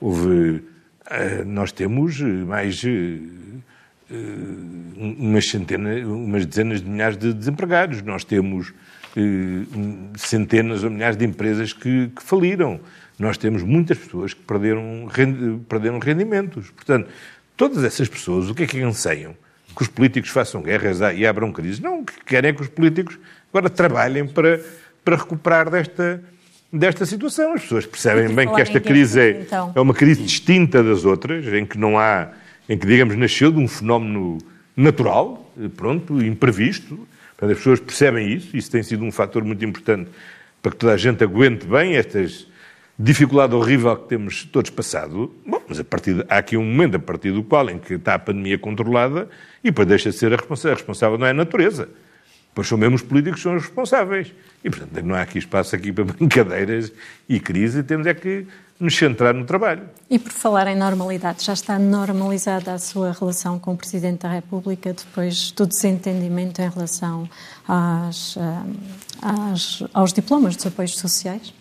houve 0.00 0.28
uh, 0.28 1.44
nós 1.46 1.70
temos 1.70 2.20
mais. 2.20 2.82
Uh, 2.82 3.40
umas 4.96 5.48
centenas, 5.48 6.02
umas 6.02 6.44
dezenas 6.44 6.82
de 6.82 6.90
milhares 6.90 7.16
de 7.16 7.32
desempregados. 7.32 8.02
Nós 8.02 8.24
temos 8.24 8.74
centenas 10.16 10.82
ou 10.82 10.90
milhares 10.90 11.16
de 11.16 11.24
empresas 11.24 11.72
que, 11.72 12.08
que 12.08 12.20
faliram. 12.20 12.80
Nós 13.16 13.38
temos 13.38 13.62
muitas 13.62 13.96
pessoas 13.96 14.34
que 14.34 14.42
perderam, 14.42 15.08
perderam 15.68 16.00
rendimentos. 16.00 16.70
Portanto, 16.70 17.08
todas 17.56 17.84
essas 17.84 18.08
pessoas, 18.08 18.50
o 18.50 18.54
que 18.54 18.64
é 18.64 18.66
que 18.66 18.82
anseiam? 18.82 19.36
Que 19.74 19.82
os 19.82 19.88
políticos 19.88 20.30
façam 20.30 20.62
guerras 20.62 20.98
e 21.14 21.26
abram 21.26 21.52
crises. 21.52 21.80
Não, 21.80 22.00
o 22.00 22.04
que 22.04 22.24
querem 22.24 22.50
é 22.50 22.52
que 22.52 22.62
os 22.62 22.68
políticos 22.68 23.18
agora 23.52 23.70
trabalhem 23.70 24.26
para, 24.26 24.60
para 25.04 25.16
recuperar 25.16 25.70
desta, 25.70 26.22
desta 26.72 27.06
situação. 27.06 27.54
As 27.54 27.62
pessoas 27.62 27.86
percebem 27.86 28.34
bem 28.34 28.52
que 28.52 28.60
esta 28.60 28.80
crise 28.80 29.20
é, 29.20 29.30
então. 29.42 29.72
é 29.74 29.80
uma 29.80 29.94
crise 29.94 30.22
distinta 30.22 30.82
das 30.82 31.04
outras, 31.04 31.46
em 31.46 31.64
que 31.64 31.78
não 31.78 31.98
há, 31.98 32.28
em 32.68 32.76
que, 32.76 32.86
digamos, 32.86 33.16
nasceu 33.16 33.50
de 33.50 33.58
um 33.58 33.68
fenómeno 33.68 34.38
natural, 34.76 35.52
pronto, 35.76 36.22
imprevisto. 36.22 37.06
Portanto, 37.36 37.52
as 37.52 37.58
pessoas 37.58 37.80
percebem 37.80 38.32
isso, 38.32 38.56
isso 38.56 38.70
tem 38.70 38.82
sido 38.82 39.04
um 39.04 39.12
fator 39.12 39.44
muito 39.44 39.64
importante 39.64 40.10
para 40.62 40.72
que 40.72 40.76
toda 40.76 40.92
a 40.92 40.96
gente 40.96 41.24
aguente 41.24 41.66
bem 41.66 41.96
estas 41.96 42.46
dificuldade 43.02 43.54
horrível 43.54 43.96
que 43.96 44.08
temos 44.08 44.44
todos 44.44 44.70
passado. 44.70 45.32
Bom, 45.46 45.62
mas 45.66 45.80
a 45.80 45.84
partir 45.84 46.14
de, 46.14 46.24
há 46.28 46.36
aqui 46.36 46.56
um 46.56 46.64
momento 46.64 46.96
a 46.96 47.00
partir 47.00 47.32
do 47.32 47.42
qual 47.42 47.68
em 47.70 47.78
que 47.78 47.94
está 47.94 48.14
a 48.14 48.18
pandemia 48.18 48.58
controlada 48.58 49.28
e 49.64 49.70
depois 49.70 49.88
deixa 49.88 50.10
de 50.10 50.16
ser 50.16 50.32
a 50.32 50.36
responsável. 50.36 50.72
A 50.72 50.76
responsável 50.76 51.18
não 51.18 51.26
é 51.26 51.30
a 51.30 51.34
natureza. 51.34 51.88
Pois 52.54 52.66
são 52.66 52.76
mesmo 52.76 52.96
os 52.96 53.02
políticos 53.02 53.38
que 53.38 53.42
são 53.44 53.56
os 53.56 53.62
responsáveis. 53.62 54.34
E, 54.62 54.68
portanto, 54.68 55.02
não 55.02 55.14
há 55.14 55.22
aqui 55.22 55.38
espaço 55.38 55.74
aqui 55.74 55.92
para 55.92 56.04
brincadeiras 56.12 56.92
e 57.28 57.40
crise, 57.40 57.82
temos 57.82 58.06
é 58.06 58.12
que 58.12 58.46
nos 58.78 58.96
centrar 58.96 59.32
no 59.32 59.44
trabalho. 59.44 59.82
E 60.08 60.18
por 60.18 60.32
falar 60.32 60.66
em 60.66 60.76
normalidade, 60.76 61.44
já 61.44 61.52
está 61.52 61.78
normalizada 61.78 62.74
a 62.74 62.78
sua 62.78 63.12
relação 63.12 63.58
com 63.58 63.72
o 63.72 63.76
Presidente 63.76 64.22
da 64.22 64.30
República 64.30 64.92
depois 64.92 65.52
do 65.52 65.66
desentendimento 65.66 66.60
em 66.60 66.68
relação 66.68 67.28
às, 67.68 68.36
eh, 68.36 68.40
às, 69.22 69.82
aos 69.92 70.12
diplomas 70.12 70.56
dos 70.56 70.66
apoios 70.66 70.98
sociais? 70.98 71.52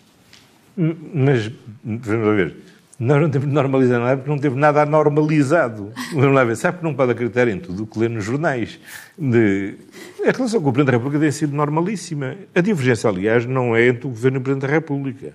Mas, 1.14 1.52
vamos 1.84 2.36
ver, 2.36 2.56
nós 2.98 3.22
não 3.22 3.30
temos 3.30 3.48
de 3.48 3.54
normalizar 3.54 4.00
nada 4.00 4.16
porque 4.18 4.30
não 4.30 4.38
teve 4.38 4.56
nada 4.56 4.84
anormalizado. 4.84 5.92
Vamos 6.14 6.34
lá 6.34 6.44
ver, 6.44 6.56
sabe 6.56 6.78
que 6.78 6.84
não 6.84 6.94
pode 6.94 7.12
acreditar 7.12 7.48
em 7.50 7.60
tudo 7.60 7.84
o 7.84 7.88
que 7.88 8.00
lê 8.00 8.08
nos 8.08 8.24
jornais. 8.24 8.80
De... 9.18 9.76
A 10.26 10.32
relação 10.32 10.62
com 10.62 10.70
o 10.70 10.74
Presidente 10.74 10.92
da 10.92 10.98
República 10.98 11.20
tem 11.20 11.32
sido 11.32 11.56
normalíssima. 11.56 12.36
A 12.56 12.62
divergência, 12.62 13.10
aliás, 13.10 13.46
não 13.46 13.76
é 13.76 13.88
entre 13.88 14.08
o 14.08 14.10
Governo 14.10 14.38
e 14.38 14.40
o 14.40 14.42
Presidente 14.42 14.68
da 14.68 14.74
República. 14.74 15.34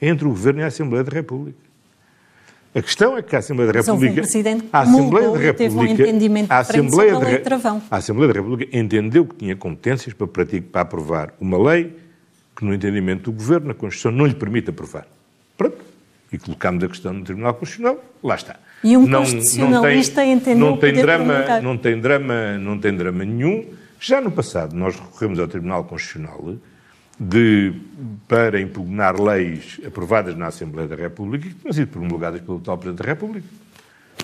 É 0.00 0.08
entre 0.08 0.26
o 0.26 0.28
Governo 0.28 0.60
e 0.60 0.62
a 0.64 0.66
Assembleia 0.66 1.04
da 1.04 1.12
República. 1.12 1.58
A 2.74 2.80
questão 2.80 3.16
é 3.16 3.22
que 3.22 3.36
a 3.36 3.38
Assembleia 3.38 3.72
da 3.72 3.80
República. 3.80 4.22
a 4.72 4.80
Assembleia 4.80 5.30
da 5.30 5.38
República. 5.38 5.54
Teve 5.54 5.76
um 5.76 5.86
entendimento 5.86 6.50
a 6.50 6.58
Assembleia, 6.58 7.12
da, 7.12 7.80
a 7.90 7.96
Assembleia 7.96 8.32
da 8.32 8.40
República 8.40 8.76
entendeu 8.76 9.26
que 9.26 9.36
tinha 9.36 9.54
competências 9.54 10.14
para, 10.14 10.26
para 10.26 10.80
aprovar 10.80 11.34
uma 11.38 11.58
lei 11.58 11.94
que, 12.56 12.64
no 12.64 12.74
entendimento 12.74 13.30
do 13.30 13.32
Governo, 13.32 13.70
a 13.70 13.74
Constituição 13.74 14.12
não 14.12 14.26
lhe 14.26 14.34
permite 14.34 14.70
aprovar. 14.70 15.06
Pronto. 15.56 15.78
E 16.32 16.38
colocámos 16.38 16.82
a 16.84 16.88
questão 16.88 17.12
no 17.12 17.24
Tribunal 17.24 17.54
Constitucional, 17.54 18.02
lá 18.22 18.34
está. 18.34 18.56
E 18.82 18.96
um 18.96 19.06
não, 19.06 19.20
constitucionalista 19.20 20.20
não 20.20 20.26
tem, 20.26 20.32
entendeu 20.32 20.70
não 20.70 20.76
tem 20.76 20.92
drama, 20.94 21.60
não 21.60 21.78
tem 21.78 22.00
drama, 22.00 22.58
não 22.58 22.78
tem 22.78 22.96
drama 22.96 23.24
nenhum. 23.24 23.66
Já 24.00 24.20
no 24.20 24.30
passado 24.30 24.74
nós 24.74 24.96
recorremos 24.96 25.38
ao 25.38 25.46
Tribunal 25.46 25.84
Constitucional 25.84 26.56
de, 27.20 27.72
para 28.26 28.60
impugnar 28.60 29.20
leis 29.20 29.78
aprovadas 29.86 30.34
na 30.36 30.46
Assembleia 30.46 30.88
da 30.88 30.96
República 30.96 31.48
que 31.48 31.54
tinham 31.54 31.72
sido 31.72 31.88
promulgadas 31.88 32.40
pelo 32.40 32.58
tal 32.60 32.78
Presidente 32.78 33.04
da 33.04 33.12
República. 33.12 33.46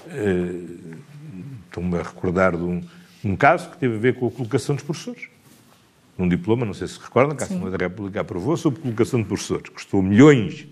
Uh, 0.06 0.96
Estou-me 1.68 1.98
a 1.98 2.02
recordar 2.02 2.56
de 2.56 2.62
um, 2.62 2.82
um 3.24 3.36
caso 3.36 3.70
que 3.70 3.76
teve 3.76 3.96
a 3.96 3.98
ver 3.98 4.14
com 4.14 4.26
a 4.26 4.30
colocação 4.30 4.74
dos 4.74 4.82
professores 4.82 5.28
num 6.18 6.28
diploma, 6.28 6.66
não 6.66 6.74
sei 6.74 6.88
se 6.88 6.98
recordam, 6.98 7.36
que 7.36 7.44
a 7.44 7.46
Assembleia 7.46 7.78
da 7.78 7.84
República 7.84 8.20
aprovou 8.20 8.56
sobre 8.56 8.80
colocação 8.80 9.22
de 9.22 9.28
professores. 9.28 9.70
Custou 9.70 10.02
milhões 10.02 10.66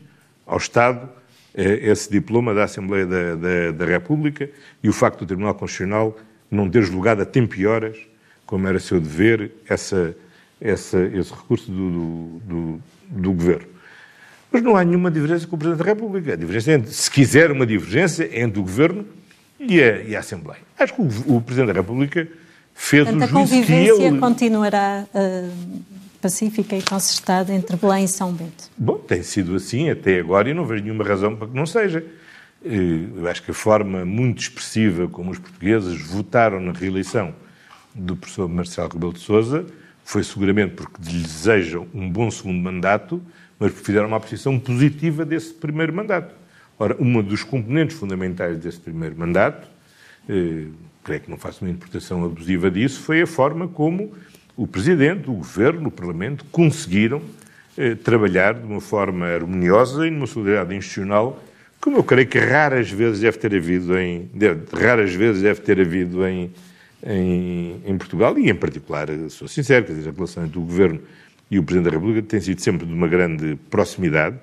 ao 0.45 0.59
Estado 0.59 1.09
eh, 1.55 1.91
esse 1.91 2.11
diploma 2.11 2.53
da 2.53 2.65
Assembleia 2.65 3.07
da, 3.07 3.35
da, 3.37 3.71
da, 3.71 3.87
República 3.87 4.51
e 4.83 4.89
o 4.89 4.93
facto 4.93 5.21
do 5.21 5.27
Tribunal 5.27 5.55
Constitucional 5.55 6.17
não 6.51 6.69
ter 6.69 6.83
julgado 6.83 7.23
a 7.23 7.25
tempo 7.25 7.55
e 7.57 7.67
horas, 7.67 7.97
como 8.45 8.67
era 8.67 8.79
seu 8.81 9.01
dever, 9.01 9.53
essa, 9.69 10.17
essa, 10.61 11.01
esse 11.01 11.33
recurso 11.33 11.71
do, 11.71 12.41
do, 12.45 12.83
do, 13.09 13.33
Governo. 13.33 13.69
Mas 14.51 14.63
não 14.63 14.77
há 14.77 14.85
nenhuma 14.85 15.11
divergência 15.11 15.47
com 15.47 15.57
o 15.57 15.59
Presidente 15.59 15.85
da 15.85 15.93
República. 15.93 16.33
A 16.33 16.37
divergência 16.37 16.73
é 16.73 16.75
entre, 16.75 16.93
se 16.93 17.11
quiser 17.11 17.51
uma 17.51 17.67
divergência, 17.67 18.25
é 18.25 18.41
entre 18.43 18.59
o 18.59 18.63
Governo 18.63 19.07
e 19.59 19.83
a, 19.83 20.03
e 20.03 20.17
a 20.17 20.21
Assembleia. 20.21 20.61
Acho 20.79 20.95
que 20.95 21.03
o, 21.03 21.37
o 21.37 21.41
Presidente 21.41 21.73
da 21.73 21.81
República 21.81 22.29
fez 22.77 23.09
Portanto, 23.09 23.23
o 23.23 23.25
a 23.25 23.41
convivência 23.41 24.07
ele... 24.07 24.19
continuará 24.19 25.07
uh, 25.13 25.83
pacífica 26.21 26.77
e 26.77 26.83
concertada 26.83 27.53
entre 27.53 27.77
Belém 27.77 28.05
e 28.05 28.09
São 28.09 28.33
Bento? 28.33 28.71
Bom, 28.77 28.99
tem 28.99 29.23
sido 29.23 29.57
assim 29.57 29.91
até 29.91 30.21
agora 30.21 30.49
e 30.49 30.55
não 30.55 30.65
vejo 30.65 30.85
nenhuma 30.85 31.03
razão 31.03 31.35
para 31.35 31.49
que 31.49 31.55
não 31.55 31.67
seja. 31.67 32.05
Eh, 32.65 33.09
eu 33.17 33.29
acho 33.29 33.43
que 33.43 33.51
a 33.51 33.55
forma 33.55 34.05
muito 34.05 34.41
expressiva 34.41 35.09
como 35.09 35.31
os 35.31 35.39
portugueses 35.39 36.01
votaram 36.03 36.61
na 36.61 36.73
reeleição 36.73 37.35
do 37.95 38.17
professor 38.17 38.49
Marcelo 38.49 38.89
Rebelo 38.89 39.13
de 39.13 39.21
Sousa 39.21 39.65
foi 40.05 40.23
seguramente 40.23 40.75
porque 40.75 40.97
lhe 41.03 41.23
desejam 41.23 41.87
um 41.93 42.09
bom 42.11 42.31
segundo 42.31 42.63
mandato, 42.63 43.21
mas 43.59 43.73
porque 43.73 43.87
fizeram 43.87 44.07
uma 44.07 44.21
posição 44.21 44.59
positiva 44.59 45.25
desse 45.25 45.53
primeiro 45.53 45.93
mandato. 45.93 46.35
Ora, 46.79 46.95
uma 46.99 47.23
dos 47.23 47.43
componentes 47.43 47.97
fundamentais 47.97 48.59
desse 48.59 48.79
primeiro 48.79 49.19
mandato, 49.19 49.67
eh, 50.29 50.67
creio 51.07 51.21
que 51.21 51.31
não 51.31 51.39
faço 51.39 51.65
uma 51.65 51.71
interpretação 51.71 52.25
abusiva 52.25 52.69
disso, 52.69 53.01
foi 53.01 53.23
a 53.23 53.27
forma 53.29 53.69
como 53.69 54.13
o 54.57 54.67
Presidente, 54.67 55.31
o 55.31 55.35
Governo, 55.35 55.89
o 55.89 55.91
Parlamento 55.91 56.45
conseguiram 56.51 57.23
eh, 57.79 57.95
trabalhar 57.95 58.55
de 58.55 58.67
uma 58.67 58.81
forma 58.81 59.25
harmoniosa 59.27 60.05
e 60.05 60.11
numa 60.11 60.27
solidariedade 60.27 60.75
institucional, 60.75 61.41
como 61.81 61.99
eu 61.99 62.03
creio 62.03 62.27
que 62.27 62.39
raras 62.39 62.91
vezes 62.91 63.21
deve 63.21 63.39
ter 63.39 63.55
havido 63.55 63.97
em, 63.97 64.29
raras 64.73 65.15
vezes 65.15 65.43
deve 65.43 65.61
ter 65.61 65.81
havido 65.81 66.27
em, 66.27 66.51
em, 67.07 67.81
em, 67.87 67.97
Portugal 67.99 68.37
e, 68.37 68.51
em 68.51 68.55
particular, 68.55 69.07
sou 69.29 69.47
sincero, 69.47 69.87
quer 69.87 69.93
dizer, 69.93 70.09
a 70.09 70.13
relação 70.13 70.45
entre 70.45 70.59
o 70.59 70.63
Governo 70.63 71.01
e 71.49 71.57
o 71.57 71.63
Presidente 71.63 71.93
da 71.93 71.97
República 71.97 72.27
tem 72.27 72.41
sido 72.41 72.61
sempre 72.61 72.85
de 72.85 72.93
uma 72.93 73.07
grande 73.07 73.57
proximidade. 73.71 74.37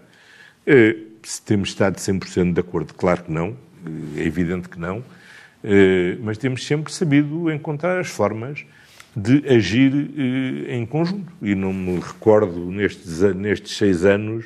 Eh, 0.66 0.96
se 1.24 1.42
temos 1.42 1.70
estado 1.70 1.98
100% 1.98 2.54
de 2.54 2.60
acordo, 2.62 2.94
claro 2.94 3.24
que 3.24 3.32
não, 3.32 3.58
eh, 3.86 4.22
é 4.22 4.26
evidente 4.26 4.70
que 4.70 4.80
não. 4.80 5.04
Eh, 5.64 6.18
mas 6.22 6.38
temos 6.38 6.66
sempre 6.66 6.92
sabido 6.92 7.50
encontrar 7.50 8.00
as 8.00 8.08
formas 8.08 8.66
de 9.16 9.48
agir 9.48 9.94
eh, 10.18 10.76
em 10.76 10.86
conjunto. 10.86 11.32
E 11.42 11.56
não 11.56 11.72
me 11.72 12.00
recordo, 12.00 12.72
nestes, 12.72 13.22
nestes 13.36 13.78
seis 13.78 14.04
anos, 14.04 14.46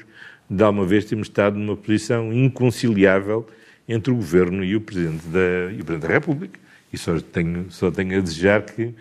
de 0.49 0.63
alguma 0.63 0.85
vez 0.85 1.05
termos 1.05 1.27
estado 1.27 1.57
numa 1.57 1.75
posição 1.75 2.31
inconciliável 2.31 3.47
entre 3.87 4.11
o 4.11 4.15
Governo 4.15 4.63
e 4.63 4.75
o 4.75 4.81
Presidente 4.81 5.25
da, 5.27 5.71
o 5.71 5.85
Presidente 5.85 6.01
da 6.01 6.13
República. 6.13 6.59
E 6.91 6.97
só 6.97 7.19
tenho, 7.19 7.65
só 7.69 7.89
tenho 7.89 8.17
a 8.17 8.21
desejar 8.21 8.61
que, 8.61 8.93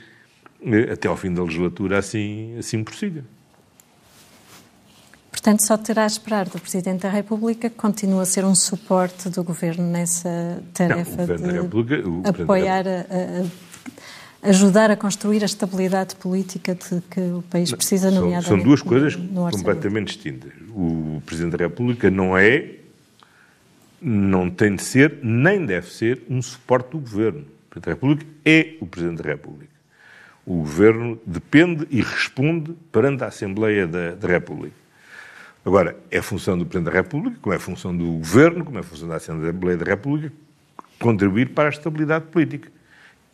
eh, 0.65 0.93
até 0.93 1.09
ao 1.09 1.17
fim 1.17 1.33
da 1.33 1.43
legislatura, 1.43 1.99
assim, 1.99 2.57
assim 2.59 2.83
prossiga. 2.83 3.25
Portanto, 5.47 5.65
só 5.65 5.79
terá 5.79 6.03
a 6.03 6.07
esperar 6.09 6.49
do 6.49 6.59
Presidente 6.59 7.03
da 7.03 7.09
República 7.09 7.71
que 7.71 7.77
continue 7.77 8.21
a 8.21 8.25
ser 8.25 8.45
um 8.45 8.53
suporte 8.53 9.29
do 9.29 9.45
Governo 9.45 9.89
nessa 9.89 10.61
tarefa 10.75 11.25
não, 11.39 11.69
de 11.85 12.41
apoiar, 12.43 12.85
a, 12.89 13.07
a, 14.43 14.49
ajudar 14.49 14.91
a 14.91 14.97
construir 14.97 15.45
a 15.45 15.47
estabilidade 15.47 16.17
política 16.17 16.75
de 16.75 17.01
que 17.03 17.21
o 17.21 17.45
país 17.49 17.71
precisa, 17.71 18.11
não, 18.11 18.23
nomeadamente 18.23 18.49
São 18.49 18.59
duas 18.59 18.83
coisas 18.83 19.15
completamente 19.15 20.07
distintas. 20.09 20.51
O 20.71 21.23
Presidente 21.25 21.57
da 21.57 21.59
República 21.59 22.11
não 22.11 22.37
é, 22.37 22.79
não 24.03 24.51
tem 24.51 24.75
de 24.75 24.83
ser, 24.83 25.21
nem 25.23 25.65
deve 25.65 25.89
ser, 25.93 26.23
um 26.29 26.43
suporte 26.43 26.91
do 26.91 26.99
Governo. 26.99 27.43
O 27.43 27.71
Presidente 27.71 27.85
da 27.85 27.93
República 27.93 28.27
é 28.45 28.75
o 28.81 28.87
Presidente 28.87 29.23
da 29.23 29.29
República. 29.29 29.73
O 30.45 30.57
Governo 30.57 31.21
depende 31.25 31.87
e 31.89 32.03
responde 32.03 32.73
perante 32.91 33.23
a 33.23 33.29
Assembleia 33.29 33.87
da, 33.87 34.17
da 34.17 34.27
República. 34.27 34.86
Agora, 35.67 35.97
é 36.13 36.23
função 36.23 36.57
do 36.57 36.65
Presidente 36.65 36.93
da 36.93 36.97
República, 36.97 37.39
como 37.43 37.53
é 37.53 37.59
função 37.59 37.95
do 37.95 38.05
Governo, 38.05 38.65
como 38.65 38.79
é 38.79 38.85
função 38.85 39.09
da 39.09 39.17
Assembleia 39.17 39.77
da 39.77 39.85
República, 39.85 40.33
contribuir 41.01 41.49
para 41.49 41.69
a 41.69 41.71
estabilidade 41.71 42.27
política. 42.27 42.71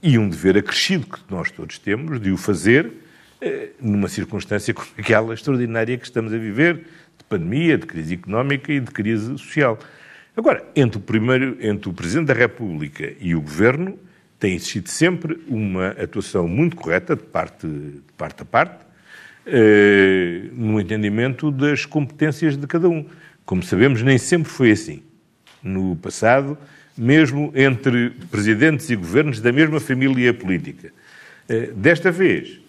E 0.02 0.16
um 0.16 0.26
dever 0.30 0.56
acrescido 0.56 1.06
que 1.06 1.18
nós 1.28 1.50
todos 1.50 1.78
temos 1.78 2.18
de 2.18 2.32
o 2.32 2.38
fazer 2.38 2.90
eh, 3.38 3.72
numa 3.78 4.08
circunstância 4.08 4.72
como 4.72 4.88
aquela 4.96 5.34
extraordinária 5.34 5.98
que 5.98 6.06
estamos 6.06 6.32
a 6.32 6.38
viver, 6.38 6.76
de 7.18 7.24
pandemia, 7.28 7.76
de 7.76 7.86
crise 7.86 8.14
económica 8.14 8.72
e 8.72 8.80
de 8.80 8.90
crise 8.90 9.36
social. 9.36 9.78
Agora, 10.34 10.64
entre 10.74 10.96
o, 10.96 11.02
primeiro, 11.02 11.58
entre 11.60 11.90
o 11.90 11.92
Presidente 11.92 12.28
da 12.28 12.34
República 12.34 13.12
e 13.20 13.34
o 13.34 13.42
Governo, 13.42 13.98
tem 14.38 14.54
existido 14.54 14.88
sempre 14.88 15.38
uma 15.46 15.88
atuação 15.88 16.48
muito 16.48 16.76
correta 16.76 17.14
de 17.14 17.24
parte, 17.24 17.66
de 17.66 18.00
parte 18.16 18.40
a 18.40 18.46
parte, 18.46 18.86
eh, 19.46 20.44
no 20.52 20.80
entendimento 20.80 21.50
das 21.50 21.84
competências 21.84 22.56
de 22.56 22.66
cada 22.66 22.88
um. 22.88 23.04
Como 23.44 23.62
sabemos, 23.62 24.02
nem 24.02 24.18
sempre 24.18 24.50
foi 24.50 24.70
assim. 24.70 25.02
No 25.62 25.96
passado, 25.96 26.56
mesmo 26.96 27.52
entre 27.54 28.10
presidentes 28.30 28.88
e 28.90 28.96
governos 28.96 29.40
da 29.40 29.52
mesma 29.52 29.80
família 29.80 30.32
política. 30.32 30.92
Eh, 31.48 31.70
desta 31.74 32.10
vez, 32.10 32.60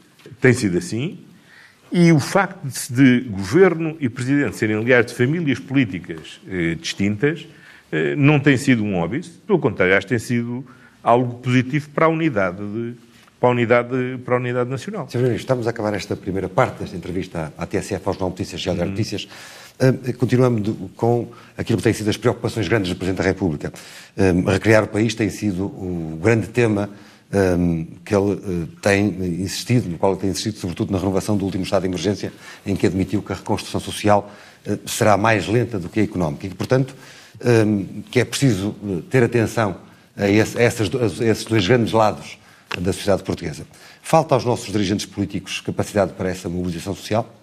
tem 0.41 0.53
sido 0.53 0.78
assim, 0.78 1.19
e 1.91 2.11
o 2.11 2.19
facto 2.19 2.63
de, 2.63 3.21
de 3.21 3.30
governo 3.30 3.95
e 3.99 4.09
presidente 4.09 4.55
serem, 4.55 4.78
aliás, 4.78 5.05
de 5.05 5.13
famílias 5.13 5.59
políticas 5.59 6.41
eh, 6.47 6.76
distintas, 6.76 7.47
não 8.17 8.39
tem 8.39 8.57
sido 8.57 8.84
um 8.84 8.95
óbvio, 8.95 9.21
pelo 9.45 9.59
contrário, 9.59 9.95
acho 9.95 10.07
que 10.07 10.13
tem 10.13 10.17
sido 10.17 10.65
algo 11.03 11.36
positivo 11.36 11.91
para 11.91 12.07
a 12.07 12.09
unidade 12.09 12.57
de, 12.57 12.95
para 13.43 13.49
a 13.49 13.51
unidade, 13.51 14.17
para 14.23 14.35
a 14.35 14.37
unidade 14.37 14.69
nacional. 14.69 15.05
Sr. 15.09 15.17
Ministro, 15.17 15.35
estamos 15.35 15.67
a 15.67 15.71
acabar 15.71 15.93
esta 15.93 16.15
primeira 16.15 16.47
parte 16.47 16.79
desta 16.79 16.95
entrevista 16.95 17.51
à 17.57 17.65
TSF, 17.65 18.01
aos 18.07 18.17
Não 18.17 18.29
Notícias 18.29 18.65
e 18.65 18.69
às 18.69 18.77
Notícias. 18.77 19.27
Uh, 19.77 20.13
continuamos 20.13 20.73
com 20.95 21.27
aquilo 21.57 21.75
que 21.75 21.83
têm 21.83 21.91
sido 21.91 22.09
as 22.09 22.15
preocupações 22.15 22.69
grandes 22.69 22.87
do 22.87 22.95
Presidente 22.95 23.17
da 23.17 23.25
República. 23.25 23.73
Uh, 24.15 24.49
recriar 24.49 24.85
o 24.85 24.87
país 24.87 25.13
tem 25.13 25.29
sido 25.29 25.65
o 25.65 26.17
grande 26.23 26.47
tema 26.47 26.89
um, 27.33 27.85
que 28.05 28.15
ele 28.15 28.31
uh, 28.31 28.67
tem 28.81 29.07
insistido, 29.41 29.89
no 29.89 29.97
qual 29.97 30.13
ele 30.13 30.21
tem 30.21 30.29
insistido, 30.29 30.59
sobretudo 30.59 30.93
na 30.93 30.97
renovação 30.97 31.35
do 31.35 31.43
último 31.43 31.65
estado 31.65 31.81
de 31.81 31.89
emergência, 31.89 32.31
em 32.65 32.77
que 32.77 32.87
admitiu 32.87 33.21
que 33.21 33.33
a 33.33 33.35
reconstrução 33.35 33.81
social 33.81 34.31
uh, 34.65 34.89
será 34.89 35.17
mais 35.17 35.49
lenta 35.49 35.77
do 35.77 35.89
que 35.89 35.99
a 35.99 36.03
económica 36.03 36.47
e 36.47 36.49
portanto, 36.49 36.95
um, 37.43 38.03
que 38.09 38.21
é 38.21 38.23
preciso 38.23 38.73
ter 39.09 39.21
atenção 39.21 39.75
a, 40.15 40.29
esse, 40.29 40.57
a, 40.57 40.61
essas, 40.61 40.89
a 40.95 41.25
esses 41.25 41.43
dois 41.43 41.67
grandes 41.67 41.91
lados 41.91 42.41
da 42.80 42.91
sociedade 42.91 43.24
portuguesa. 43.24 43.65
Falta 44.01 44.36
aos 44.36 44.45
nossos 44.45 44.71
dirigentes 44.71 45.05
políticos 45.05 45.61
capacidade 45.61 46.13
para 46.13 46.30
essa 46.30 46.49
mobilização 46.49 46.95
social? 46.95 47.34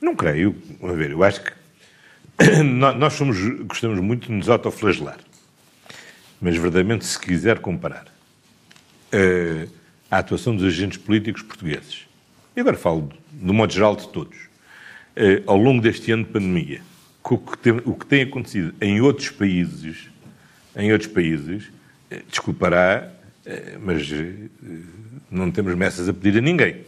Não 0.00 0.16
creio. 0.16 0.56
A 0.82 0.92
ver, 0.92 1.12
eu 1.12 1.22
acho 1.22 1.42
que 1.42 1.52
nós 2.62 3.12
somos, 3.14 3.38
gostamos 3.64 4.00
muito 4.00 4.26
de 4.26 4.32
nos 4.32 4.48
autoflagelar. 4.48 5.18
Mas, 6.40 6.56
verdadeiramente, 6.56 7.04
se 7.04 7.18
quiser 7.18 7.60
comparar 7.60 8.06
uh, 9.12 9.70
a 10.10 10.18
atuação 10.18 10.56
dos 10.56 10.64
agentes 10.66 10.98
políticos 10.98 11.42
portugueses, 11.42 12.06
e 12.56 12.60
agora 12.60 12.76
falo 12.76 13.12
do 13.30 13.54
modo 13.54 13.72
geral 13.72 13.94
de 13.94 14.08
todos, 14.08 14.36
uh, 14.36 15.42
ao 15.46 15.56
longo 15.56 15.80
deste 15.80 16.10
ano 16.10 16.24
de 16.24 16.30
pandemia, 16.30 16.82
o 17.22 17.38
que, 17.38 17.58
tem, 17.58 17.72
o 17.84 17.94
que 17.94 18.06
tem 18.06 18.22
acontecido 18.22 18.74
em 18.80 19.00
outros 19.00 19.30
países, 19.30 20.08
em 20.74 20.92
outros 20.92 21.12
países, 21.12 21.66
uh, 22.10 22.22
desculpará, 22.28 23.08
mas 23.80 24.08
não 25.30 25.50
temos 25.50 25.74
messas 25.74 26.08
a 26.08 26.12
pedir 26.12 26.38
a 26.38 26.40
ninguém. 26.40 26.84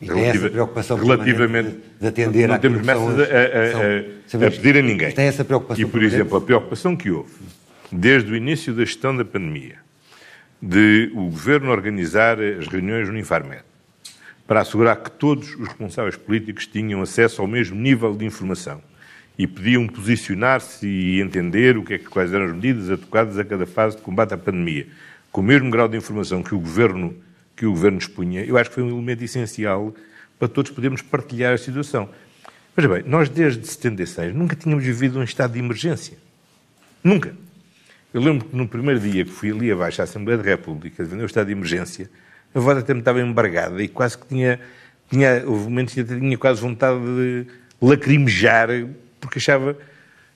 E 0.00 0.06
tem 0.06 0.24
essa 0.24 0.50
preocupação 0.50 0.96
relativamente 0.98 1.70
de, 1.70 1.80
de 2.00 2.06
atender 2.06 2.48
não 2.48 2.58
temos 2.58 2.82
messas 2.82 3.20
a, 3.20 3.22
a, 3.22 4.44
a, 4.44 4.46
a, 4.48 4.50
pedir 4.50 4.76
a 4.76 4.82
ninguém. 4.82 5.12
Tem 5.12 5.26
essa 5.26 5.44
preocupação. 5.44 5.82
E, 5.82 5.86
por 5.88 6.02
exemplo, 6.02 6.36
a 6.36 6.40
preocupação 6.40 6.96
que 6.96 7.10
houve 7.10 7.32
desde 7.90 8.32
o 8.32 8.36
início 8.36 8.74
da 8.74 8.84
gestão 8.84 9.16
da 9.16 9.24
pandemia 9.24 9.76
de 10.60 11.10
o 11.14 11.24
Governo 11.24 11.70
organizar 11.70 12.40
as 12.40 12.66
reuniões 12.66 13.08
no 13.08 13.18
Infarmed 13.18 13.62
para 14.46 14.60
assegurar 14.60 14.96
que 14.96 15.10
todos 15.10 15.54
os 15.54 15.68
responsáveis 15.68 16.16
políticos 16.16 16.66
tinham 16.66 17.00
acesso 17.00 17.40
ao 17.40 17.48
mesmo 17.48 17.76
nível 17.76 18.14
de 18.14 18.24
informação 18.24 18.82
e 19.38 19.46
podiam 19.46 19.86
posicionar-se 19.86 20.86
e 20.86 21.20
entender 21.20 21.76
o 21.76 21.84
que 21.84 21.94
é 21.94 21.98
que, 21.98 22.04
quais 22.04 22.32
eram 22.32 22.46
as 22.46 22.52
medidas 22.52 22.90
adequadas 22.90 23.38
a 23.38 23.44
cada 23.44 23.66
fase 23.66 23.96
de 23.96 24.02
combate 24.02 24.32
à 24.32 24.38
pandemia, 24.38 24.86
com 25.34 25.40
o 25.40 25.44
mesmo 25.44 25.68
grau 25.68 25.88
de 25.88 25.96
informação 25.96 26.44
que 26.44 26.54
o 26.54 26.60
Governo, 26.60 27.12
que 27.56 27.66
o 27.66 27.72
governo 27.72 27.98
dispunha, 27.98 28.44
eu 28.44 28.56
acho 28.56 28.70
que 28.70 28.74
foi 28.74 28.84
um 28.84 28.90
elemento 28.90 29.24
essencial 29.24 29.92
para 30.38 30.46
todos 30.46 30.70
podermos 30.70 31.02
partilhar 31.02 31.52
a 31.54 31.58
situação. 31.58 32.08
Mas 32.76 32.86
bem, 32.86 33.02
nós 33.04 33.28
desde 33.28 33.66
76 33.66 34.32
nunca 34.32 34.54
tínhamos 34.54 34.84
vivido 34.84 35.18
um 35.18 35.24
estado 35.24 35.54
de 35.54 35.58
emergência. 35.58 36.16
Nunca. 37.02 37.34
Eu 38.12 38.20
lembro 38.20 38.46
que 38.46 38.56
no 38.56 38.68
primeiro 38.68 39.00
dia 39.00 39.24
que 39.24 39.30
fui 39.32 39.50
ali 39.50 39.72
abaixo 39.72 40.00
à 40.00 40.04
Assembleia 40.04 40.38
da 40.38 40.44
República, 40.44 41.02
no 41.02 41.24
estado 41.24 41.46
de 41.46 41.52
emergência, 41.52 42.08
a 42.54 42.60
voz 42.60 42.78
até 42.78 42.94
me 42.94 43.00
estava 43.00 43.20
embargada 43.20 43.82
e 43.82 43.88
quase 43.88 44.16
que 44.16 44.28
tinha, 44.28 44.60
tinha 45.10 45.42
houve 45.44 45.64
momentos 45.64 45.94
que 45.94 46.04
tinha 46.04 46.38
quase 46.38 46.60
vontade 46.60 47.00
de 47.00 47.46
lacrimejar, 47.82 48.68
porque 49.20 49.40
achava 49.40 49.76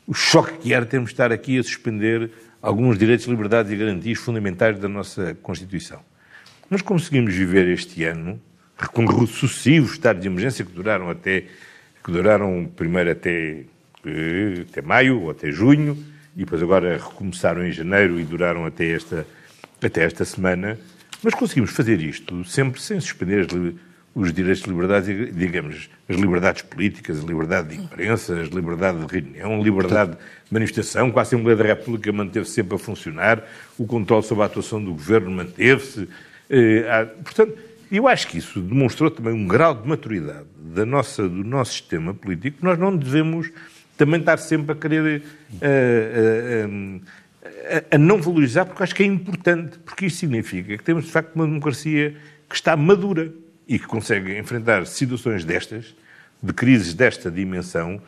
o 0.09 0.13
choque 0.13 0.59
que 0.59 0.75
era 0.75 0.85
termos 0.85 1.11
de 1.11 1.15
estar 1.15 1.31
aqui 1.31 1.57
a 1.57 1.63
suspender 1.63 2.33
alguns 2.63 2.99
direitos, 2.99 3.27
liberdades 3.27 3.73
e 3.73 3.77
garantias 3.77 4.19
fundamentais 4.19 4.79
da 4.79 4.89
nossa 4.89 5.37
Constituição. 5.43 6.01
Mas 6.69 6.83
conseguimos 6.83 7.35
viver 7.35 7.69
este 7.69 8.05
ano 8.05 8.41
com 8.93 9.27
sucessivos 9.27 9.93
estados 9.93 10.23
de 10.23 10.29
emergência 10.29 10.65
que 10.65 10.73
duraram 10.73 11.11
até 11.11 11.45
que 12.05 12.13
duraram 12.13 12.71
primeiro 12.75 13.11
até, 13.11 13.65
eh, 14.07 14.65
até 14.71 14.81
maio 14.81 15.21
ou 15.23 15.31
até 15.31 15.51
junho, 15.51 15.99
e 16.35 16.41
depois 16.41 16.63
agora 16.63 16.97
recomeçaram 16.97 17.67
em 17.67 17.73
janeiro 17.73 18.19
e 18.19 18.25
duraram 18.25 18.65
até 18.65 18.89
esta, 18.91 19.27
até 19.83 20.05
esta 20.05 20.25
semana, 20.25 20.79
mas 21.23 21.35
conseguimos 21.35 21.71
fazer 21.71 22.01
isto 22.01 22.45
sempre 22.45 22.81
sem 22.81 22.99
suspender 23.01 23.47
os 24.19 24.33
direitos 24.33 24.65
de 24.65 24.71
liberdade, 24.71 25.31
digamos, 25.31 25.89
as 26.09 26.17
liberdades 26.17 26.63
políticas, 26.63 27.23
a 27.23 27.27
liberdade 27.27 27.69
de 27.69 27.81
imprensa, 27.81 28.35
a 28.35 28.43
liberdade 28.43 28.99
de 28.99 29.07
reunião, 29.07 29.61
a 29.61 29.63
liberdade 29.63 30.11
de 30.11 30.19
manifestação, 30.53 31.09
com 31.13 31.21
a 31.21 31.23
Assembleia 31.23 31.57
da 31.57 31.65
República 31.65 32.11
manteve-se 32.11 32.51
sempre 32.51 32.75
a 32.75 32.79
funcionar, 32.79 33.45
o 33.79 33.87
controle 33.87 34.25
sobre 34.25 34.43
a 34.43 34.47
atuação 34.47 34.83
do 34.83 34.91
governo 34.91 35.31
manteve-se. 35.31 36.09
Eh, 36.51 37.09
portanto, 37.23 37.57
eu 37.93 38.09
acho 38.09 38.27
que 38.27 38.39
isso 38.39 38.61
demonstrou 38.61 39.09
também 39.09 39.33
um 39.33 39.47
grau 39.47 39.73
de 39.73 39.89
maturidade 39.89 40.47
da 40.59 40.85
nossa, 40.85 41.29
do 41.29 41.45
nosso 41.45 41.75
sistema 41.75 42.13
político. 42.13 42.59
Nós 42.63 42.77
não 42.77 42.97
devemos 42.97 43.53
também 43.97 44.19
estar 44.19 44.39
sempre 44.39 44.73
a 44.73 44.75
querer 44.75 45.23
uh, 45.53 46.67
uh, 46.67 47.01
a 47.89 47.99
não 47.99 48.21
valorizar, 48.21 48.65
porque 48.65 48.83
acho 48.83 48.95
que 48.97 49.05
é 49.05 49.07
importante, 49.07 49.79
porque 49.79 50.07
isso 50.07 50.17
significa 50.17 50.77
que 50.77 50.83
temos 50.83 51.05
de 51.05 51.13
facto 51.13 51.37
uma 51.37 51.47
democracia 51.47 52.17
que 52.49 52.57
está 52.57 52.77
madura 52.77 53.33
e 53.69 53.79
que 53.79 53.87
consegue 53.87 54.37
enfrentar 54.39 54.87
situações 54.87 55.45
destas, 55.45 55.95
de 56.43 56.53
crises 56.55 56.95
desta 56.95 57.31
dimensão, 57.31 58.01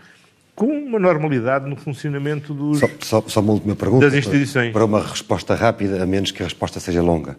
com 0.57 0.67
uma 0.67 0.99
normalidade 0.99 1.69
no 1.69 1.77
funcionamento 1.77 2.55
dos, 2.55 2.79
só, 2.79 2.89
só, 3.01 3.25
só 3.27 3.41
uma 3.41 3.53
última 3.53 3.77
pergunta, 3.77 4.07
das 4.07 4.15
instituições. 4.15 4.73
Para 4.73 4.85
uma 4.85 5.03
resposta 5.03 5.55
rápida, 5.55 6.03
a 6.03 6.07
menos 6.07 6.31
que 6.31 6.43
a 6.43 6.47
resposta 6.47 6.81
seja 6.81 7.03
longa. 7.03 7.37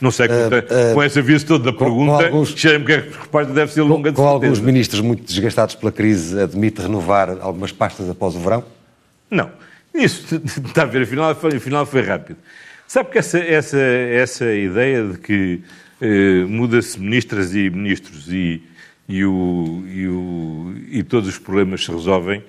Não 0.00 0.10
sei, 0.10 0.28
com, 0.28 0.34
uh, 0.34 0.90
uh, 0.90 0.94
com 0.94 1.02
esse 1.02 1.18
aviso 1.18 1.46
todo 1.46 1.64
da 1.64 1.72
pergunta, 1.72 2.30
cheiro-me 2.56 2.86
que 2.86 2.92
a 2.92 3.00
resposta 3.00 3.52
deve 3.52 3.72
ser 3.72 3.82
longa 3.82 4.10
com, 4.10 4.14
de 4.14 4.16
Com 4.16 4.28
alguns 4.28 4.60
ministros 4.60 5.00
muito 5.00 5.24
desgastados 5.24 5.74
pela 5.74 5.92
crise, 5.92 6.40
admite 6.40 6.82
renovar 6.82 7.30
algumas 7.40 7.72
pastas 7.72 8.08
após 8.10 8.34
o 8.34 8.40
verão? 8.40 8.64
Não. 9.30 9.50
Isso, 9.94 10.36
está 10.66 10.82
a 10.82 10.86
ver, 10.86 11.02
afinal, 11.02 11.30
afinal 11.30 11.86
foi 11.86 12.02
rápido. 12.02 12.38
Sabe 12.86 13.10
que 13.10 13.18
essa, 13.18 13.38
essa, 13.38 13.78
essa 13.78 14.52
ideia 14.52 15.04
de 15.04 15.18
que 15.18 15.62
eh, 16.04 16.44
muda-se 16.48 16.98
ministras 16.98 17.54
e 17.54 17.70
ministros 17.70 18.26
e, 18.28 18.60
e, 19.08 19.24
o, 19.24 19.84
e, 19.86 20.08
o, 20.08 20.74
e, 20.90 21.02
todos 21.04 21.28
os 21.28 21.38
problemas 21.38 21.84
se 21.84 21.92
resolvem 21.92 22.42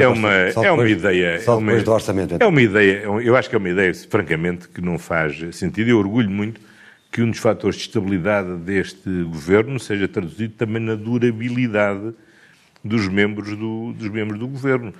é 0.00 0.08
uma, 0.08 0.32
é 0.32 0.72
uma 0.72 0.88
ideia. 0.88 1.40
Só 1.40 1.56
depois 1.56 1.76
é 1.76 1.78
uma, 1.78 1.84
do 1.84 1.92
orçamento. 1.92 2.34
Então. 2.34 2.48
É 2.48 2.50
uma 2.50 2.60
ideia, 2.60 3.02
eu 3.04 3.36
acho 3.36 3.48
que 3.48 3.54
é 3.54 3.58
uma 3.58 3.68
ideia, 3.68 3.94
francamente, 3.94 4.66
que 4.68 4.80
não 4.80 4.98
faz 4.98 5.38
sentido. 5.54 5.88
Eu 5.88 5.98
orgulho 5.98 6.28
muito 6.28 6.60
que 7.12 7.22
um 7.22 7.30
dos 7.30 7.38
fatores 7.38 7.76
de 7.76 7.82
estabilidade 7.82 8.56
deste 8.56 9.08
governo 9.22 9.78
seja 9.78 10.08
traduzido 10.08 10.54
também 10.54 10.82
na 10.82 10.96
durabilidade 10.96 12.12
dos 12.82 13.06
membros 13.06 13.56
do, 13.56 13.92
dos 13.92 14.08
membros 14.08 14.40
do 14.40 14.48
governo. 14.48 14.92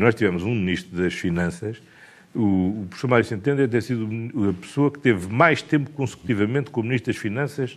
Nós 0.00 0.16
tivemos 0.16 0.42
um 0.42 0.52
ministro 0.52 1.00
das 1.00 1.14
Finanças, 1.14 1.80
o, 2.34 2.82
o 2.82 2.86
professor 2.88 3.08
Mário 3.08 3.24
Centeno 3.24 3.68
ter 3.68 3.82
sido 3.82 4.08
a 4.48 4.52
pessoa 4.60 4.90
que 4.90 4.98
teve 4.98 5.32
mais 5.32 5.62
tempo 5.62 5.90
consecutivamente 5.90 6.70
como 6.70 6.88
ministro 6.88 7.12
das 7.12 7.20
Finanças 7.20 7.76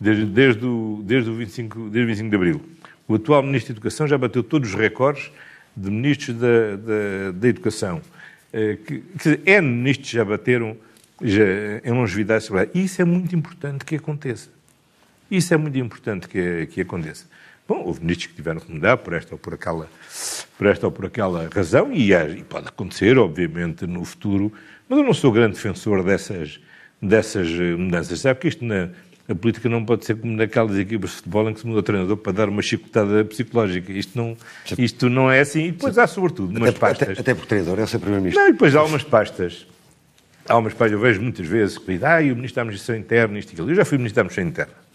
desde, 0.00 0.24
desde, 0.24 0.66
o, 0.66 1.00
desde, 1.04 1.30
o 1.30 1.34
25, 1.34 1.78
desde 1.90 2.02
o 2.02 2.06
25 2.06 2.30
de 2.30 2.36
Abril. 2.36 2.62
O 3.06 3.14
atual 3.14 3.42
ministro 3.42 3.72
da 3.72 3.78
Educação 3.78 4.06
já 4.06 4.18
bateu 4.18 4.42
todos 4.42 4.70
os 4.70 4.74
recordes 4.74 5.30
de 5.76 5.90
ministros 5.90 6.36
da, 6.36 6.76
da, 6.76 7.30
da 7.34 7.48
Educação. 7.48 8.00
Eh, 8.52 8.78
que, 8.84 8.98
que 9.00 9.40
N 9.46 9.68
ministros 9.68 10.10
já 10.10 10.24
bateram 10.24 10.76
já, 11.20 11.44
em 11.84 11.92
longevidade 11.92 12.46
isso 12.74 13.00
é 13.00 13.04
muito 13.04 13.34
importante 13.34 13.84
que 13.84 13.94
aconteça. 13.96 14.50
Isso 15.30 15.54
é 15.54 15.56
muito 15.56 15.78
importante 15.78 16.28
que, 16.28 16.66
que 16.66 16.80
aconteça. 16.80 17.26
Bom, 17.72 17.84
houve 17.86 18.00
ministros 18.02 18.26
que 18.26 18.34
tiveram 18.34 18.60
que 18.60 18.70
mudar 18.70 18.98
por 18.98 19.14
esta 19.14 19.34
ou 19.34 19.38
por 19.38 19.54
aquela, 19.54 19.88
por 20.58 20.66
esta 20.66 20.86
ou 20.86 20.92
por 20.92 21.06
aquela 21.06 21.48
razão, 21.48 21.90
e, 21.90 22.12
e 22.12 22.44
pode 22.44 22.68
acontecer, 22.68 23.16
obviamente, 23.16 23.86
no 23.86 24.04
futuro, 24.04 24.52
mas 24.86 24.98
eu 24.98 25.02
não 25.02 25.14
sou 25.14 25.32
grande 25.32 25.54
defensor 25.54 26.04
dessas, 26.04 26.60
dessas 27.00 27.48
mudanças. 27.50 28.20
Sabe 28.20 28.40
que 28.40 28.48
isto 28.48 28.62
na, 28.62 28.90
a 29.26 29.34
política 29.34 29.70
não 29.70 29.86
pode 29.86 30.04
ser 30.04 30.16
como 30.16 30.36
naquelas 30.36 30.76
equipas 30.76 31.12
de 31.12 31.16
futebol 31.16 31.48
em 31.48 31.54
que 31.54 31.60
se 31.60 31.66
muda 31.66 31.78
o 31.78 31.82
treinador 31.82 32.18
para 32.18 32.32
dar 32.32 32.50
uma 32.50 32.60
chicotada 32.60 33.24
psicológica. 33.24 33.90
Isto 33.90 34.18
não, 34.18 34.36
isto 34.76 35.08
não 35.08 35.30
é 35.30 35.40
assim. 35.40 35.68
E 35.68 35.72
depois 35.72 35.96
há, 35.96 36.06
sobretudo, 36.06 36.54
umas 36.54 36.68
até, 36.68 36.78
pastas. 36.78 37.08
Até, 37.08 37.20
até 37.22 37.34
porque 37.34 37.48
treinador 37.48 37.80
é 37.80 37.84
o 37.84 37.86
seu 37.86 37.98
primeiro-ministro. 37.98 38.42
Não, 38.42 38.50
e 38.50 38.52
depois 38.52 38.76
há 38.76 38.84
umas 38.84 39.02
pastas 39.02 39.66
Há 40.48 40.58
umas 40.58 40.74
páginas, 40.74 41.00
eu 41.00 41.06
vejo 41.06 41.22
muitas 41.22 41.46
vezes 41.46 41.78
que 41.78 41.92
dizem, 41.92 42.08
ah, 42.08 42.18
o 42.18 42.34
Ministro 42.34 42.56
da 42.56 42.62
Administração 42.62 42.96
Interna, 42.96 43.38
isto 43.38 43.50
e 43.50 43.52
aquilo. 43.52 43.70
Eu 43.70 43.76
já 43.76 43.84
fui 43.84 43.96
Ministro 43.96 44.16
da 44.16 44.22
Administração 44.22 44.50
Interna. 44.50 44.91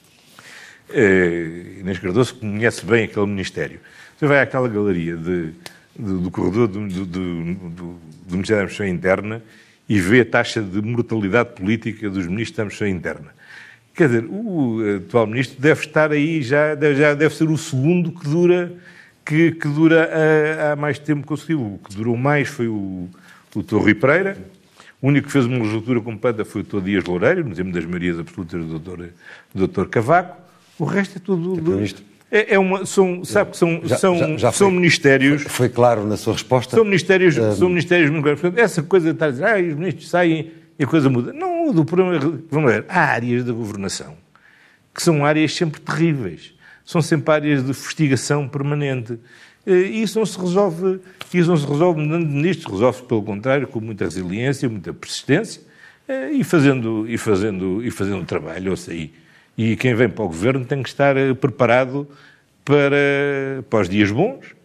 Uh, 0.89 1.79
Inês 1.81 1.99
Cardoso 1.99 2.35
conhece 2.35 2.85
bem 2.85 3.05
aquele 3.05 3.25
Ministério. 3.25 3.79
Você 4.17 4.25
vai 4.25 4.39
àquela 4.39 4.67
galeria 4.67 5.17
de, 5.17 5.51
de, 5.95 6.13
do 6.23 6.31
corredor 6.31 6.67
do, 6.67 6.87
do, 6.87 7.05
do, 7.05 7.55
do, 7.65 7.99
Ministério 8.31 8.63
da 8.63 8.63
Administração 8.63 8.87
Interna 8.87 9.43
e 9.87 9.99
vê 9.99 10.21
a 10.21 10.25
taxa 10.25 10.61
de 10.61 10.81
mortalidade 10.81 11.53
política 11.55 12.09
dos 12.09 12.25
Ministros 12.25 12.57
da 12.57 12.63
Administração 12.63 12.87
Interna. 12.87 13.37
Quer 13.93 14.07
dizer, 14.07 14.25
o 14.25 14.79
atual 14.97 15.27
Ministro 15.27 15.59
deve 15.59 15.81
estar 15.81 16.11
aí, 16.11 16.41
já 16.41 16.75
deve, 16.75 16.95
já 16.95 17.13
deve 17.13 17.35
ser 17.35 17.49
o 17.49 17.57
segundo 17.57 18.11
que 18.11 18.29
dura, 18.29 18.71
que, 19.25 19.51
que 19.51 19.67
dura 19.67 20.09
há, 20.71 20.75
mais 20.75 20.99
tempo 20.99 21.25
consecutivo. 21.25 21.75
O 21.75 21.79
que 21.79 21.95
durou 21.95 22.15
mais 22.15 22.47
foi 22.47 22.67
o, 22.67 23.09
o 23.55 23.63
Torre 23.63 23.93
Pereira, 23.93 24.37
O 25.01 25.07
único 25.07 25.27
que 25.27 25.33
fez 25.33 25.45
uma 25.45 25.57
legislatura 25.57 25.99
completa 25.99 26.45
foi 26.45 26.61
o. 26.61 26.81
Dias 26.81 27.03
Loureiro, 27.03 27.43
no 27.43 27.55
tempo 27.55 27.71
das 27.71 27.85
maiorias 27.85 28.19
absolutas. 28.19 28.65
Do 28.65 29.67
Dr. 29.67 29.85
Cavaco. 29.89 30.46
O 30.79 30.85
resto 30.85 31.17
é 31.17 31.21
tudo. 31.21 31.55
Do, 31.55 31.83
é, 32.29 32.55
é, 32.55 32.59
uma, 32.59 32.85
são, 32.85 33.23
sabe 33.23 33.51
que 33.51 33.57
são, 33.57 33.81
já, 33.83 33.97
são, 33.97 34.17
já, 34.17 34.37
já 34.37 34.51
são 34.51 34.69
foi, 34.69 34.77
ministérios. 34.77 35.41
Foi, 35.43 35.51
foi, 35.51 35.69
claro 35.69 36.05
na 36.05 36.17
sua 36.17 36.33
resposta. 36.33 36.75
São 36.75 36.83
ministérios, 36.83 37.37
um... 37.37 37.55
são 37.55 37.69
ministérios. 37.69 38.11
Portanto, 38.11 38.57
essa 38.57 38.83
coisa 38.83 39.07
de 39.07 39.15
estar 39.15 39.27
a 39.27 39.31
dizer, 39.31 39.45
ah, 39.45 39.57
os 39.57 39.75
ministros 39.75 40.09
saem 40.09 40.51
e 40.77 40.83
a 40.83 40.87
coisa 40.87 41.09
muda. 41.09 41.31
Não 41.33 41.65
muda. 41.65 41.81
O 41.81 41.85
problema 41.85 42.15
é, 42.15 42.19
vamos 42.51 42.71
ver, 42.71 42.85
há 42.89 42.99
áreas 42.99 43.43
da 43.43 43.53
governação 43.53 44.15
que 44.97 45.03
são 45.03 45.23
áreas 45.23 45.53
sempre 45.53 45.79
terríveis. 45.79 46.55
São 46.83 47.03
sempre 47.03 47.31
áreas 47.31 47.63
de 47.63 47.71
fustigação 47.71 48.47
permanente. 48.47 49.19
E 49.65 50.01
isso 50.01 50.17
não 50.17 50.25
se 50.25 50.39
resolve, 50.39 50.99
isso 51.31 51.49
não 51.49 51.57
se 51.57 51.67
resolve 51.67 52.01
mudando 52.01 52.25
de 52.25 52.33
ministros, 52.33 52.73
resolve-se 52.73 53.03
pelo 53.03 53.21
contrário, 53.21 53.67
com 53.67 53.79
muita 53.79 54.05
resiliência, 54.05 54.67
muita 54.67 54.93
persistência 54.93 55.61
eh, 56.07 56.31
e 56.31 56.43
fazendo, 56.43 57.05
e 57.07 57.17
fazendo, 57.17 57.85
e 57.85 57.91
fazendo 57.91 58.25
trabalho, 58.25 58.71
ou 58.71 58.77
seja, 58.77 59.09
e 59.57 59.75
quem 59.75 59.95
vem 59.95 60.07
para 60.07 60.23
o 60.23 60.27
governo 60.27 60.63
tem 60.63 60.83
que 60.83 60.89
estar 60.89 61.17
eh, 61.17 61.33
preparado 61.33 62.07
para, 62.63 63.63
para 63.69 63.81
os 63.81 63.89
dias 63.89 64.11
bons, 64.11 64.55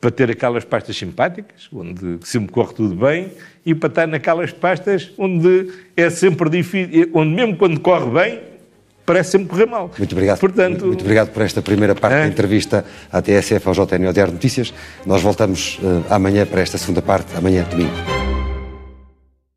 para 0.00 0.10
ter 0.10 0.30
aquelas 0.30 0.64
pastas 0.64 0.96
simpáticas, 0.96 1.68
onde 1.72 2.18
sempre 2.22 2.52
corre 2.52 2.72
tudo 2.72 2.94
bem, 2.94 3.32
e 3.66 3.74
para 3.74 3.88
estar 3.88 4.06
naquelas 4.06 4.52
pastas 4.52 5.10
onde 5.18 5.72
é 5.96 6.08
sempre 6.08 6.48
difícil, 6.48 7.10
onde 7.12 7.34
mesmo 7.34 7.56
quando 7.56 7.80
corre 7.80 8.10
bem, 8.10 8.40
parece 9.04 9.32
sempre 9.32 9.48
correr 9.48 9.66
mal. 9.66 9.90
Muito 9.98 10.12
obrigado. 10.12 10.38
Portanto, 10.38 10.86
muito 10.86 11.00
obrigado 11.00 11.30
por 11.30 11.42
esta 11.42 11.60
primeira 11.60 11.94
parte 11.94 12.14
é? 12.14 12.20
da 12.20 12.28
entrevista 12.28 12.84
à 13.10 13.20
TSF 13.20 13.66
ao 13.66 13.74
JN 13.74 14.32
Notícias. 14.32 14.72
Nós 15.04 15.22
voltamos 15.22 15.78
uh, 15.82 16.04
amanhã 16.10 16.46
para 16.46 16.60
esta 16.60 16.78
segunda 16.78 17.02
parte, 17.02 17.36
amanhã 17.36 17.64
domingo. 17.64 18.17